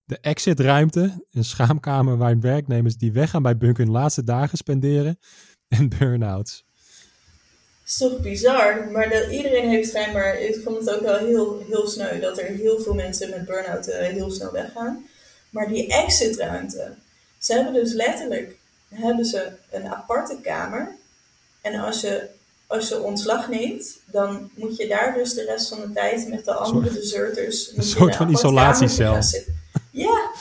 [0.03, 5.19] De exitruimte, een schaamkamer waar werknemers die weggaan bij Bunk hun laatste dagen spenderen.
[5.67, 6.65] En burn-outs.
[7.85, 11.87] Is toch bizar, maar dat, iedereen heeft schijnbaar, ik vond het ook wel heel, heel
[11.87, 15.05] sneu dat er heel veel mensen met burn-out uh, heel snel weggaan.
[15.49, 16.95] Maar die exitruimte,
[17.39, 18.57] ze hebben dus letterlijk
[18.89, 20.95] hebben ze een aparte kamer.
[21.61, 22.29] En als je
[22.69, 26.45] als je ontslag neemt, dan moet je daar dus de rest van de tijd met
[26.45, 27.71] de andere deserters...
[27.75, 29.19] Een soort van isolatiecel.
[29.91, 30.31] Ja,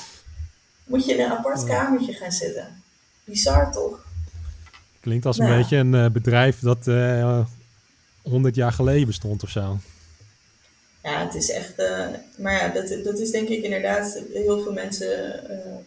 [0.84, 2.82] moet je in een apart kamertje gaan zitten.
[3.24, 4.06] Bizar toch?
[5.00, 5.58] Klinkt als een nou.
[5.58, 7.46] beetje een uh, bedrijf dat uh, eh,
[8.22, 9.78] 100 jaar geleden bestond of zo.
[11.02, 11.78] Ja, het is echt.
[11.78, 12.06] Uh,
[12.36, 14.22] maar ja, dat, dat is denk ik inderdaad.
[14.32, 15.06] Heel veel mensen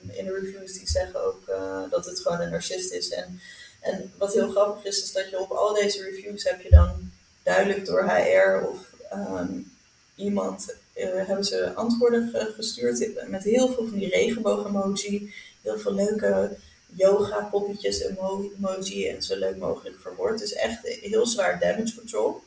[0.07, 1.41] in de reviews die zeggen ook
[1.89, 3.09] dat het gewoon een narcist is.
[3.09, 3.39] En,
[3.81, 7.11] en wat heel grappig is, is dat je op al deze reviews heb je dan
[7.43, 8.77] duidelijk door HR of
[9.13, 9.71] um,
[10.15, 16.57] iemand hebben ze antwoorden gestuurd met heel veel van die regenboog-emoji, heel veel leuke
[16.95, 20.39] yoga poppetjes emoji en zo leuk mogelijk verwoord.
[20.39, 22.41] Dus echt heel zwaar damage control.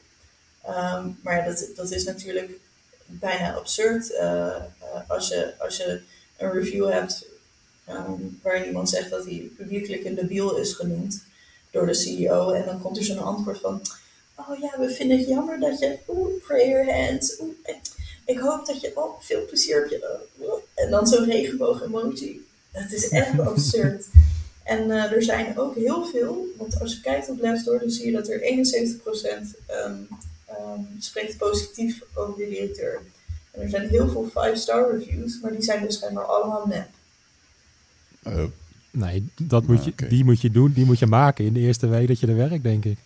[0.62, 2.59] Ehm, maar dat, dat is natuurlijk
[3.06, 4.56] bijna absurd uh,
[5.09, 6.01] als, je, als je
[6.36, 7.27] een review hebt
[7.89, 11.23] um, waarin iemand zegt dat hij publiekelijk een debiel is genoemd
[11.70, 12.51] door de CEO.
[12.51, 13.81] En dan komt er zo'n antwoord van,
[14.36, 17.55] oh ja, we vinden het jammer dat je, oeh, prayer hands, oeh,
[18.24, 20.19] ik hoop dat je, oh, veel plezier op je,
[20.74, 22.47] en dan zo'n regenboog emoji.
[22.70, 24.06] Het is echt absurd.
[24.62, 28.06] En uh, er zijn ook heel veel, want als je kijkt op Glassdoor, dan zie
[28.06, 28.44] je dat er 71%
[29.86, 30.09] um,
[30.51, 33.01] um, spreekt positief over de directeur.
[33.51, 36.89] En er zijn heel veel 5-star reviews, maar die zijn dus schijnbaar allemaal nep.
[38.26, 38.44] Oh.
[38.90, 41.86] Nee, dat moet je, die moet je doen, die moet je maken in de eerste
[41.86, 42.98] week dat je er werkt, denk ik.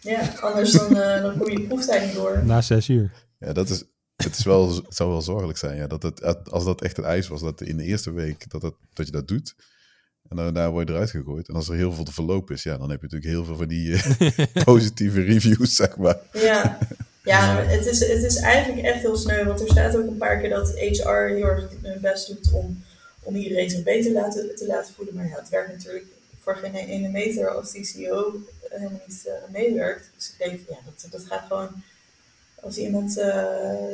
[0.00, 2.44] Ja, anders dan, uh, dan kom je proeftijd niet door.
[2.44, 3.10] Na zes uur.
[3.38, 3.84] Ja, dat is,
[4.16, 7.04] het, is wel, het zou wel zorgelijk zijn, ja, dat het, als dat echt een
[7.04, 9.54] eis was, dat in de eerste week dat, het, dat je dat doet,
[10.30, 11.48] en dan daar word je eruit gegooid.
[11.48, 13.56] En als er heel veel te verlopen is, ja, dan heb je natuurlijk heel veel
[13.56, 16.18] van die uh, positieve reviews, zeg maar.
[16.32, 16.78] Ja,
[17.24, 19.44] ja het, is, het is eigenlijk echt heel sneu.
[19.44, 22.82] Want er staat ook een paar keer dat HR heel erg hun best doet om,
[23.30, 25.14] om iedereen zich beter laten, te laten voelen.
[25.14, 26.06] Maar ja, het werkt natuurlijk
[26.40, 30.10] voor geen ene meter als die CEO helemaal niet uh, meewerkt.
[30.16, 31.82] Dus ik denk, ja, dat, dat gaat gewoon
[32.62, 33.34] als iemand uh,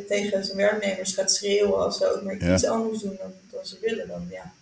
[0.09, 3.79] tegen zijn werknemers gaat schreeuwen als ze ook maar iets anders doen dan, dan ze
[3.81, 4.53] willen, dan ja,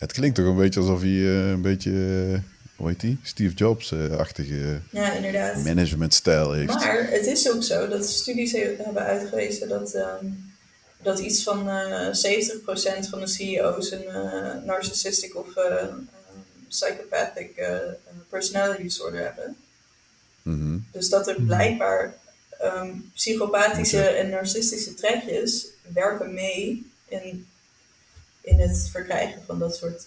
[0.00, 1.90] het klinkt toch een beetje alsof hij uh, een beetje,
[2.76, 3.18] hoe heet die?
[3.22, 5.64] Steve Jobs-achtige ja, inderdaad.
[5.64, 6.74] managementstijl heeft.
[6.74, 10.49] Maar het is ook zo dat studies hebben uitgewezen dat, um,
[11.02, 14.04] dat iets van uh, eh, 70% van de CEO's een
[14.64, 15.46] narcissistic of
[16.68, 17.70] psychopathic
[18.28, 19.56] personality disorder hebben.
[20.42, 20.86] Mm -hmm.
[20.92, 22.14] Dus dat er blijkbaar
[22.62, 27.46] um, psychopathische en narcistische trekjes werken mee in
[28.40, 30.06] in het verkrijgen van dat soort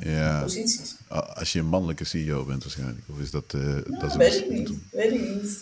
[0.00, 0.94] uh, posities.
[1.08, 3.04] Als je een mannelijke CEO bent waarschijnlijk.
[3.12, 3.52] Of is dat...
[3.56, 4.70] Uh, dat weet ik niet.
[4.90, 5.58] Weet ik niet.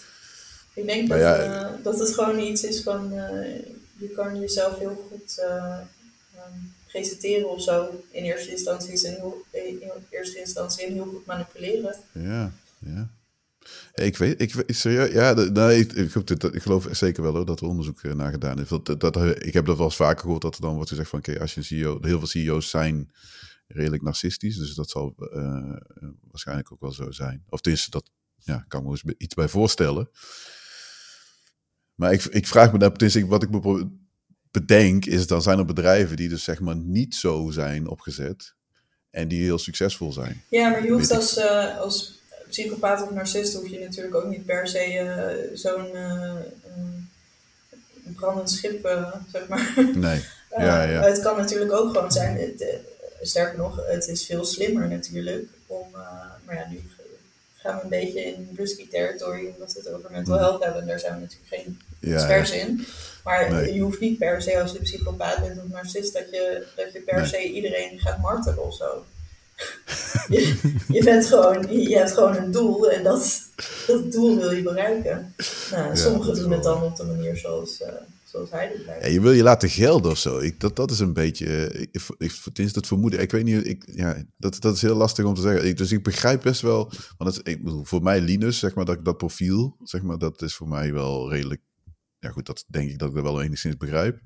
[0.74, 3.12] Ik denk dat, ja, dat het gewoon iets is van...
[3.98, 5.44] je kan jezelf heel goed
[6.34, 9.06] um, presenteren of zo in eerste instantie.
[9.06, 11.96] En heel, in eerste instantie en heel goed manipuleren.
[12.12, 13.08] Ja, ja.
[13.94, 17.66] Ik weet, ik weet, serieus, ja, nee, ik, ik, geloof zeker wel hoor, dat er
[17.66, 18.68] onderzoek eh, naar gedaan is.
[18.68, 21.18] Dat, dat, ik heb dat wel eens vaker gehoord, dat er dan wordt gezegd van,
[21.18, 23.10] oké, als je een CEO, heel veel CEO's zijn
[23.66, 25.14] redelijk narcistisch, dus dat zal
[26.30, 27.44] waarschijnlijk ook wel zo zijn.
[27.48, 30.10] Of tenminste, dat ja, kan me eens iets bij voorstellen.
[31.96, 33.48] Maar ik, ik vraag me, tenminste, wat ik
[34.50, 38.54] bedenk, is dan zijn er bedrijven die dus zeg maar niet zo zijn opgezet
[39.10, 40.42] en die heel succesvol zijn.
[40.48, 44.44] Ja, maar je hoeft als, uh, als psychopaat of narcist hoef je natuurlijk ook niet
[44.44, 46.34] per se uh, zo'n uh,
[48.16, 48.88] brandend schip,
[49.32, 49.74] zeg maar.
[49.94, 50.24] Nee.
[50.58, 51.02] Ja, ja.
[51.02, 52.64] Het kan natuurlijk ook gewoon zijn, het,
[53.20, 55.86] sterker nog, het is veel slimmer natuurlijk om,
[56.44, 56.80] maar ja, nu
[57.54, 60.40] gaan we een beetje in risky territory, omdat we het over mental mm.
[60.40, 60.80] health hebben.
[60.80, 62.86] En daar zijn we natuurlijk geen in.
[63.24, 66.92] Maar je hoeft niet per se als je psychopaat bent of narcist dat je, dat
[66.92, 69.04] je per se iedereen gaat martelen of zo
[70.88, 73.42] je, bent gewoon, je hebt gewoon een doel en dat,
[73.86, 75.34] dat doel wil je bereiken.
[75.70, 77.88] Nou, sommigen doen het dan op de manier zoals, uh,
[78.24, 79.04] zoals hij lijkt.
[79.04, 80.38] Ja, je wil je laten gelden of zo.
[80.38, 83.20] Ik, dat, dat is een beetje, ik, ik, het is dat vermoeden.
[83.20, 85.66] Ik weet niet, ik, ja, dat, dat is heel lastig om te zeggen.
[85.66, 88.84] Ik, dus ik begrijp best wel, want het, ik bedoel, voor mij Linus, zeg maar,
[88.84, 91.60] dat, dat profiel, zeg maar, dat is voor mij wel redelijk,
[92.18, 94.20] ja goed, dat denk ik dat ik dat wel enigszins begrijp.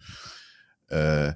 [0.88, 1.26] Uh,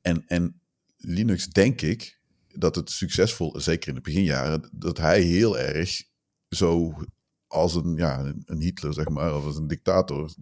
[0.00, 0.60] en, en
[0.96, 2.20] Linux, denk ik,
[2.54, 6.02] dat het succesvol, zeker in de beginjaren, dat hij heel erg
[6.48, 6.94] zo
[7.46, 10.34] als een, ja, een Hitler, zeg maar, of als een dictator,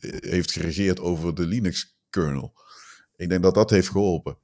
[0.00, 2.54] eh, heeft geregeerd over de Linux-kernel.
[3.16, 4.38] Ik denk dat dat heeft geholpen.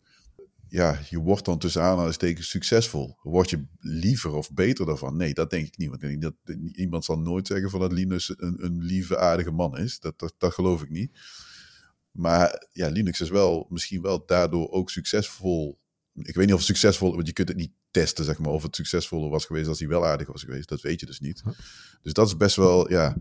[0.70, 3.16] Ja, je wordt dan tussen aanhalingstekens succesvol.
[3.22, 5.16] Word je liever of beter daarvan?
[5.16, 5.88] Nee, dat denk ik niet.
[5.88, 6.34] Want dat,
[6.72, 9.98] iemand zal nooit zeggen van dat Linux een, een lieve, aardige man is.
[9.98, 11.18] Dat, dat, dat geloof ik niet.
[12.10, 15.80] Maar ja, Linux is wel misschien wel daardoor ook succesvol
[16.14, 18.62] ik weet niet of het succesvol, want je kunt het niet testen, zeg maar, of
[18.62, 20.68] het succesvoller was geweest als hij wel aardig was geweest.
[20.68, 21.42] Dat weet je dus niet.
[22.02, 23.16] Dus dat is best wel, ja,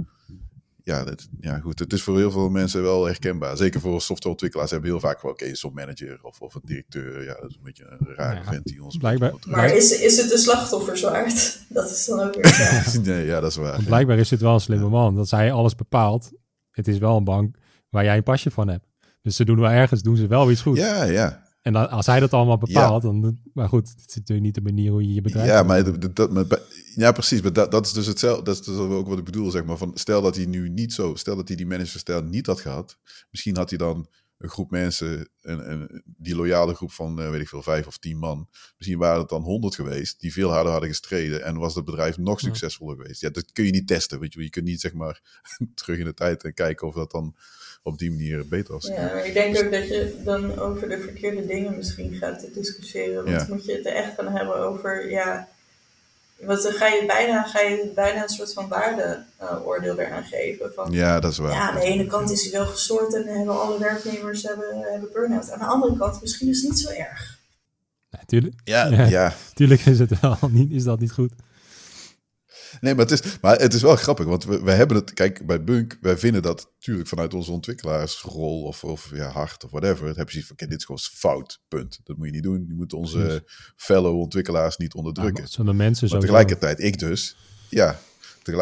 [0.83, 1.79] ja, dat, ja, goed.
[1.79, 3.57] Het is voor heel veel mensen wel herkenbaar.
[3.57, 7.23] Zeker voor softwareontwikkelaars hebben heel vaak wel, oké, okay, manager of, of een directeur.
[7.23, 8.97] Ja, dat is een beetje een rare ja, vent die ons...
[8.97, 9.33] Blijkbaar.
[9.45, 11.59] Maar is, is het de slachtofferzwaard?
[11.69, 13.83] Dat is dan ook weer Nee, ja, dat is waar.
[13.83, 15.15] Blijkbaar is het wel een slimme man.
[15.15, 16.31] Dat zij alles bepaalt.
[16.71, 17.57] Het is wel een bank
[17.89, 18.85] waar jij een pasje van hebt.
[19.21, 20.77] Dus ze doen wel ergens, doen ze wel iets goed.
[20.77, 21.47] Ja, ja.
[21.61, 23.39] En dan, als hij dat allemaal bepaalt, dan...
[23.53, 25.47] Maar goed, het is natuurlijk niet de manier hoe je je bedrijf...
[25.47, 26.61] Ja, maar dat, dat,
[26.95, 27.41] ja precies.
[27.41, 28.43] Maar dat, dat is dus hetzelfde.
[28.43, 29.77] Dat is dus ook wat ik bedoel, zeg maar.
[29.77, 31.15] Van, stel dat hij nu niet zo...
[31.15, 32.97] Stel dat hij die managementstijl niet had gehad.
[33.31, 35.29] Misschien had hij dan een groep mensen...
[35.41, 38.47] Een, een, die loyale groep van, uh, weet ik veel, vijf of tien man.
[38.77, 40.19] Misschien waren het dan honderd geweest...
[40.19, 41.43] die veel harder hadden gestreden...
[41.43, 43.21] en was het bedrijf nog succesvoller geweest.
[43.21, 45.41] Ja, dat kun je niet testen, weet je Je kunt niet, zeg maar,
[45.73, 47.35] terug in de tijd en kijken of dat dan
[47.83, 48.87] op die manier beter was.
[48.87, 53.25] Ja, maar ik denk ook dat je dan over de verkeerde dingen misschien gaat discussiëren.
[53.25, 55.47] Want moet je het er echt gaan hebben over, ja,
[56.39, 60.73] want dan ga je bijna, ga je bijna een soort van waardeoordeel uh, eraan geven.
[60.73, 61.51] Van, ja, dat is waar.
[61.51, 65.09] Ja, aan de ene kant is hij wel gestoord en hebben alle werknemers hebben, hebben
[65.13, 65.51] burn-out.
[65.51, 67.37] Aan de andere kant misschien is het niet zo erg.
[68.09, 68.55] Ja, tuurlijk.
[68.63, 69.05] Ja, ja.
[69.05, 69.33] ja.
[69.53, 71.31] Tuurlijk is, het wel niet, is dat niet goed.
[72.81, 75.45] Nee, maar het, is, maar het is wel grappig, want we, we hebben het, kijk,
[75.45, 80.07] bij Bunk, wij vinden dat natuurlijk vanuit onze ontwikkelaarsrol of, of ja, hart of whatever,
[80.07, 81.99] het heb je van, dit is gewoon fout, punt.
[82.03, 82.65] Dat moet je niet doen.
[82.67, 83.43] Je moet onze
[83.75, 85.47] fellow ontwikkelaars niet onderdrukken.
[85.49, 87.37] Ja, de mensen maar tegelijkertijd, ik dus,
[87.69, 87.99] ja,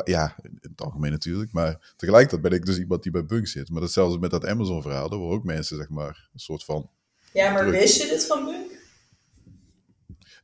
[0.04, 3.70] ja, in het algemeen natuurlijk, maar tegelijkertijd ben ik dus iemand die bij Bunk zit.
[3.70, 6.90] Maar datzelfde met dat Amazon-verhaal, daar worden ook mensen, zeg maar, een soort van...
[7.34, 8.77] Ja, maar wist je dit van Bunk?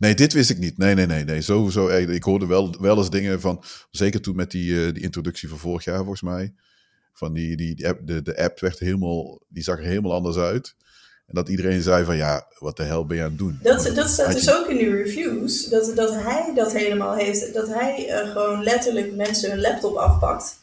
[0.04, 0.78] Nee, dit wist ik niet.
[0.78, 1.24] Nee, nee, nee.
[1.24, 1.42] nee.
[1.42, 5.50] Sowieso, ik hoorde wel, wel eens dingen van, zeker toen met die, uh, die introductie
[5.50, 6.54] van vorig jaar volgens mij,
[7.14, 10.38] van die, die, die app, de, de app werd helemaal, die zag er helemaal anders
[10.38, 10.76] uit.
[11.28, 13.60] En dat iedereen zei van, ja, wat de hel ben je aan het doen?
[13.62, 17.68] Dat, dat staat dus ook in die reviews, dat, dat hij dat helemaal heeft, dat
[17.68, 20.58] hij uh, gewoon letterlijk mensen hun laptop afpakt.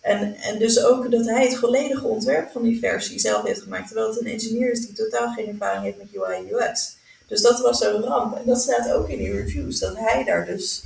[0.00, 3.86] En, en dus ook dat hij het volledige ontwerp van die versie zelf heeft gemaakt,
[3.86, 6.98] terwijl het een engineer is die totaal geen ervaring heeft met UI en UX.
[7.30, 8.36] Dus dat was een ramp.
[8.36, 10.82] En dat staat ook in die reviews, dat hij daar dus...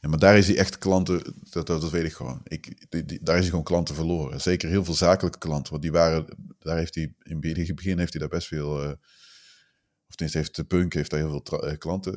[0.00, 2.40] Ja, maar daar is hij echt klanten, dat, dat, weet ik gewoon.
[2.44, 4.40] Ik, die, daar is hij gewoon klanten verloren.
[4.40, 6.26] Zeker heel veel zakelijke klanten, want die waren,
[6.58, 8.70] daar heeft hij, in het begin heeft hij daar best veel...
[8.70, 8.94] Of
[10.18, 12.14] tenminste heeft de Punk heeft daar heel veel uh, klanten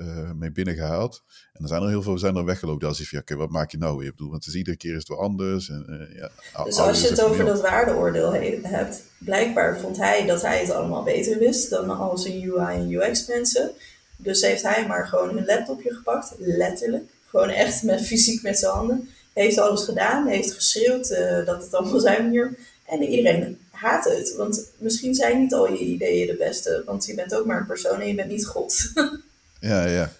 [0.00, 1.22] uh, mee binnengehaald.
[1.52, 2.88] En er zijn er heel veel zijn er weggelopen.
[2.88, 4.06] Als je ja, okay, wat maak je nou weer?
[4.06, 5.68] Ik bedoel, want het is iedere keer is het wel anders.
[5.68, 6.30] En, ja,
[6.64, 8.32] dus als je het over dat waardeoordeel
[8.62, 12.92] hebt, blijkbaar vond hij dat hij het allemaal beter wist dan al zijn UI en
[12.92, 13.70] UX mensen.
[14.16, 17.04] Dus heeft hij maar gewoon hun laptopje gepakt, letterlijk.
[17.26, 19.08] Gewoon echt met fysiek met zijn handen.
[19.32, 21.08] Heeft alles gedaan, heeft geschreeuwd
[21.46, 22.58] dat het allemaal zijn manier.
[22.86, 24.34] En iedereen haat het.
[24.36, 26.82] Want misschien zijn niet al je ideeën de beste.
[26.86, 28.92] Want je bent ook maar een persoon en je bent niet God.
[29.60, 30.12] ja, ja.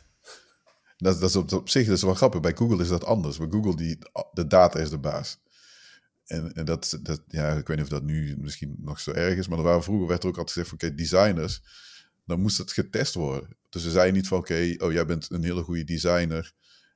[0.96, 2.40] Dat, dat is op, op, zich is wel grappig.
[2.40, 3.38] Bij Google is dat anders.
[3.38, 3.98] Bij Google, die,
[4.32, 5.38] de data is de baas.
[6.26, 9.36] En, en dat, dat, ja, ik weet niet of dat nu misschien nog zo erg
[9.38, 9.48] is.
[9.48, 11.62] Maar er waren, vroeger werd er ook altijd gezegd van, oké, designers.
[12.24, 13.56] Dan moest het getest worden.
[13.68, 16.52] Dus ze zeiden niet van, oké, oh, jij bent een hele goede designer.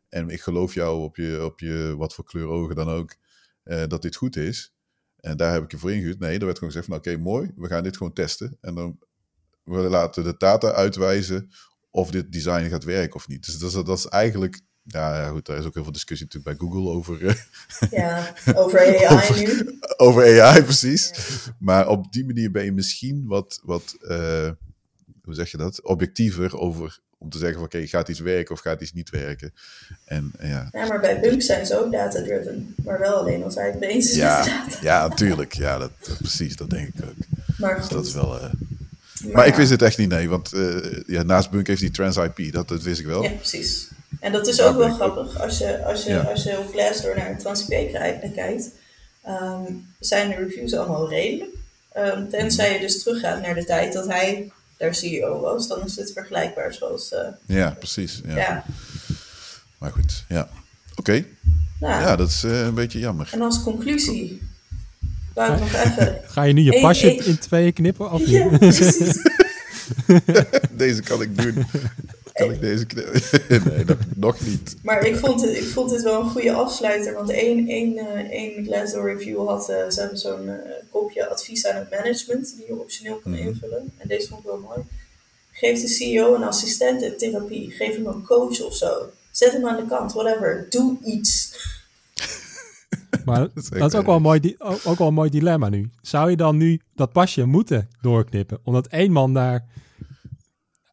[0.08, 3.16] En ik geloof jou op je, op je wat voor kleur ogen dan ook.
[3.64, 4.72] Uh, dat dit goed is.
[5.20, 6.18] En daar heb ik je voor ingehuurd.
[6.18, 8.56] Nee, er werd gewoon gezegd van oké, mooi, we gaan dit gewoon testen.
[8.60, 8.98] En dan
[9.64, 11.50] we laten de data uitwijzen
[11.90, 13.46] of dit design gaat werken of niet.
[13.46, 16.26] Dus dat is, dat is eigenlijk, ja, ja goed, daar is ook heel veel discussie
[16.26, 17.26] natuurlijk bij Google over.
[17.26, 17.34] Eh,
[17.90, 19.78] ja, over AI over, nu.
[19.96, 21.12] Over AI, precies.
[21.58, 24.50] Maar op die manier ben je misschien wat, wat uh,
[25.22, 28.60] hoe zeg je dat, objectiever over om te zeggen van oké, gaat iets werken of
[28.60, 29.52] gaat iets niet werken.
[30.04, 30.68] En, ja.
[30.72, 34.10] ja, maar bij Bunk zijn ze ook data-driven, maar wel alleen als hij het eens
[34.10, 34.78] is ja, data.
[34.82, 35.52] Ja, natuurlijk.
[35.52, 37.14] Ja, dat, precies, dat denk ik ook.
[37.58, 38.36] Maar dus dat is wel...
[38.36, 41.80] Uh, maar, maar ik wist het echt niet, nee, want uh, ja, naast Bunk heeft
[41.80, 43.22] hij Trans IP, dat, dat wist ik wel.
[43.22, 43.88] Ja, precies.
[44.20, 47.38] En dat is ook wel grappig, als je, als je, als je op Glassdoor naar
[47.38, 47.92] Trans IP
[48.34, 48.70] kijkt,
[49.26, 51.50] um, zijn de reviews allemaal redelijk.
[51.96, 55.96] Um, tenzij je dus teruggaat naar de tijd dat hij daar CEO was, dan is
[55.96, 57.12] het vergelijkbaar zoals...
[57.12, 58.20] Uh, ja, precies.
[58.26, 58.36] Ja.
[58.36, 58.64] ja.
[59.78, 60.48] Maar goed, ja.
[60.96, 61.24] Oké.
[61.80, 63.28] Nou, ja, dat is uh, een beetje jammer.
[63.32, 64.42] En als conclusie...
[65.34, 66.20] Wou ik nog even...
[66.26, 68.10] Ga je nu je pasje in tweeën knippen?
[68.10, 69.16] Of ja, precies.
[70.70, 71.66] Deze kan ik doen.
[72.40, 73.22] Kan ik deze knippen?
[73.74, 74.76] nee, dat, nog niet.
[74.82, 77.14] Maar ik vond, het, ik vond het wel een goede afsluiter.
[77.14, 79.70] Want één, één, uh, één Glassdoor review had...
[79.70, 80.54] Uh, ze hebben zo'n uh,
[80.90, 82.56] kopje advies aan het management...
[82.56, 83.46] die je optioneel kan mhm.
[83.46, 83.92] invullen.
[83.96, 84.80] En deze vond ik wel mooi.
[85.52, 87.70] Geef de CEO een assistent therapie.
[87.70, 89.10] Geef hem een coach of zo.
[89.30, 90.66] Zet hem aan de kant, whatever.
[90.68, 91.48] Doe iets.
[93.24, 95.90] Maar dat is, ook, wel een mooi, ook wel een mooi dilemma nu.
[96.02, 98.58] Zou je dan nu dat pasje moeten doorknippen?
[98.64, 99.66] Omdat één man daar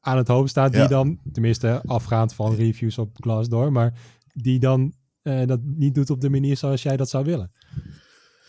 [0.07, 0.88] aan het hoofd staat, die Ja.
[0.88, 3.93] dan, tenminste afgaand van reviews op Glassdoor, maar
[4.34, 7.51] die dan eh, dat niet doet op de manier zoals jij dat zou willen.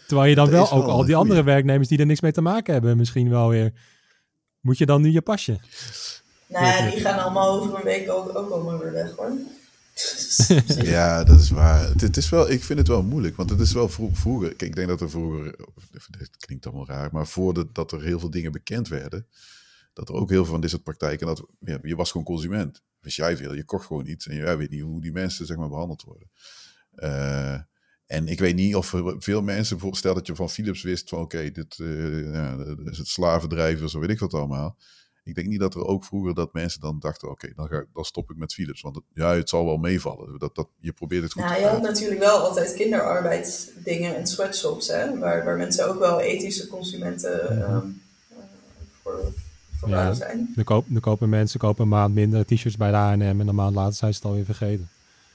[0.06, 1.16] Terwijl je dan Dat wel ook al die goeie.
[1.16, 3.72] andere werknemers die er niks mee te maken hebben, misschien wel weer.
[4.60, 5.59] Moet je dan nu je pasje?
[6.48, 9.32] Nou ja, die gaan allemaal over een week ook, ook allemaal weer weg hoor.
[10.85, 11.89] Ja, dat is waar.
[11.89, 14.48] Het, het is wel, ik vind het wel moeilijk, want het is wel vro- vroeger.
[14.48, 15.55] Kijk, ik denk dat er vroeger,
[16.18, 19.26] dit klinkt allemaal raar, maar voordat dat er heel veel dingen bekend werden,
[19.99, 22.83] dat er ook heel veel van dit soort praktijken, dat ja, je was gewoon consument.
[23.01, 25.57] Wist jij veel, je kocht gewoon iets en jij weet niet hoe die mensen zeg
[25.57, 26.31] maar behandeld worden.
[26.91, 27.61] Eh,
[28.07, 28.87] en ik weet niet of
[29.19, 32.99] veel mensen, bijvoorbeeld stel dat je van Philips wist van oké, dit eh, ja, is
[32.99, 34.77] het slavendrijven, zo weet ik wat allemaal.
[35.25, 38.05] Ik denk niet dat er ook vroeger dat mensen dan dachten, oké, dan, ga dan
[38.05, 38.81] stop ik met Philips.
[38.81, 40.39] Want het, ja, het zal wel meevallen.
[40.39, 44.27] Dat, dat, je probeert het goed Nou, te je had natuurlijk wel altijd kinderarbeidsdingen en
[44.27, 48.39] sweatshops, hè, waar, waar mensen ook wel ethische consumenten ehm, eh,
[49.03, 49.33] voor,
[49.87, 49.89] Ja.
[49.89, 50.53] zouden zijn.
[50.55, 53.55] Dan, koop, dan kopen mensen kopen een maand minder t-shirts bij de H&M en een
[53.55, 54.89] maand later zijn ze het alweer vergeten.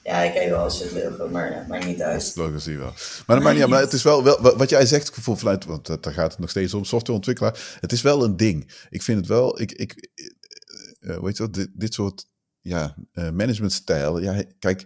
[0.04, 2.22] Ja, ik ken wel als je het logo, maar ja, maakt niet Dat uit.
[2.22, 2.92] is logisch hier wel.
[3.26, 5.64] Maar, dat maakt niet uit, maar het is wel, wel wat jij zegt, voor vanuit,
[5.64, 7.76] want dat- daar gaat het nog steeds om, softwareontwikkelaar.
[7.80, 8.86] Het is wel een ding.
[8.90, 10.08] Ik vind het wel, ik, ik
[11.00, 12.26] eh, eh, weet je wat, dit, dit soort
[12.60, 14.20] ja, eh, managementstijl.
[14.20, 14.84] Ja, kijk,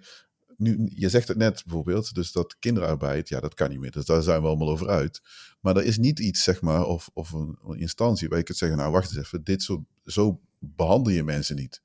[0.59, 3.91] nu, je zegt het net bijvoorbeeld, dus dat kinderarbeid, ja, dat kan niet meer.
[3.91, 5.21] Dus daar zijn we allemaal over uit.
[5.61, 8.59] Maar er is niet iets, zeg maar, of, of een, een instantie waar je kunt
[8.59, 11.81] zeggen, nou, wacht eens even, dit soort, zo behandel je mensen niet.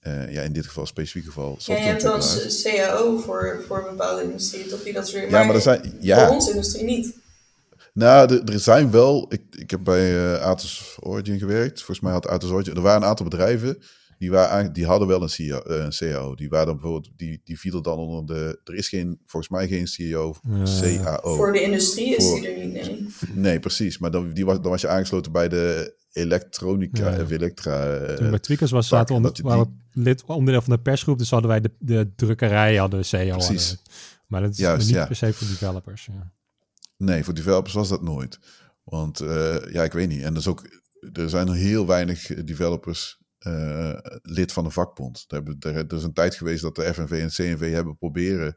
[0.00, 4.22] Eh, ja, in dit geval, specifiek geval, Ja, je hebt CAO voor, voor een bepaalde
[4.22, 7.22] industrie, toch die dat soort Ja, maar er zijn, ja, voor onze industrie niet.
[7.92, 9.26] Nou, er, er zijn wel.
[9.28, 11.76] Ik, ik heb bij eh Atos Origin gewerkt.
[11.76, 12.74] Volgens mij had Atos Origin.
[12.74, 13.82] Er waren een aantal bedrijven.
[14.18, 16.34] Die, waren, eigenlijk- die hadden wel een, CEO, eh, een CAO.
[16.34, 17.12] Die waren dan bijvoorbeeld.
[17.16, 18.60] Die, die vielen dan onder de.
[18.64, 20.34] Er is geen, volgens mij geen CEO.
[20.80, 21.34] CAO.
[21.36, 23.06] Voor de industrie is Voor- die er niet, nee.
[23.34, 23.98] Nee, precies.
[23.98, 27.22] Maar dan, die was, dan was je aangesloten bij de elektronica Ja.
[27.22, 27.94] of elektra.
[27.96, 31.18] eh, Toen bij Tweakers was, zaten onder, dat je waren lid, onderdeel van de persgroep,
[31.18, 33.36] dus hadden wij de, de drukkerij, hadden CEO.
[33.36, 33.82] Precies.
[34.26, 35.06] Maar dat is Juist, niet ja.
[35.06, 36.08] per se voor developers.
[36.12, 36.32] Ja.
[36.96, 38.38] Nee, voor developers was dat nooit.
[38.84, 40.22] Want eh, ja, ik weet niet.
[40.22, 40.62] En er, is ook,
[41.12, 45.24] er zijn heel weinig developers eh, lid van een vakbond.
[45.28, 48.56] Er, is een tijd geweest dat de FNV en CNV hebben proberen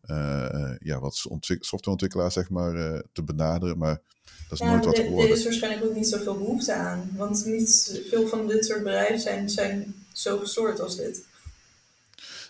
[0.00, 3.78] eh, ja, wat ontwik- softwareontwikkelaars zeg maar, eh, te benaderen.
[3.78, 4.00] Maar
[4.48, 5.36] dat is Ja, nooit wat er- er geworden.
[5.36, 7.10] is waarschijnlijk ook niet zoveel behoefte aan.
[7.16, 11.24] Want niet veel van dit soort bedrijven zijn, zijn zo gestoord als dit.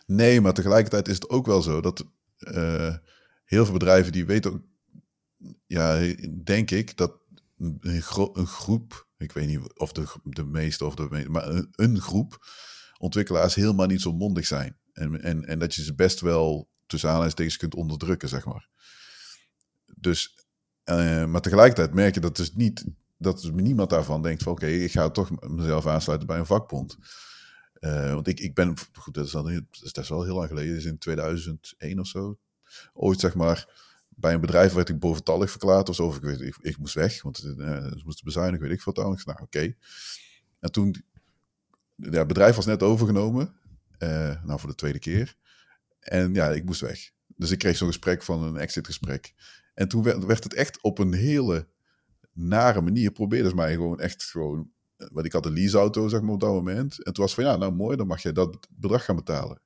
[0.06, 2.04] Nee, maar tegelijkertijd is het ook wel zo dat
[2.38, 2.94] eh,
[3.44, 4.60] heel veel bedrijven die weten ook,
[5.66, 6.12] ja,
[6.44, 7.12] denk ik, dat
[7.58, 12.00] een, gro- een groep, ik weet niet of de, de meeste of de maar een,
[12.00, 12.46] groep
[12.98, 14.78] ontwikkelaars helemaal niet zo mondig zijn.
[14.92, 18.68] En, en, en dat je ze best wel tussen aanhalingstekens kunt onderdrukken, zeg maar.
[19.96, 20.46] Dus,
[20.84, 22.84] eh, maar tegelijkertijd merk je dat dus niet,
[23.16, 26.98] dat dus niemand daarvan denkt van oké, ik ga toch mezelf aansluiten bij een vakbond.
[27.72, 32.00] Eh, want ik, ik ben, goed, dat is, wel heel lang geleden, is in 2001
[32.00, 32.38] of zo.
[32.92, 33.83] Ooit zeg maar,
[34.16, 36.14] bij een bedrijf werd ik boventallig verklaard of zo.
[36.14, 37.44] Ik, weet, ik, ik moest weg, want eh,
[37.84, 38.86] ze moesten bezuinigen, weet ik.
[38.86, 39.74] Ik zei, nou, oké.
[40.60, 41.04] En toen,
[41.96, 43.54] ja, het bedrijf was net overgenomen,
[43.98, 45.34] eh, nou voor de tweede keer.
[46.00, 47.10] En ja, ik moest weg.
[47.26, 49.34] Dus ik kreeg zo'n gesprek van een exitgesprek.
[49.74, 51.68] En toen werd, het echt op een hele
[52.32, 56.34] nare manier, probeerden ze mij gewoon echt gewoon want ik had een leaseauto, zeg maar,
[56.34, 57.02] op dat moment.
[57.02, 59.60] En toen was van, ja, nou mooi, dan mag je dat bedrag gaan betalen.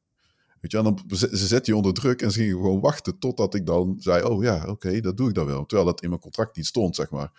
[0.60, 3.18] Weet je, en dan, ze, ze zetten je onder druk en ze gingen gewoon wachten
[3.18, 5.66] totdat ik dan zei, oh ja, oké, dat doe ik dan wel.
[5.66, 7.30] Terwijl dat in mijn contract niet stond, zeg maar.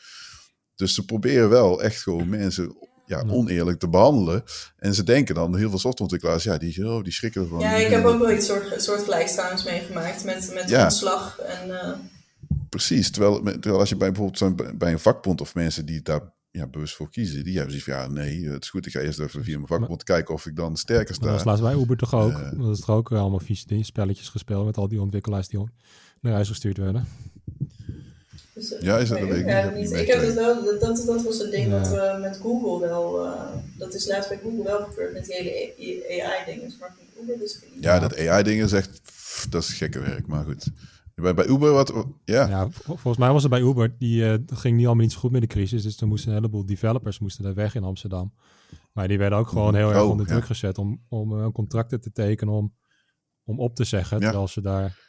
[0.76, 4.44] Dus ze proberen wel echt gewoon mensen ja, oneerlijk te behandelen.
[4.78, 7.60] En ze denken dan, heel veel softwareontwikkelaars, ja, die, oh, die schrikken ervan.
[7.60, 10.84] Ja, ik heb ook wel iets soort, soortgelijks trouwens meegemaakt met, met Ja.
[10.84, 11.40] ontslag.
[11.40, 11.98] En, eh,
[12.70, 16.68] Precies, terwijl, terwijl als je bij bijvoorbeeld bij een vakbond of mensen die daar ja,
[16.68, 19.20] bewust voor kiezen, die hebben zoiets van, ja, nee, het is goed, ik ga eerst
[19.20, 21.50] even via mijn vakbond kijken of ik dan sterker Maar dat sta.
[21.50, 22.32] laatst bij Uber toch ook.
[22.32, 22.52] Eh.
[22.60, 25.64] dat is toch ook allemaal vieze spelletjes gespeeld met al die ontwikkelaars die
[26.22, 27.06] naar huis gestuurd werden.
[28.54, 29.76] dus, eh, Ja, is dat- dat ik ja, niet.
[29.76, 29.92] niet.
[29.92, 31.80] Ik Ik heb het wel, dat, dat, dat was het ding Ja.
[31.80, 35.36] wat we met Google wel, eh, dat is laatst bij Google wel gebeurd met die
[35.36, 36.74] hele AI-dingen.
[36.80, 37.60] Maar Uber dus.
[37.80, 40.66] Ja, dat AI-ding is echt, pff, dat is gekke werk, maar goed.
[41.22, 44.38] Bij, bij Uber, wat, ja, Ja, vol- volgens mij was het bij Uber, die eh,
[44.48, 45.84] ging niet allemaal niet zo goed met de crisis.
[45.84, 48.34] Dus er moesten een heleboel developers moesten daar weg in Amsterdam.
[48.94, 50.32] Maar die werden ook gewoon heel erg Oh, onder ja.
[50.32, 52.76] druk gezet om, om eh, contracten te tekenen om,
[53.44, 54.18] om op te zeggen.
[54.20, 54.24] Ja.
[54.24, 55.00] Terwijl ze daar,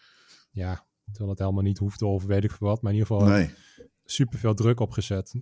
[0.51, 2.83] ja, terwijl het helemaal niet hoefde of weet ik veel wat.
[2.83, 3.51] Maar in ieder geval nee.
[4.05, 5.35] super veel druk op gezet.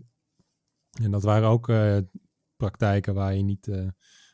[1.03, 1.99] En dat waren ook eh,
[2.57, 3.67] praktijken waar je niet...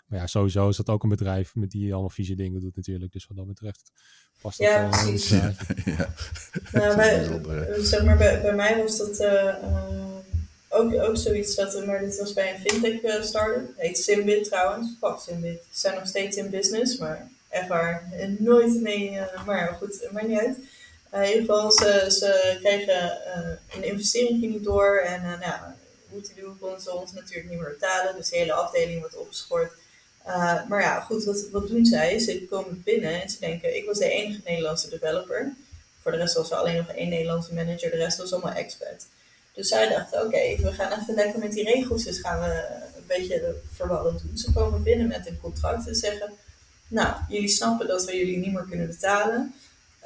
[0.06, 3.12] maar ja, sowieso is dat ook een bedrijf met die allemaal vieze dingen doet natuurlijk.
[3.12, 3.92] Dus wat dat betreft
[4.44, 5.28] past dat Ja, wel precies.
[5.28, 5.52] Ja,
[5.84, 6.08] eh, ja.
[6.72, 7.26] Nou, bij,
[7.68, 10.16] eh, zeg maar, bij, bij mij was dat eh, eh,
[10.68, 13.68] ook, ook zoiets dat we, maar dit was bij een fintech startup.
[13.76, 14.88] Heet Simbit trouwens.
[15.00, 15.62] Fuck Simbit.
[15.70, 18.08] Ze zijn nog steeds in business, maar echt waar.
[18.38, 20.56] Nooit mee, uh, maar goed, maakt niet uit.
[21.14, 23.18] Uh, in ieder geval, ze, ze kregen
[23.76, 24.96] een investering niet door.
[24.96, 25.60] En nou,
[26.08, 28.16] hoe te doen konden ze ons natuurlijk niet meer betalen.
[28.16, 29.72] Dus de hele afdeling wordt opgeschort.
[30.68, 32.18] Maar ja, goed, wat, wat doen zij?
[32.18, 35.52] Ze komen binnen en ze denken, ik was de enige Nederlandse developer.
[36.02, 39.06] Voor de rest was er alleen nog één Nederlandse manager, de rest was allemaal expert.
[39.54, 43.54] Dus zij dachten, oké, we gaan even lekker met die regeltjes gaan we een beetje
[43.72, 44.38] verwarrend doen.
[44.38, 46.32] Ze komen binnen met een contract en zeggen,
[46.88, 49.54] nou, jullie snappen dat we jullie niet meer kunnen betalen.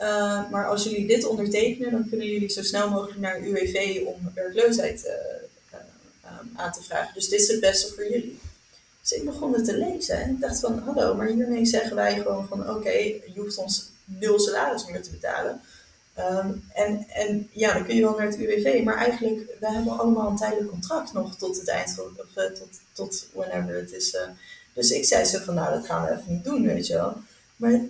[0.00, 4.30] Uh, maar als jullie dit ondertekenen, dan kunnen jullie zo snel mogelijk naar UWV om
[4.34, 7.14] werkloosheid uh, aan te vragen.
[7.14, 8.38] Dus dit is het beste voor jullie.
[9.08, 12.14] Dus ik begon het te lezen en ik dacht van, hallo, maar hiermee zeggen wij
[12.14, 15.60] gewoon van, oké, je hoeft ons nul salaris meer te betalen.
[16.18, 19.98] Um, en, en ja, dan kun je wel naar het UWV, maar eigenlijk, we hebben
[19.98, 23.92] allemaal een tijdelijk contract nog tot het eind van, of uh, tot, tot whenever het
[23.92, 24.14] is.
[24.14, 24.20] Uh,
[24.72, 27.16] dus ik zei ze van, nou, dat gaan we even niet doen, weet je wel.
[27.56, 27.80] Maar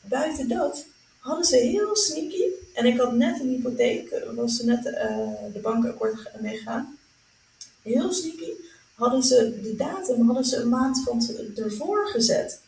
[0.00, 0.84] buiten dat
[1.18, 2.42] hadden ze heel sneaky,
[2.74, 6.98] en ik had net een hypotheek, was net uh, de bankakkoord meegaan.
[7.82, 8.52] Heel sneaky
[8.98, 11.22] hadden ze de datum hadden ze een maand van
[11.56, 12.60] ervoor gezet.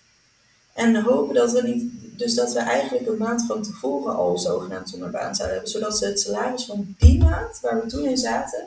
[0.75, 4.91] En hopen dat we niet, dus dat we eigenlijk een maand van tevoren al zogenaamd
[4.91, 5.73] zonder baan zouden hebben.
[5.73, 8.65] Zodat ze het salaris van die maand, waar we toen in zaten,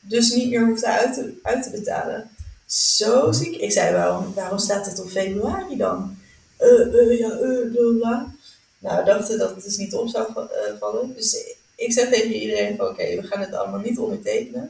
[0.00, 2.30] dus niet meer hoefden uit te, uit te betalen.
[2.66, 3.56] Zo ziek.
[3.56, 6.16] Ik zei, waarom, waarom staat het op februari dan?
[6.60, 8.34] Uh, uh, ja, uh, bla, bla.
[8.78, 10.32] Nou, we dachten dat het dus niet op zou
[10.78, 11.14] vallen.
[11.14, 14.68] Dus ik zeg tegen iedereen van, oké, we gaan het allemaal niet ondertekenen.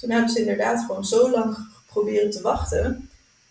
[0.00, 1.56] Toen hebben ze inderdaad gewoon zo lang
[1.96, 3.10] proberen te wachten,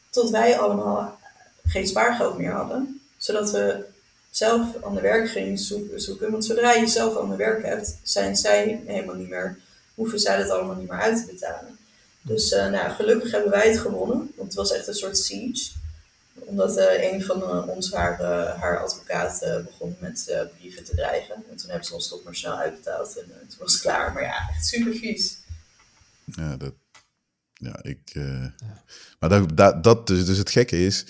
[0.10, 1.20] tot wij allemaal
[1.66, 3.02] geen spaargeld meer hadden.
[3.18, 3.86] Zodat we
[4.30, 5.58] zelf aan de werk gingen
[5.96, 6.32] zoeken.
[6.32, 9.58] Want zodra je zelf aan de werk hebt, zijn zij helemaal niet meer,
[9.96, 11.78] hoeven zij dat allemaal niet meer uit te betalen.
[12.22, 14.18] Dus uh, nou, gelukkig hebben wij het gewonnen.
[14.36, 15.72] Want het was echt een soort siege.
[16.34, 18.22] Omdat uh, een van uh, ons, haar,
[18.60, 21.36] haar advocaat, begon met brieven te dreigen.
[21.36, 23.18] En toen hebben ze ons toch maar snel uitbetaald.
[23.18, 24.14] En toen was het klaar.
[24.14, 25.38] Maar ja, echt super vies.
[26.26, 26.74] Ja, dat,
[27.66, 28.00] ja, ik.
[28.04, 28.56] Ja.
[29.20, 31.06] Maar dat, dat, dat dus, dus het gekke is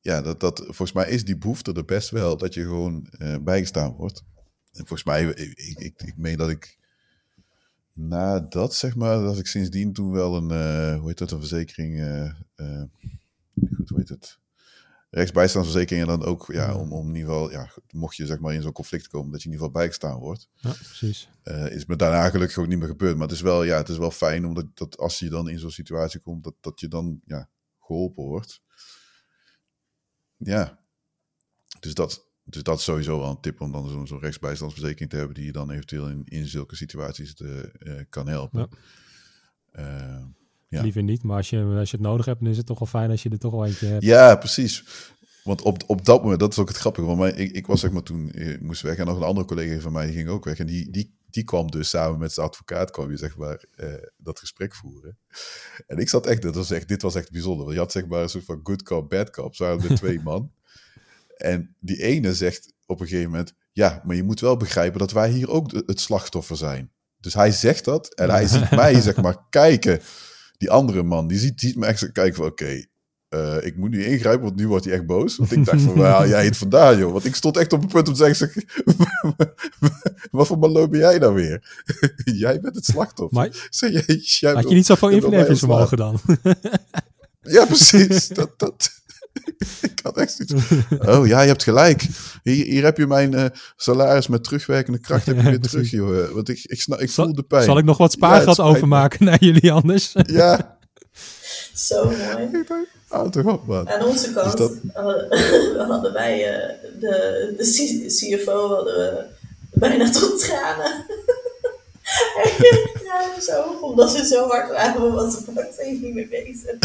[0.00, 3.36] ja, dat, dat, volgens mij is die behoefte er best wel dat je gewoon uh,
[3.40, 4.24] bijgestaan wordt.
[4.72, 6.78] En volgens mij, ik, ik, ik meen dat ik
[7.92, 11.38] na dat, zeg maar, dat ik sindsdien toen wel een, uh, hoe heet dat, een
[11.38, 12.00] verzekering,
[13.76, 14.38] goed, hoe heet het,
[15.10, 18.54] rechtsbijstandsverzekering en dan ook, ja, om, om in ieder geval, ja, mocht je zeg maar
[18.54, 20.48] in zo'n conflict komen, dat je in ieder geval bijgestaan wordt.
[20.54, 21.28] Ja, precies.
[21.68, 23.98] is me daarna gelukkig ook niet meer gebeurd, maar het is wel, ja, het is
[23.98, 27.20] wel fijn omdat dat als je dan in zo'n situatie komt, dat, dat je dan,
[27.24, 28.60] ja, geholpen wordt
[30.44, 30.78] ja,
[31.80, 35.16] dus dat, dus dat is sowieso wel een tip om dan zo'n zo rechtsbijstandsverzekering te
[35.16, 38.68] hebben die je dan eventueel in, in zulke situaties te, uh, kan helpen.
[39.72, 40.18] Ja.
[40.18, 40.24] Uh,
[40.70, 40.82] ja.
[40.82, 42.88] Liever niet, maar als je, als je het nodig hebt, dan is het toch wel
[42.88, 44.02] fijn als je er toch wel eentje hebt.
[44.02, 44.84] Ja, precies.
[45.44, 47.80] Want op, op dat moment, dat is ook het grappige, want mij, ik, ik was
[47.80, 50.44] zeg maar toen, ik moest weg en nog een andere collega van mij ging ook
[50.44, 53.64] weg en die, die, die kwam dus samen met zijn advocaat, kwam je zeg maar
[53.76, 55.18] uh, dat gesprek voeren.
[55.86, 58.06] En ik zat echt, dat was echt, dit was echt bijzonder, want je had zeg
[58.06, 60.52] maar een soort van good cop, bad cop, zo waren er twee man.
[61.36, 65.12] En die ene zegt op een gegeven moment, ja, maar je moet wel begrijpen dat
[65.12, 66.90] wij hier ook het slachtoffer zijn.
[67.20, 70.00] Dus hij zegt dat en hij ziet mij zeg maar kijken.
[70.60, 72.86] Die andere man, die ziet, ziet me echt kijken van, oké, okay,
[73.34, 75.36] uh, ik moet nu ingrijpen, want nu wordt hij echt boos.
[75.36, 77.12] Want ik dacht van, waar haal jij het vandaan, joh?
[77.12, 78.64] Want ik stond echt op het punt om te zeggen,
[80.30, 81.82] wat voor malo ben jij nou weer?
[82.44, 83.38] jij bent het slachtoffer.
[83.38, 86.20] Maar, zeg, jij, jij had je niet zoveel inlevingsvermogen dan?
[87.40, 88.28] ja, precies.
[88.28, 88.99] Dat, dat.
[89.90, 90.72] ik had echt zoiets.
[90.98, 92.06] Oh ja, je hebt gelijk.
[92.42, 93.44] Hier, hier heb je mijn uh,
[93.76, 96.30] salaris met terugwerkende kracht heb je weer terug, joh.
[96.30, 97.64] Want ik, ik, snap, ik voel de pijn.
[97.64, 100.12] Zal ik nog wat spaargeld ja, overmaken naar jullie anders?
[100.26, 100.78] ja.
[101.74, 102.64] Zo mooi.
[103.08, 103.88] Oh, toch op, man.
[103.88, 104.72] Aan onze kant dat...
[105.88, 109.24] hadden wij uh, de, de CFO hadden we
[109.72, 111.04] bijna tot tranen.
[112.02, 116.78] Hij kreeg tranen zo omdat ze zo hard waren, want ze pakte niet meer bezig.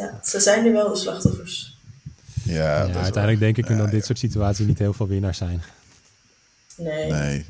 [0.00, 1.78] Ja, ze zijn nu wel de slachtoffers.
[2.44, 5.62] Ja, ja uiteindelijk denk ik ja, dat dit soort situaties niet heel veel winnaars zijn.
[6.76, 7.10] Nee.
[7.10, 7.46] Nee.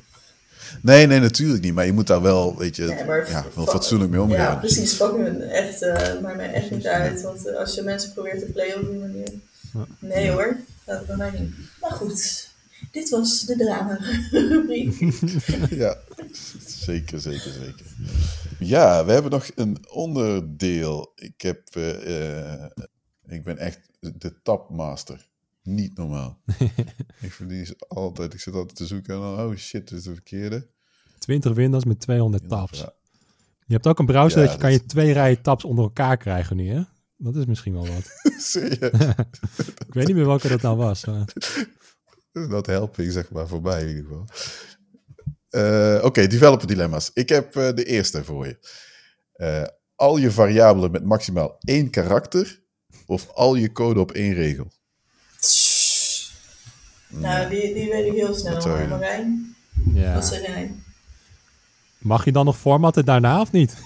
[0.81, 1.75] Nee, nee, natuurlijk niet.
[1.75, 4.39] Maar je moet daar wel, weet je, ja, maar, ja, wel fatsoenlijk mee omgaan.
[4.39, 4.93] Ja, precies.
[4.93, 5.43] Fuck hun.
[5.43, 7.23] Echt, uh, maakt mij echt niet uit.
[7.23, 9.29] Want uh, als je mensen probeert te playen op die manier...
[9.99, 11.51] Nee hoor, dat bij mij niet.
[11.81, 12.49] Maar goed,
[12.91, 15.15] dit was de drama-rubriek.
[15.83, 15.97] ja,
[16.67, 17.87] zeker, zeker, zeker.
[18.59, 21.13] Ja, we hebben nog een onderdeel.
[21.15, 21.77] Ik heb...
[21.77, 22.65] Uh,
[23.27, 25.29] ik ben echt de tapmaster.
[25.63, 26.39] Niet normaal.
[27.21, 28.35] ik verlies altijd.
[28.35, 30.69] Ik zit altijd te zoeken en dan, oh shit, dit is de verkeerde.
[31.19, 32.79] 20 winnaars met 200 taps.
[32.79, 32.93] Ja.
[33.67, 36.17] Je hebt ook een browser Ja, dat je kan je twee rijen tabs onder elkaar
[36.17, 36.83] krijgen nu, hè?
[37.17, 38.11] Dat is misschien wel wat.
[39.87, 41.05] Ik weet niet meer welke dat nou was.
[41.05, 41.33] maar-
[42.33, 44.27] Dat not helping, zeg maar, voor mij in ieder geval.
[45.53, 47.11] Eh, Oké, developer dilemma's.
[47.15, 48.59] Ik heb eh, de eerste voor je.
[49.33, 49.63] Eh,
[49.95, 52.61] al je variabelen met maximaal één karakter
[53.07, 54.73] of al je code op één regel.
[57.09, 58.53] Nou, die, die weet ik heel snel.
[58.55, 58.89] Wat zou?
[58.89, 59.57] Marijn,
[59.95, 60.15] Ja.
[60.15, 60.75] wat zeg jij?
[61.99, 63.75] Mag je dan nog formatten daarna of niet?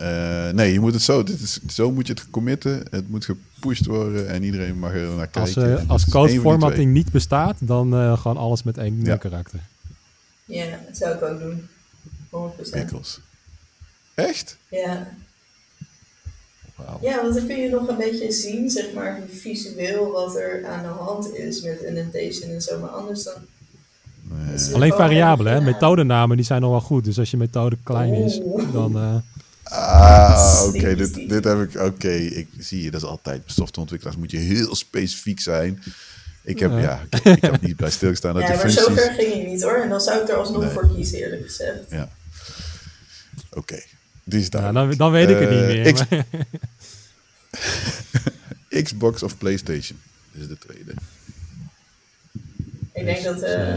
[0.00, 2.82] Eh, nee, je moet het zo, dit is, zo moet je het committen.
[2.90, 5.40] Het moet gepusht worden en iedereen mag er naar kijken.
[5.40, 8.62] Als, En eh als is één van die codeformatting niet bestaat, dan eh, gewoon alles
[8.62, 9.16] met één Ja.
[9.16, 9.60] karakter.
[10.44, 11.68] Ja, dat zou ik ook doen.
[12.30, 12.68] 100%.
[12.68, 13.20] twee Pickles.
[14.14, 14.56] Echt?
[14.70, 15.08] Ja.
[16.76, 16.98] Wauw.
[17.02, 20.82] ja, want dan kun je nog een beetje zien, zeg maar, visueel wat er aan
[20.82, 22.80] de hand is met indentation en zo.
[22.80, 23.34] Maar anders dan...
[24.22, 24.74] Nee.
[24.74, 25.60] Alleen variabelen, hè?
[25.60, 27.04] Methodenamen die zijn nog wel goed.
[27.04, 28.72] Dus als je methode klein is, Oeh.
[28.72, 28.96] dan...
[28.96, 29.16] eh,
[29.70, 31.80] Ah, oké, dit, dit heb ik.
[31.80, 33.42] Oké, ik zie je, dat is altijd.
[33.46, 35.82] Softwareontwikkelaars moet je heel specifiek zijn.
[36.42, 36.78] Ik heb, Ja.
[36.78, 38.84] ja, ik, ik heb niet bij stilgestaan dat Ja, de maar functies.
[38.84, 39.74] zover ging je niet hoor.
[39.82, 40.70] En dan zou ik er alsnog Nee.
[40.70, 41.78] voor kiezen, eerlijk gezegd.
[41.90, 42.08] Ja.
[43.50, 43.80] Oké,
[44.24, 44.72] die is ja, daar.
[44.72, 45.92] dan, dan weet ik het niet Eh, meer.
[48.72, 49.98] X- Xbox of PlayStation?
[50.32, 50.92] Is de tweede.
[52.92, 53.42] Ik denk dat...
[53.42, 53.76] eh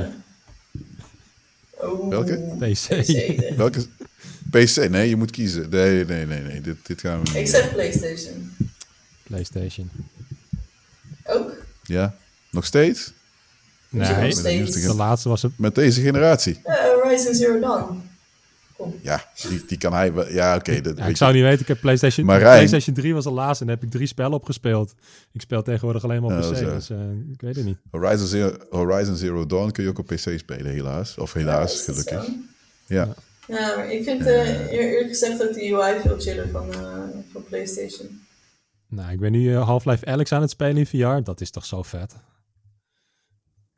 [1.71, 2.35] oh, Welke?
[2.59, 2.87] PC.
[2.87, 3.55] PC.
[3.57, 3.85] Welke?
[4.61, 4.89] PC?
[4.89, 5.69] Nee, je moet kiezen.
[5.69, 6.61] Nee, nee, nee, nee.
[6.61, 7.35] Dit, dit gaan we niet.
[7.35, 8.51] Ik zeg PlayStation.
[9.23, 9.89] PlayStation.
[11.25, 11.51] Ook?
[11.83, 12.15] Ja,
[12.51, 13.11] nog steeds?
[13.89, 14.81] Nog Nee, steeds?
[14.81, 15.51] de laatste was het.
[15.57, 16.59] Met deze generatie?
[16.63, 18.01] Eh, Horizon Zero Dawn.
[18.77, 18.95] Kom.
[19.01, 20.29] Ja, die, die kan hij wel.
[20.31, 20.71] Ja, oké.
[20.71, 22.51] Ja, weet ik zou niet weten, ik heb PlayStation, Marijn.
[22.53, 24.93] PlayStation 3 was de laatste en daar heb ik drie spellen op gespeeld.
[25.31, 26.97] Ik speel tegenwoordig alleen maar op PC, dus eh,
[27.33, 27.77] ik weet het niet.
[27.91, 31.17] Horizon Zero, Horizon Zero Dawn kun je ook op PC spelen, helaas.
[31.17, 32.27] Of helaas, Ja, gelukkig.
[32.87, 33.13] Ja.
[33.47, 37.03] Ja, maar ik vind eh, eer- eerlijk gezegd ook de UI veel chiller van, eh,
[37.31, 38.21] van PlayStation.
[38.87, 41.23] Nou, ik ben nu eh, Half-Life Alex aan het spelen in VR.
[41.23, 42.13] Dat is toch zo vet.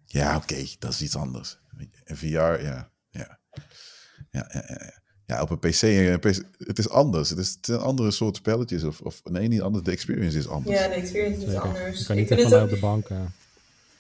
[0.05, 1.57] Ja, oké, dat is iets anders.
[2.05, 2.59] VR, ja.
[2.61, 3.39] Ja, ja,
[4.31, 5.03] ja, ja, ja.
[5.27, 7.29] Ja, op een PC, eh, PC het is anders.
[7.29, 8.83] Het is, het zijn andere soort spelletjes.
[8.83, 9.83] Of, of nee, niet anders.
[9.83, 10.79] De experience is anders.
[10.79, 11.61] Ja, de experience is Zeker.
[11.61, 11.99] anders.
[11.99, 13.09] Je kan Ik niet vind echt vanuit ook, op de bank.
[13.09, 13.21] eh.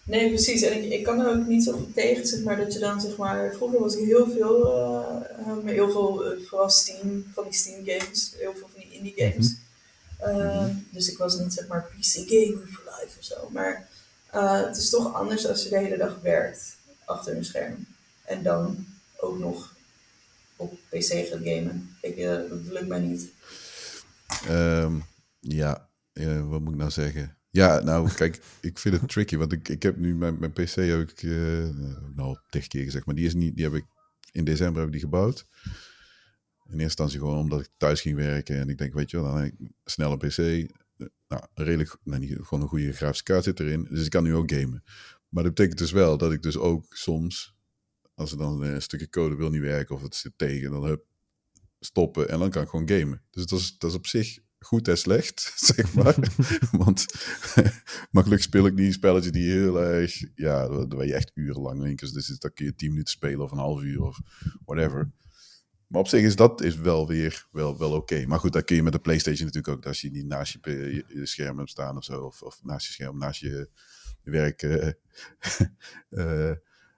[0.05, 0.61] Nee, precies.
[0.61, 3.01] En ik, ik kan er ook niet zo goed tegen, zeg maar, dat je dan,
[3.01, 4.59] zeg maar, vroeger was ik heel veel,
[5.63, 9.13] met heel veel, eh, vooral Steam, van die Steam games, heel veel van die indie
[9.15, 9.55] games.
[10.19, 13.49] Eh, Dus ik was niet, zeg maar, PC gamer for life of zo.
[13.49, 13.87] Maar
[14.67, 16.75] het is toch anders als je de hele dag werkt
[17.05, 17.87] achter een scherm.
[18.25, 18.85] En dan
[19.17, 19.75] ook nog
[20.55, 21.95] op PC gaat gamen.
[22.01, 23.29] Ik, dat lukt mij niet.
[24.47, 24.95] Ehm,
[25.39, 25.87] ja,
[26.49, 27.37] wat moet ik nou zeggen?
[27.55, 30.75] Ja, nou, kijk, ik vind het tricky, want ik, ik heb nu mijn, mijn PC
[30.75, 31.69] heb ik, eh
[32.15, 33.85] nou, tig keer gezegd, maar die is niet, die heb ik
[34.31, 35.45] in december heb die gebouwd.
[35.63, 39.25] In eerste instantie gewoon omdat ik thuis ging werken en ik denk, weet je wel,
[39.25, 43.23] dan heb ik een snelle PC, eh, nou, redelijk, nou, niet, gewoon een goede grafische
[43.23, 44.83] kaart zit erin, dus ik kan nu ook gamen.
[45.29, 47.55] Maar dat betekent dus wel dat ik dus ook soms,
[48.13, 51.05] als er dan een stukje code wil niet werken of het zit tegen, dan hup,
[51.79, 53.21] stoppen en dan kan ik gewoon gamen.
[53.31, 56.15] Dus dat is, dat is op zich goed en slecht, zeg maar.
[56.83, 57.05] Want
[58.11, 61.95] maar gelukkig speel ik niet spelletjes die heel erg, ja, waar je echt urenlang in
[61.95, 62.13] kunt.
[62.13, 64.19] Dus dan kun je tien minuten spelen of een half uur of
[64.65, 65.11] whatever.
[65.87, 68.25] Maar op zich is dat is wel weer wel, wel oké.
[68.25, 69.85] Maar goed, dat kun je met de PlayStation natuurlijk ook.
[69.85, 72.21] Als je niet naast je, p- je, je scherm hebt staan of zo.
[72.21, 73.69] Of, of naast je scherm, naast je
[74.23, 74.91] werk eh,
[76.09, 76.55] eh,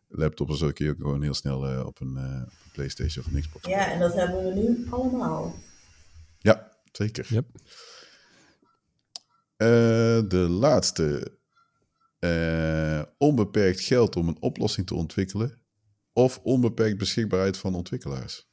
[0.08, 0.72] laptop of zo.
[0.72, 3.42] Kun je ook gewoon heel snel eh, op, een, eh, op een PlayStation of een
[3.42, 3.68] Xbox.
[3.68, 5.56] Ja, en dat hebben we nu allemaal.
[6.38, 7.26] Ja, zeker.
[7.30, 7.46] Yep.
[9.58, 9.68] Eh,
[10.30, 11.36] de laatste.
[12.20, 15.62] Eh, onbeperkt geld om een oplossing te ontwikkelen.
[16.14, 18.48] Of onbeperkt beschikbaarheid van ontwikkelaars.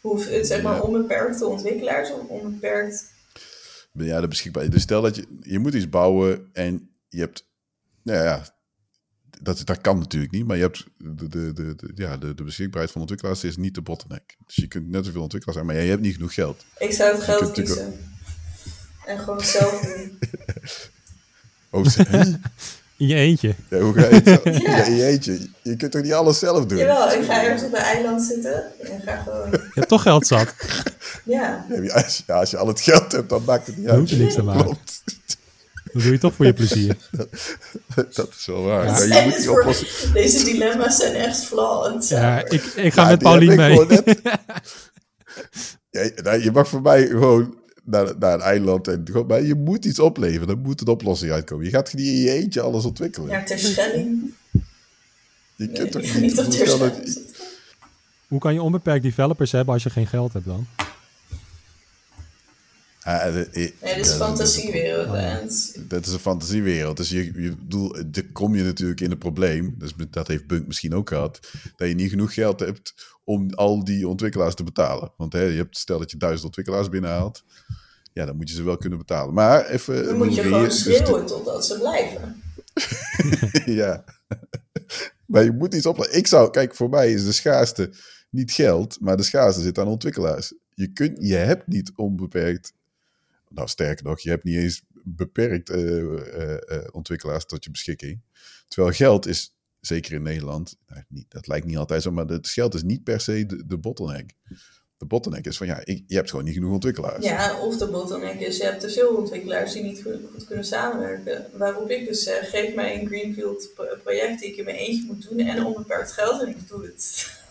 [0.00, 0.80] Hoef het zeg maar Ja.
[0.80, 3.12] onbeperkte ontwikkelaars of onbeperkt.
[3.92, 4.74] Ja, de beschikbaarheid.
[4.74, 7.48] Dus stel dat je, je moet iets bouwen en je hebt,
[8.02, 8.44] nou ja,
[9.42, 12.42] dat, dat kan natuurlijk niet, maar je hebt de, de, de, de- ja, de, de
[12.42, 14.36] beschikbaarheid van ontwikkelaars is niet de bottleneck.
[14.46, 16.64] Dus je kunt net zoveel ontwikkelaars zijn, maar je hebt niet genoeg geld.
[16.78, 17.98] Ik zou het geld kiezen.
[19.06, 20.18] En gewoon zelf doen.
[21.70, 21.84] Oh?
[22.96, 23.54] In je eentje.
[23.70, 24.76] ja, hoe ga je het zo- Ja.
[24.76, 25.48] ja, in je eentje.
[25.62, 26.78] Je kunt toch niet alles zelf doen?
[26.78, 29.50] Jawel, ik ga ergens op een eiland zitten en ga gewoon.
[29.50, 30.54] Je hebt toch geld zat.
[31.24, 31.66] Ja.
[31.82, 33.96] Ja, als, je, ja, als je al het geld hebt, dan maakt het niet Dan
[33.96, 34.08] uit.
[34.08, 34.64] hoef je niks te maken.
[34.64, 35.02] Klopt.
[35.94, 36.96] Dat doe je toch voor je plezier.
[38.14, 39.06] Dat is wel waar.
[39.08, 39.22] Ja.
[39.22, 40.12] Je moet die.
[40.12, 42.08] Deze dilemma's zijn echt flawed.
[42.08, 43.76] Ja, ik, ik ga Ja, met Paulien ik mee.
[45.90, 47.54] Ja, nou, je mag voor mij gewoon
[47.84, 50.46] naar, naar een eiland en gewoon, maar je moet iets opleveren.
[50.46, 51.64] Dan moet een oplossing uitkomen.
[51.64, 53.28] Je gaat niet in je eentje alles ontwikkelen.
[53.28, 54.34] Naar Terschelling.
[54.50, 54.60] je
[55.56, 57.18] Nee, kunt toch niet dat-
[58.28, 60.66] hoe kan je onbeperkt developers hebben als je geen geld hebt dan?
[63.04, 65.08] Ah, de- eh, Nee, dit ja, is dat- fantasiewereld.
[65.16, 66.96] Het- Dat is een fantasiewereld.
[66.96, 69.74] Dus je, je bedoel, dan kom je natuurlijk in een probleem.
[69.78, 71.40] Dus dat heeft Bunk misschien ook gehad.
[71.76, 72.94] Dat je niet genoeg geld hebt
[73.24, 75.12] om al die ontwikkelaars te betalen.
[75.16, 77.44] Want hè, je hebt, stel dat je duizend ontwikkelaars binnenhaalt.
[78.12, 79.34] Ja, dan moet je ze wel kunnen betalen.
[79.34, 80.04] Maar even...
[80.04, 82.42] Dan moet je gewoon dus schreeuwen totdat ze blijven.
[83.80, 84.04] ja.
[85.26, 86.18] maar je moet iets opletten.
[86.18, 87.90] Ik zou, kijk, voor mij is de schaarste
[88.30, 90.52] niet geld, maar de schaarste zit aan ontwikkelaars.
[90.74, 92.72] Je, kunt, je hebt niet onbeperkt,
[93.54, 98.20] nou sterker nog, je hebt niet eens beperkt eh, eh, eh, ontwikkelaars tot je beschikking.
[98.68, 102.48] Terwijl geld is, zeker in Nederland, nou, niet, dat lijkt niet altijd zo, maar het
[102.48, 104.32] geld is niet per se de, de bottleneck.
[104.96, 107.24] De bottleneck is van ja, ik, je hebt gewoon niet genoeg ontwikkelaars.
[107.24, 110.64] Ja, of de bottleneck is, je hebt te veel ontwikkelaars die niet goed, goed kunnen
[110.64, 111.46] samenwerken.
[111.52, 115.04] Waarop ik dus zeg, geef mij een Greenfield pro- project die ik in mijn eentje
[115.06, 117.02] moet doen en onbeperkt geld en ik doe het.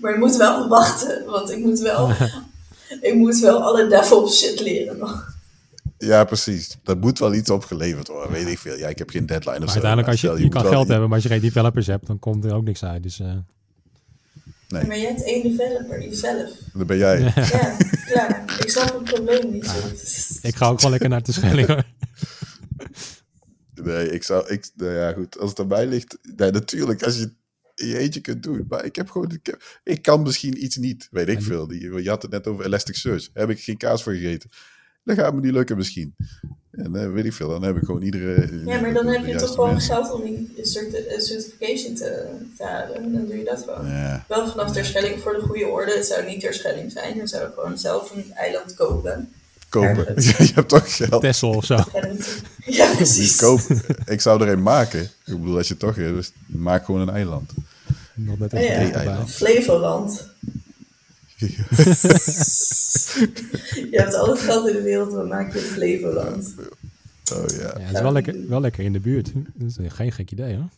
[0.00, 2.12] Maar je moet wel wachten, want ik moet wel,
[3.00, 5.30] ik moet wel alle DevOps shit leren nog.
[5.98, 6.76] Ja, precies.
[6.82, 8.76] Dat moet wel iets opgeleverd worden, weet ik veel.
[8.76, 9.72] Ja, ik heb geen deadline of Maar zo.
[9.74, 12.18] uiteindelijk, als je, je, moet kan geld hebben, maar als je geen developers hebt, dan
[12.18, 13.02] komt er ook niks uit.
[13.02, 13.36] Dus eh,
[14.72, 14.86] Nee.
[14.86, 16.50] Maar je hebt één developer, jezelf.
[16.72, 17.20] Dan ben jij.
[17.20, 18.44] Ja, klaar.
[18.58, 20.46] Ik snap het probleem niet zo.
[20.48, 21.84] ik ga ook wel lekker naar de Schelling hoor.
[23.74, 24.48] Nee, ik zou.
[24.48, 25.38] Ik, nou ja, goed.
[25.38, 26.18] Als het aan mij ligt.
[26.36, 27.32] Nee, natuurlijk, als je
[27.74, 28.64] je eentje kunt doen.
[28.68, 29.30] Maar ik heb gewoon.
[29.30, 31.08] Ik, heb- ik kan misschien iets niet.
[31.10, 31.66] Weet ik veel.
[31.66, 33.28] Die, je had het net over Elasticsearch.
[33.32, 34.50] Daar heb ik geen kaas voor gegeten.
[35.04, 36.14] Dan gaat me niet lukken misschien.
[36.70, 37.48] En eh, weet ik veel.
[37.48, 38.48] Dan heb ik gewoon iedere.
[38.64, 42.64] Ja, maar dan heb je toch gewoon geld om die certi- eh, certification te, te
[42.64, 42.96] halen.
[42.96, 43.86] En dan doe je dat gewoon.
[43.86, 44.24] Ja.
[44.28, 45.92] Wel vanaf Terschelling voor de goede orde.
[45.92, 47.18] Het zou niet Terschelling zijn.
[47.18, 49.32] Dan zou ik gewoon zelf een eiland kopen.
[49.72, 50.14] Kopen.
[50.22, 51.20] Je hebt toch geld.
[51.22, 51.78] Tessel of zo.
[52.66, 53.36] Ja, precies.
[53.36, 53.80] kopen.
[54.06, 55.02] Ik zou er een maken.
[55.02, 55.94] Ik bedoel, als je toch.
[55.94, 57.50] Dus maak gewoon een eiland.
[58.14, 58.78] Nog net Oh even ja.
[58.78, 59.06] dicht erbij.
[59.06, 59.30] eiland.
[59.30, 60.28] Flevoland.
[63.72, 66.54] Je hebt al het geld in de wereld, maar maak je Flevoland.
[67.32, 67.60] Oh ja.
[67.60, 69.32] Ja, het is wel lekker, wel lekker in de buurt.
[69.54, 70.68] Dat is geen gek idee hoor.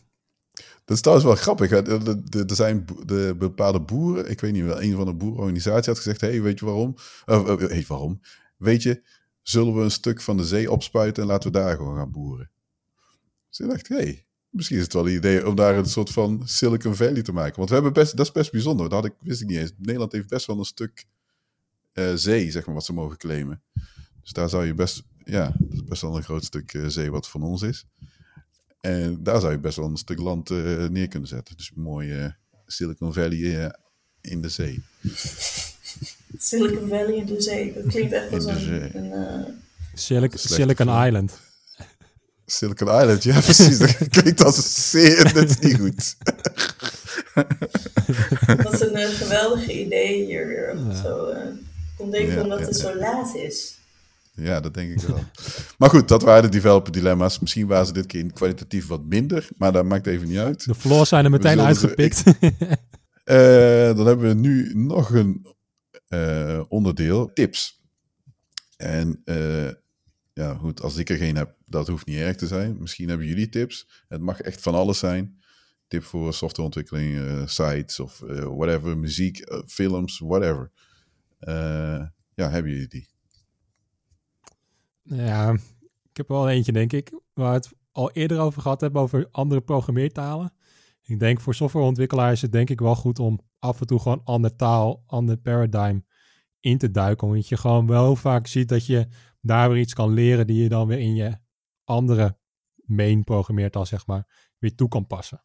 [0.85, 1.71] Dat is trouwens wel grappig.
[1.71, 4.29] Er- zijn de bepaalde boeren.
[4.29, 4.81] Ik weet niet wel.
[4.81, 6.95] Een van de boerenorganisaties had gezegd: hey, weet je waarom?
[7.25, 8.21] Of, eh, weet je waarom?
[8.65, 9.03] Weet je,
[9.41, 12.49] zullen we een stuk van de zee opspuiten en laten we daar gewoon gaan boeren?
[13.49, 16.95] Ik dacht: hey, misschien is het wel een idee om daar een soort van Silicon
[16.95, 17.55] Valley te maken.
[17.55, 18.89] Want we hebben best, dat is best bijzonder.
[18.89, 19.71] Dat had ik, wist ik niet eens.
[19.77, 21.05] Nederland heeft best wel een stuk
[21.93, 23.61] eh, zee, zeg maar, wat ze mogen claimen.
[24.21, 27.43] Dus daar zou je best, ja, best wel een groot stuk eh, zee wat van
[27.43, 27.85] ons is.
[28.79, 31.57] En daar zou je best wel een stuk land eh, neer kunnen zetten.
[31.57, 32.35] Dus mooie
[32.65, 33.75] Silicon Valley
[34.21, 34.83] in de zee.
[36.37, 37.73] Silicon Valley in de zee.
[37.73, 38.59] Dat klinkt echt als een...
[38.59, 38.89] zee.
[38.95, 39.43] een eh,
[39.93, 41.05] Slechte Silicon.
[41.05, 41.31] Island.
[42.45, 43.77] Silicon Island, ja precies.
[43.77, 46.15] Dat klinkt als een zeer, dat is niet goed.
[48.63, 50.77] Wat een eh, geweldige idee hier weer.
[50.87, 51.01] Ja.
[51.01, 51.33] Zo,
[51.97, 52.81] kon denken Ja, omdat ja, het ja.
[52.91, 53.77] zo laat is.
[54.33, 55.23] Ja, dat denk ik wel.
[55.77, 57.39] Maar goed, dat waren de developer dilemma's.
[57.39, 60.65] Misschien waren ze dit keer kwalitatief wat minder, maar dat maakt even niet uit.
[60.65, 62.23] De floors zijn er meteen ze- uitgepikt.
[63.23, 65.47] Eh, dan hebben we nu nog een
[66.15, 67.83] eh, onderdeel, tips.
[68.77, 69.71] En eh,
[70.33, 72.77] ja, goed, als ik er geen heb, dat hoeft niet erg te zijn.
[72.79, 74.03] Misschien hebben jullie tips.
[74.07, 75.43] Het mag echt van alles zijn.
[75.87, 78.19] Tip voor softwareontwikkeling, eh, sites of
[78.57, 80.71] whatever, muziek, films, whatever.
[82.35, 83.07] Ja, hebben jullie die?
[85.03, 85.51] ja,
[86.09, 87.19] ik heb wel eentje denk ik.
[87.33, 90.53] Waar het al eerder over gehad hebben, over andere programmeertalen.
[91.07, 94.21] Ik denk voor softwareontwikkelaars is het denk ik wel goed om af en toe gewoon
[94.23, 95.99] ander taal, ander paradigm
[96.59, 97.27] in te duiken.
[97.27, 99.07] Omdat je gewoon wel vaak ziet dat je
[99.41, 101.37] daar weer iets kan leren die je dan weer in je
[101.83, 102.37] andere
[102.85, 105.41] main programmeertaal, zeg maar, weer toe kan passen.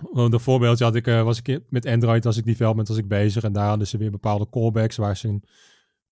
[0.00, 3.08] Want een voorbeeldje had ik, eh, was ik met Android, als ik development was ik
[3.08, 5.44] bezig en daar hadden ze weer bepaalde callbacks waar ze een,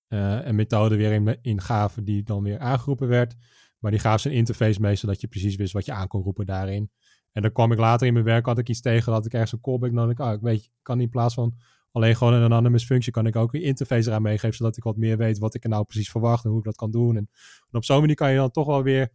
[0.06, 3.34] eh, een methode weer in, in gaven die dan weer aangeroepen werd.
[3.78, 6.22] Maar die gaven ze een interface mee, zodat je precies wist wat je aan kon
[6.22, 6.90] roepen daarin.
[7.32, 9.52] En dan kwam ik later in mijn werk, had ik iets tegen, dat ik ergens
[9.52, 10.18] een callback nodig.
[10.18, 11.54] Ah, ik weet, ik kan in plaats van
[11.92, 14.96] alleen gewoon een anonymous functie, kan ik ook een interface eraan meegeven, zodat ik wat
[14.96, 17.16] meer weet wat ik er nou precies verwacht en hoe ik dat kan doen.
[17.16, 17.30] En,
[17.70, 19.09] op zo'n manier kan je dan toch wel weer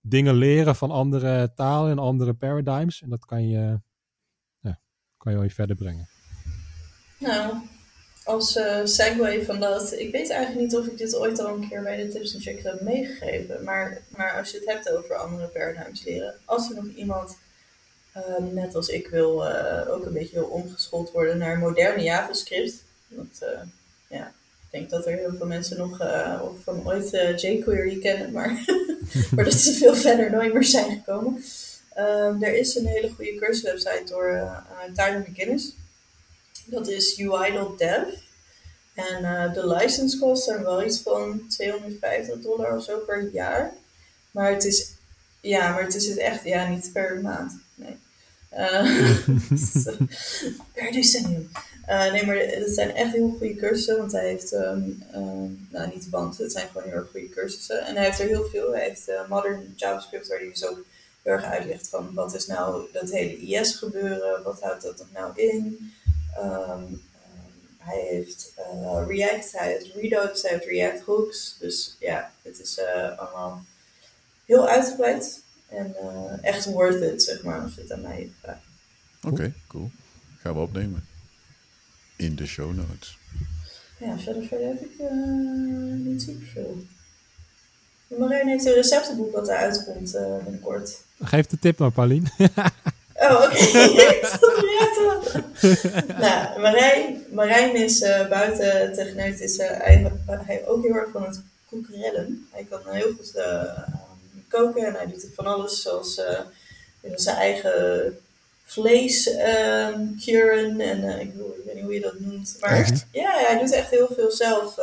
[0.00, 3.02] dingen leren van andere talen en andere paradigms.
[3.02, 3.80] En dat kan je,
[5.18, 6.08] kan je wel weer verder brengen.
[7.18, 7.54] Nou,
[8.24, 11.68] als eh segue van dat, ik weet eigenlijk niet of ik dit ooit al een
[11.68, 15.16] keer bij de tips en checks heb meegegeven, maar, maar als je het hebt over
[15.16, 17.38] andere paradigms leren, als er nog iemand,
[18.26, 22.74] eh, net als ik wil, eh, ook een beetje omgeschoold worden naar moderne JavaScript,
[23.08, 23.60] want eh,
[24.08, 28.64] ja, ik denk dat er heel veel mensen nog eh, van ooit jQuery kennen, maar,
[29.34, 31.44] maar dat ze veel verder nooit meer zijn gekomen.
[31.94, 34.50] Ehm, er is een hele goede cursuswebsite door
[34.94, 35.72] Tyler McGinnis.
[36.64, 38.08] Dat is UI.dev.
[38.94, 43.72] En de license zijn wel iets van 250 dollar of zo per jaar.
[44.30, 44.92] Maar het is,
[45.40, 47.58] ja, maar het is het echt, ja, niet per maand.
[47.74, 47.96] Nee.
[48.58, 49.94] Uh,
[50.72, 51.50] per decennium.
[51.88, 55.90] Uh, nee, maar het zijn echt heel goede cursussen, want hij heeft, um, um, nou
[55.94, 57.86] niet want, het zijn gewoon heel erg goede cursussen.
[57.86, 58.72] En hij heeft er heel veel.
[58.72, 60.84] Hij heeft uh, Modern JavaScript, waar hij dus ook
[61.22, 65.32] heel erg uitlegt van wat is nou dat hele IS gebeuren, wat houdt dat nou
[65.34, 65.92] in.
[66.38, 67.02] Um,
[67.78, 71.56] hij heeft uh, React, hij heeft Redux, hij heeft React Hooks.
[71.58, 73.64] Dus ja, het is uh, allemaal
[74.44, 78.60] heel uitgebreid en uh, echt worth it, zeg maar, als je het aan mij vraagt.
[79.22, 79.90] Oké, okay, cool.
[80.38, 81.06] Gaan we opnemen.
[82.16, 83.18] In de show notes.
[83.98, 84.90] Ja, verder, verder heb ik
[86.04, 86.84] niet super veel.
[88.18, 90.12] Marijn heeft een receptenboek wat eruit komt
[90.44, 91.02] binnenkort.
[91.20, 92.28] Geef de tip maar, Paulien.
[93.18, 93.58] Oh, oké.
[96.24, 101.22] nou, Marijn, Marijn is uh, buiten techneut, is uh, hij, hij ook heel erg van
[101.22, 102.48] het koekerellen.
[102.50, 103.62] Hij kan heel goed uh,
[104.48, 106.20] koken en hij doet van alles, zoals
[107.14, 108.18] zijn eigen
[108.64, 109.24] vlees
[110.24, 112.56] curen en ik, bedoel, ik weet niet hoe je dat noemt.
[112.60, 113.06] Maar echt?
[113.12, 114.74] ja, hij doet echt heel veel zelf.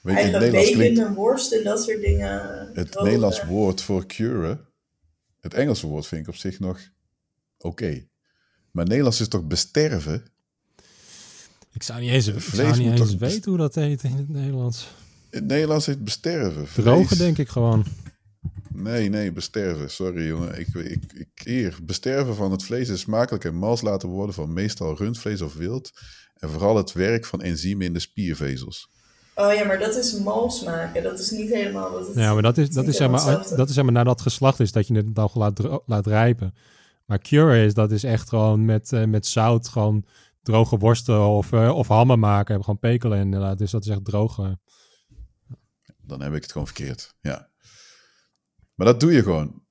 [0.00, 2.70] Weet eigen je, bacon klinkt, en worst en dat soort dingen.
[2.74, 4.66] Het Nederlands woord voor curen,
[5.40, 6.78] het Engelse woord vind ik op zich nog
[7.58, 7.66] oké.
[7.66, 8.08] Okay.
[8.70, 10.24] Maar Nederlands is toch besterven?
[11.72, 14.88] Ik zou niet eens, ik zou niet eens weten hoe dat heet in het Nederlands.
[15.30, 16.82] In het Nederlands heet besterven.
[16.82, 17.84] Drogen denk ik gewoon.
[18.72, 19.90] Nee, nee, besterven.
[19.90, 20.58] Sorry jongen.
[20.58, 24.52] Ik, ik, ik, hier, besterven van het vlees is smakelijk en mals laten worden van
[24.52, 25.90] meestal rundvlees of wild.
[26.34, 28.90] En vooral het werk van enzymen in de spiervezels.
[29.34, 31.02] Oh ja, maar dat is mals maken.
[31.02, 33.68] Dat is niet helemaal wat het Ja, maar dat is, dat is, zeg maar, dat
[33.68, 36.54] is zeg maar nadat het geslacht is dat je het dan laat, laat rijpen.
[37.04, 40.04] Maar cure is, dat is echt gewoon met, uh, met zout gewoon
[40.42, 42.46] droge worsten of, uh, of hammen maken.
[42.46, 43.58] Hebben gewoon pekelen inderdaad.
[43.58, 44.58] Dus dat is echt droge.
[46.02, 47.48] Dan heb ik het gewoon verkeerd, ja.
[48.78, 49.62] Maar dat doe je gewoon.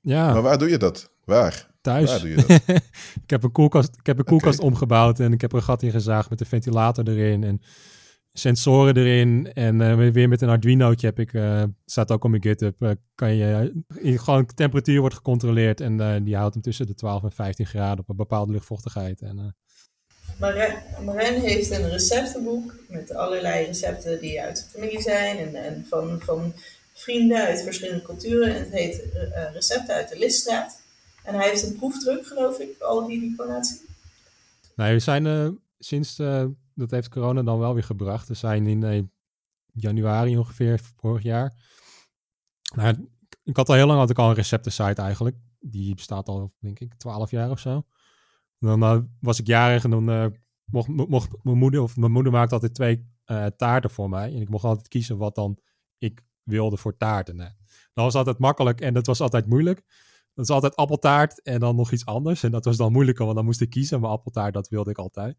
[0.00, 0.32] Ja.
[0.32, 1.10] Maar waar doe je dat?
[1.24, 1.70] Waar?
[1.80, 2.10] Thuis.
[2.10, 2.48] Waar doe je dat?
[3.24, 4.70] ik heb een koelkast, ik heb een koelkast okay.
[4.70, 7.44] omgebouwd en ik heb er een gat in gezaagd met een ventilator erin.
[7.44, 7.60] En
[8.32, 12.42] sensoren erin en uh, weer met een Arduino'tje heb ik, uh, staat ook op mijn
[12.42, 13.72] GitHub, uh, kan je,
[14.02, 18.08] gewoon temperatuur wordt gecontroleerd en die houdt hem tussen de 12 en 15 graden op
[18.08, 19.20] een bepaalde luchtvochtigheid.
[19.20, 19.56] En,
[20.38, 25.86] Marijn, Marijn heeft een receptenboek met allerlei recepten die uit zijn familie zijn en, en
[25.88, 26.52] van, van
[26.98, 29.02] vrienden uit verschillende culturen en het heet
[29.52, 30.82] Recepten uit de Liststraat.
[31.24, 33.86] En hij heeft een proefdruk, geloof ik, al die zien.
[34.76, 36.18] Nee, we zijn sinds
[36.76, 38.28] dat heeft corona dan wel weer gebracht.
[38.28, 39.02] We zijn in eh,
[39.72, 41.54] januari ongeveer vorig jaar.
[42.74, 43.08] Nou,
[43.44, 45.36] ik had al heel lang had ik al een receptensite eigenlijk.
[45.58, 47.82] Die bestaat al, denk ik, 12 jaar of zo.
[48.58, 50.26] Dan uh, was ik jarig en dan uh,
[50.64, 53.14] mocht, mocht mijn moeder, of mijn moeder maakte altijd twee
[53.56, 54.34] taarten voor mij.
[54.34, 55.58] En ik mocht altijd kiezen wat dan
[55.98, 57.36] ik wilde voor taarten.
[57.36, 59.82] Dat was altijd makkelijk en dat was altijd moeilijk.
[60.34, 62.42] Dat is altijd appeltaart en dan nog iets anders.
[62.42, 64.00] En dat was dan moeilijker, want dan moest ik kiezen.
[64.00, 65.36] Maar appeltaart, dat wilde ik altijd.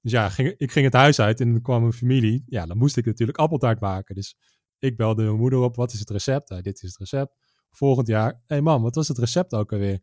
[0.00, 2.44] Dus ja, ging, ik ging het huis uit en dan kwam mijn familie.
[2.46, 4.14] Ja, dan moest ik natuurlijk appeltaart maken.
[4.14, 4.36] Dus
[4.78, 6.48] ik belde mijn moeder op, wat is het recept?
[6.48, 7.34] Dit is het recept.
[7.70, 10.00] Volgend jaar, hé hey mam, wat was het recept ook alweer?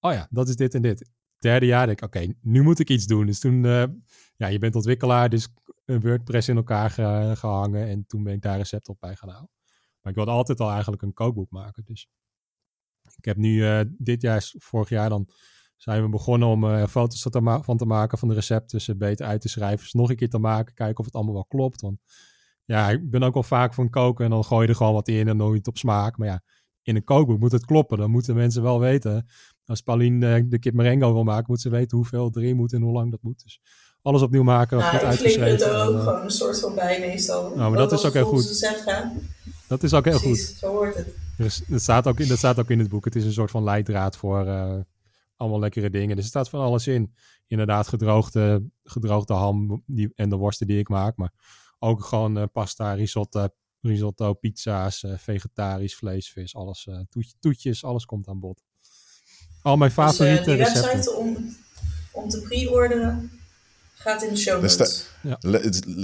[0.00, 1.10] Oh ja, dat is dit en dit.
[1.38, 3.26] Derde jaar denk ik, oké, nu moet ik iets doen.
[3.26, 3.84] Dus toen, uh,
[4.36, 5.48] ja, je bent ontwikkelaar, dus
[5.84, 7.88] een WordPress in elkaar ge, gehangen.
[7.88, 9.48] En toen ben ik daar recept op bij gaan.
[10.02, 11.84] Maar ik wilde altijd al eigenlijk een kookboek maken.
[11.84, 12.08] Dus
[13.16, 15.28] ik heb nu uh, dit jaar, vorig jaar dan
[15.76, 17.22] zijn we begonnen om uh, foto's
[17.62, 20.28] van te maken van de recepten, ze beter uit te schrijven, ze nog een keer
[20.28, 21.80] te maken, kijken of het allemaal wel klopt.
[21.80, 21.98] Want
[22.64, 25.08] ja, ik ben ook wel vaak van koken en dan gooi je er gewoon wat
[25.08, 26.16] in en nooit op smaak.
[26.16, 26.42] Maar ja,
[26.82, 27.98] in een kookboek moet het kloppen.
[27.98, 29.26] Dan moeten mensen wel weten.
[29.64, 32.82] Als Pauline uh, de kip merengo wil maken, moet ze weten hoeveel erin moet en
[32.82, 33.42] hoe lang dat moet.
[33.42, 33.60] Dus
[34.02, 34.78] alles opnieuw maken.
[34.78, 35.66] Nou, goed ik uitgeschreven.
[35.66, 37.56] er ook en, gewoon een soort van bij meestal.
[37.56, 38.68] Nou, maar dat is ook heel goed.
[39.70, 40.58] Dat is ook heel Precies, goed.
[40.58, 41.14] zo hoort het.
[41.36, 43.04] Dus, dat, staat ook in, dat staat ook in het boek.
[43.04, 44.76] Het is een soort van leidraad voor uh,
[45.36, 46.16] allemaal lekkere dingen.
[46.16, 47.14] Dus er staat van alles in.
[47.46, 51.16] Inderdaad, gedroogde, gedroogde ham die, en de worsten die ik maak.
[51.16, 51.32] Maar
[51.78, 53.48] ook gewoon uh, pasta, risotto,
[53.80, 56.88] risotto pizza's, uh, vegetarisch vlees, vis, alles.
[57.08, 58.62] Toet, toetjes, alles komt aan bod.
[59.62, 60.82] Al mijn favoriete dus, die recepten.
[60.82, 61.56] website om,
[62.12, 63.39] om te pre-orderen
[64.00, 65.06] gaat in de show notes.
[65.22, 65.38] Ja.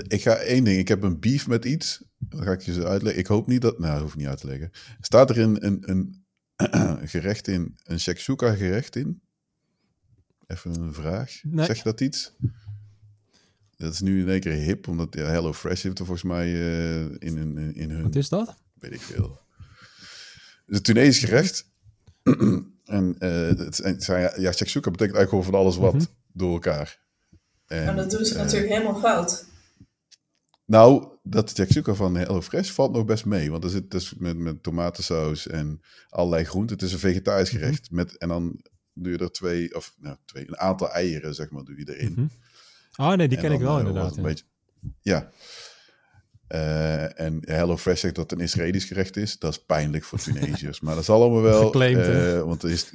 [0.09, 0.78] Ik ga één ding.
[0.78, 2.02] Ik heb een beef met iets.
[2.18, 3.20] Dan ga ik je zo uitleggen.
[3.20, 3.78] Ik hoop niet dat...
[3.78, 4.70] Nou, dat hoef ik niet uit te leggen.
[5.01, 9.20] Staat er een, een, een gerecht in, een shakshuka gerecht in?
[10.47, 11.40] Even een vraag.
[11.43, 11.66] Nee.
[11.66, 12.32] Zeg je dat iets?
[13.77, 16.48] Dat is nu in één keer hip, omdat ja, Hello Fresh heeft er volgens mij
[16.48, 18.02] uh, in, in, in hun...
[18.02, 18.56] Wat is dat?
[18.74, 19.40] Weet ik veel.
[19.56, 21.70] Het is een Tunesisch gerecht.
[22.85, 26.09] en uh, het zijn, ja, shakshuka betekent eigenlijk gewoon van alles wat mm -hmm.
[26.32, 27.05] door elkaar.
[27.66, 29.44] En, dat doen ze eh, natuurlijk helemaal fout.
[30.64, 33.51] Nou, dat Jacksuka van HelloFresh valt nog best mee.
[33.51, 36.76] Want er zit dus met, met tomatensaus en allerlei groenten.
[36.76, 37.60] Het is een vegetarisch Mhm.
[37.60, 37.90] gerecht.
[37.90, 38.60] met, en dan
[38.93, 42.12] doe je er twee, of nou, twee, een aantal eieren, zeg maar, doe je erin.
[42.12, 42.26] Mhm.
[42.97, 44.05] Oh nee, die En ken ik wel eh, inderdaad.
[44.06, 44.20] het Ja.
[44.20, 44.44] een beetje-
[45.01, 45.30] ja.
[46.47, 49.38] Eh, en HelloFresh zegt dat het een Israëlisch gerecht is.
[49.38, 50.80] Dat is pijnlijk voor Tunesiërs.
[50.80, 51.64] maar dat zal allemaal wel.
[51.66, 52.93] Geclaimd, eh, want er is.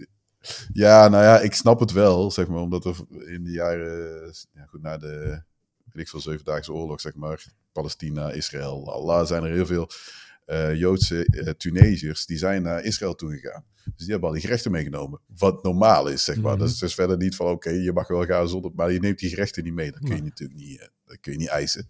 [0.74, 2.62] Ja, nou ja, ik snap het wel, zeg maar.
[2.62, 2.96] Omdat er
[3.26, 4.34] in de jaren.
[4.54, 5.42] Ja, goed, na de.
[5.92, 7.46] Weet ik veel, Zevendaagse Oorlog, zeg maar.
[7.72, 9.26] Palestina, Israël, Allah.
[9.26, 9.90] zijn er heel veel
[10.46, 12.26] eh, Joodse eh, Tunesiërs.
[12.26, 13.66] die zijn naar Israël toegegaan.
[13.84, 15.20] Dus die hebben al die gerechten meegenomen.
[15.38, 16.52] Wat normaal is, zeg maar.
[16.52, 16.60] Mhm.
[16.60, 17.48] Dat is dus verder niet van.
[17.48, 18.72] oké, je mag wel gaan zonder.
[18.76, 19.92] maar je neemt die gerechten niet mee.
[19.92, 20.90] Dat kun je natuurlijk niet.
[21.06, 21.88] dat kun je niet eisen.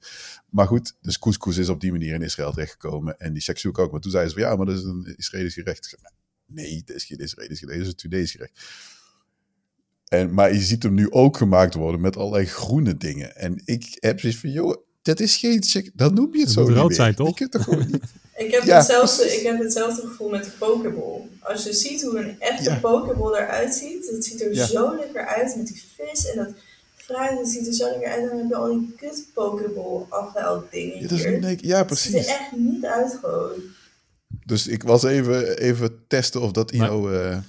[0.49, 3.19] Maar goed, dus couscous is op die manier in Israël terechtgekomen.
[3.19, 3.91] En die shakshuka ook.
[3.91, 5.97] Maar toen zeiden ze van ja, maar dat is een Israëlisch gerecht.
[6.55, 7.77] Ik Nee, dat is geen Israëlisch gerecht.
[7.77, 8.59] Dat is een Tunesisch gerecht.
[10.07, 13.35] En, maar je ziet hem nu ook gemaakt worden met allerlei groene dingen.
[13.35, 15.63] En ik heb zoiets van, joh, dat is geen
[15.95, 16.95] Dan noem je het Het zo niet rood meer.
[16.95, 17.37] zijn, toch?
[17.37, 18.03] Toch gewoon niet...
[18.37, 19.39] Ik heb, Ja, hetzelfde, precies.
[19.39, 21.21] ik heb hetzelfde gevoel met de pokeball.
[21.39, 22.79] Als je ziet hoe een echte Ja.
[22.79, 24.65] pokeball eruit ziet, dat ziet er Ja.
[24.65, 26.49] zo lekker uit met die vis en dat
[26.95, 28.21] fruit, dat ziet er zo lekker uit.
[28.21, 31.29] En dan heb je al die kut pokeball afhaal dingen Ja, dat is ja
[31.85, 32.13] Het ziet precies.
[32.13, 33.51] er echt niet uit gewoon.
[34.45, 37.41] Dus ik was even, even testen of dat in Maar- jouw eh, eh,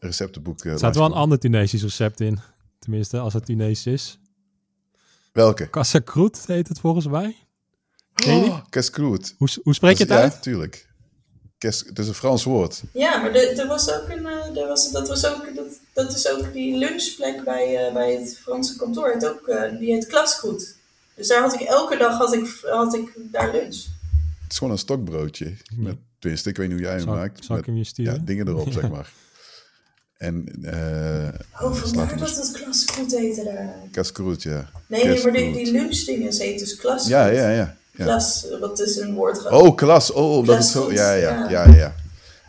[0.00, 2.38] receptenboek eh, Er staat wel een ander Tunesisch recept in.
[2.78, 4.18] Tenminste, als het Tunesisch is.
[5.32, 5.66] Welke?
[5.66, 7.36] Kassakroet heet het volgens mij.
[8.26, 9.34] Oh, Keskroet.
[9.38, 10.32] Hoe, hoe spreek je het uit?
[10.32, 10.86] Ja, tuurlijk.
[11.58, 12.82] Kes, het is een Frans woord.
[12.92, 14.26] Ja, maar er er was ook een,
[14.56, 18.38] er was, dat, was ook, dat, dat is ook die lunchplek bij, eh, bij het
[18.38, 19.12] Franse kantoor.
[19.12, 20.76] Het ook, eh, die heet Klasgoed.
[21.14, 23.76] Dus daar had ik elke dag had ik, had ik daar lunch.
[24.42, 25.56] Het is gewoon een stokbroodje.
[25.76, 27.44] Met, tenminste, ik weet niet hoe jij hem Zal, maakt.
[27.44, 29.12] zal ik met hem je ja, dingen erop, zeg maar.
[30.18, 31.28] En eh
[31.66, 33.74] Oh, vandaar hem dat dus het Klasgoed heette daar.
[33.90, 34.70] Keskroet, ja.
[34.86, 37.10] Nee, nee maar die, die lunchdingen heet dus Klasgoed.
[37.10, 37.76] Ja, ja, ja.
[37.96, 38.04] ja.
[38.04, 40.10] Klas, wat is een woord Oh, klas.
[40.12, 40.86] Oh, omdat het zo...
[40.86, 41.64] Klasgoed, Ja, ja, ja.
[41.66, 41.94] ja, ja.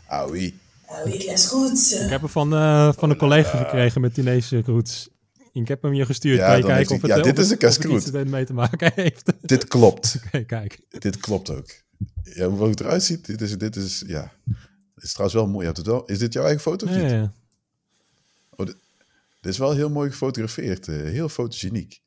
[0.07, 0.59] Auwie.
[0.87, 1.99] Oh, Klasgoed.
[2.03, 5.09] Ik heb hem van, eh, van een collega gekregen met Tunesische roots.
[5.53, 6.37] Ik heb hem je gestuurd.
[6.37, 8.13] Ja, kan je kijken of het, ja, of dit is het- een of kaskroet.
[8.15, 9.33] ermee te maken heeft.
[9.41, 10.15] Dit klopt.
[10.25, 10.79] Oké, kijk.
[10.89, 11.65] dit klopt ook.
[12.23, 13.57] Ja, hoe het eruit ziet, dit is...
[13.57, 14.31] Dit is ja.
[14.95, 15.59] Dit is trouwens wel mooi.
[15.59, 17.11] Je hebt het wel, is dit jouw eigen foto of Ja, niet?
[17.11, 17.33] ja.
[19.41, 20.87] Dit is wel heel mooi gefotografeerd.
[20.87, 22.01] eh, heel fotogeniek.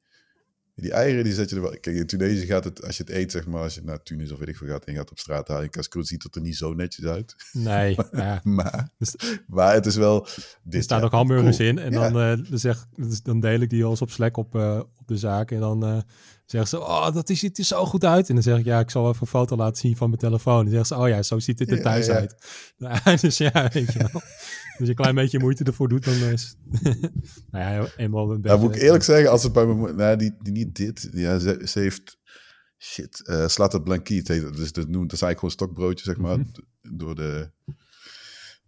[0.75, 1.71] Die eieren, die zet je er wel...
[1.81, 4.33] Kijk, in Tunesië gaat het, als je het eet, zeg maar, als je naar Tunis
[4.33, 6.35] of weet ik veel gaat en je gaat op straat halen, in kaskroet ziet het
[6.35, 7.35] er niet zo netjes uit.
[7.53, 8.41] Nee, ja.
[8.43, 9.15] Maar, Dus-
[9.47, 10.27] maar het is wel...
[10.63, 11.69] Dit, Er staan ja, ook hamburgers cool.
[11.69, 11.79] in.
[11.79, 12.11] En Ja.
[12.11, 12.87] dan, eh, dan, zeg,
[13.23, 15.51] dan deel ik die al eens op Slack op, eh, op de zaak.
[15.51, 16.05] En dan
[16.47, 18.29] zeggen ze, oh, dat is, ziet er zo goed uit.
[18.29, 20.59] En dan zeg ik, ja, ik zal even een foto laten zien van mijn telefoon.
[20.59, 22.15] En dan zeggen ze, oh ja, zo ziet het er thuis ja.
[22.15, 22.35] uit.
[22.79, 24.11] Nou, dus ja, weet je wel.
[24.13, 24.23] Als
[24.79, 26.57] je een klein beetje moeite ervoor doet, dan is
[27.51, 28.57] nou ja, eenmaal een beetje...
[28.57, 29.97] Nou, moet ik eerlijk zeggen, als het bij mijn moeder...
[29.97, 31.09] Nou, die, die niet dit.
[31.13, 32.19] Ja, ze, ze heeft...
[32.79, 34.29] Shit, eh slaat het blanquiet.
[34.29, 34.57] heet het.
[34.57, 36.39] Dus dat, noemt, dat is eigenlijk gewoon stokbroodje, zeg maar.
[36.39, 36.97] Mhm.
[36.97, 37.51] Door de...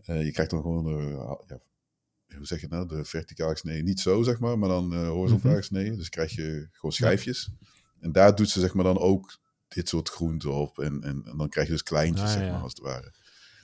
[0.04, 0.84] eh, je krijgt dan gewoon...
[0.84, 1.60] De, ja,
[2.38, 2.88] hoe zeg je nou?
[2.88, 3.84] De verticaal gesneden.
[3.84, 5.60] Niet zo, zeg maar, maar dan eh horizontaal Mhm.
[5.60, 5.96] gesneden.
[5.98, 7.50] Dus krijg je gewoon schijfjes.
[8.00, 9.38] En daar doet ze zeg maar dan ook
[9.68, 10.78] dit soort groenten op.
[10.78, 12.52] En, en, en dan krijg je dus kleintjes, Ah, zeg ja.
[12.52, 13.12] maar, als het ware.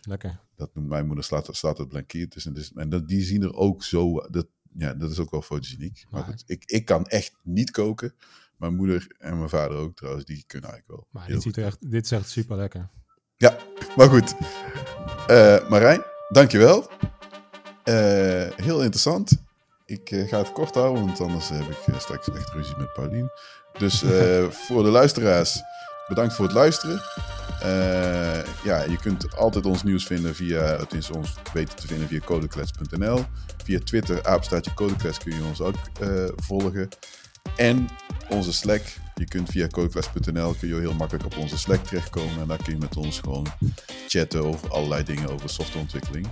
[0.03, 0.41] Lekker.
[0.57, 2.33] Dat noemt mijn moeder, slaat, slaat het blanquiet.
[2.33, 4.15] Dus, en dus, en dat, die zien er ook zo...
[4.31, 4.47] Dat,
[4.77, 6.05] ja, dat is ook wel fotogeniek.
[6.11, 8.15] Maar Maar- goed, ik, ik kan echt niet koken.
[8.57, 11.09] Mijn moeder en mijn vader ook trouwens, die kunnen eigenlijk wel.
[11.11, 12.91] Maar dit, ziet er echt, dit is echt super lekker.
[13.37, 13.59] Ja,
[13.97, 14.35] maar goed.
[15.27, 16.91] Eh Marijn, dankjewel.
[17.85, 19.43] Eh heel interessant.
[19.87, 22.93] Ik eh, ga het kort houden, want anders heb ik eh, straks echt ruzie met
[22.93, 23.31] Paulien.
[23.79, 24.05] Dus
[24.67, 25.63] voor de luisteraars,
[26.09, 27.03] bedankt voor het luisteren.
[28.65, 32.21] Ja, je kunt altijd ons nieuws vinden via, het is ons weten te vinden via
[32.21, 33.25] codeklets.nl.
[33.65, 35.77] Via Twitter, apenstaatje codeklets, kun je ons ook
[36.37, 36.89] volgen.
[37.57, 37.89] En
[38.29, 38.83] onze Slack.
[39.15, 42.41] Je kunt via codeklets.nl kun je heel makkelijk op onze Slack terechtkomen.
[42.41, 43.47] En daar kun je met ons gewoon
[44.09, 46.27] chatten over allerlei dingen over softwareontwikkeling.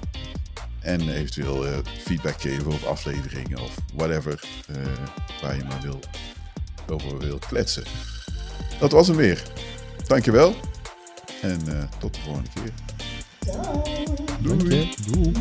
[0.82, 4.76] En eventueel eh, feedback geven over afleveringen of whatever eh,
[5.42, 6.00] waar je maar wil,
[6.88, 7.84] over wil kletsen.
[8.78, 9.42] Dat was hem weer.
[10.06, 10.54] Dankjewel.
[11.42, 12.72] En eh, tot de volgende keer.
[14.40, 14.94] Doei.
[15.06, 15.32] Doei.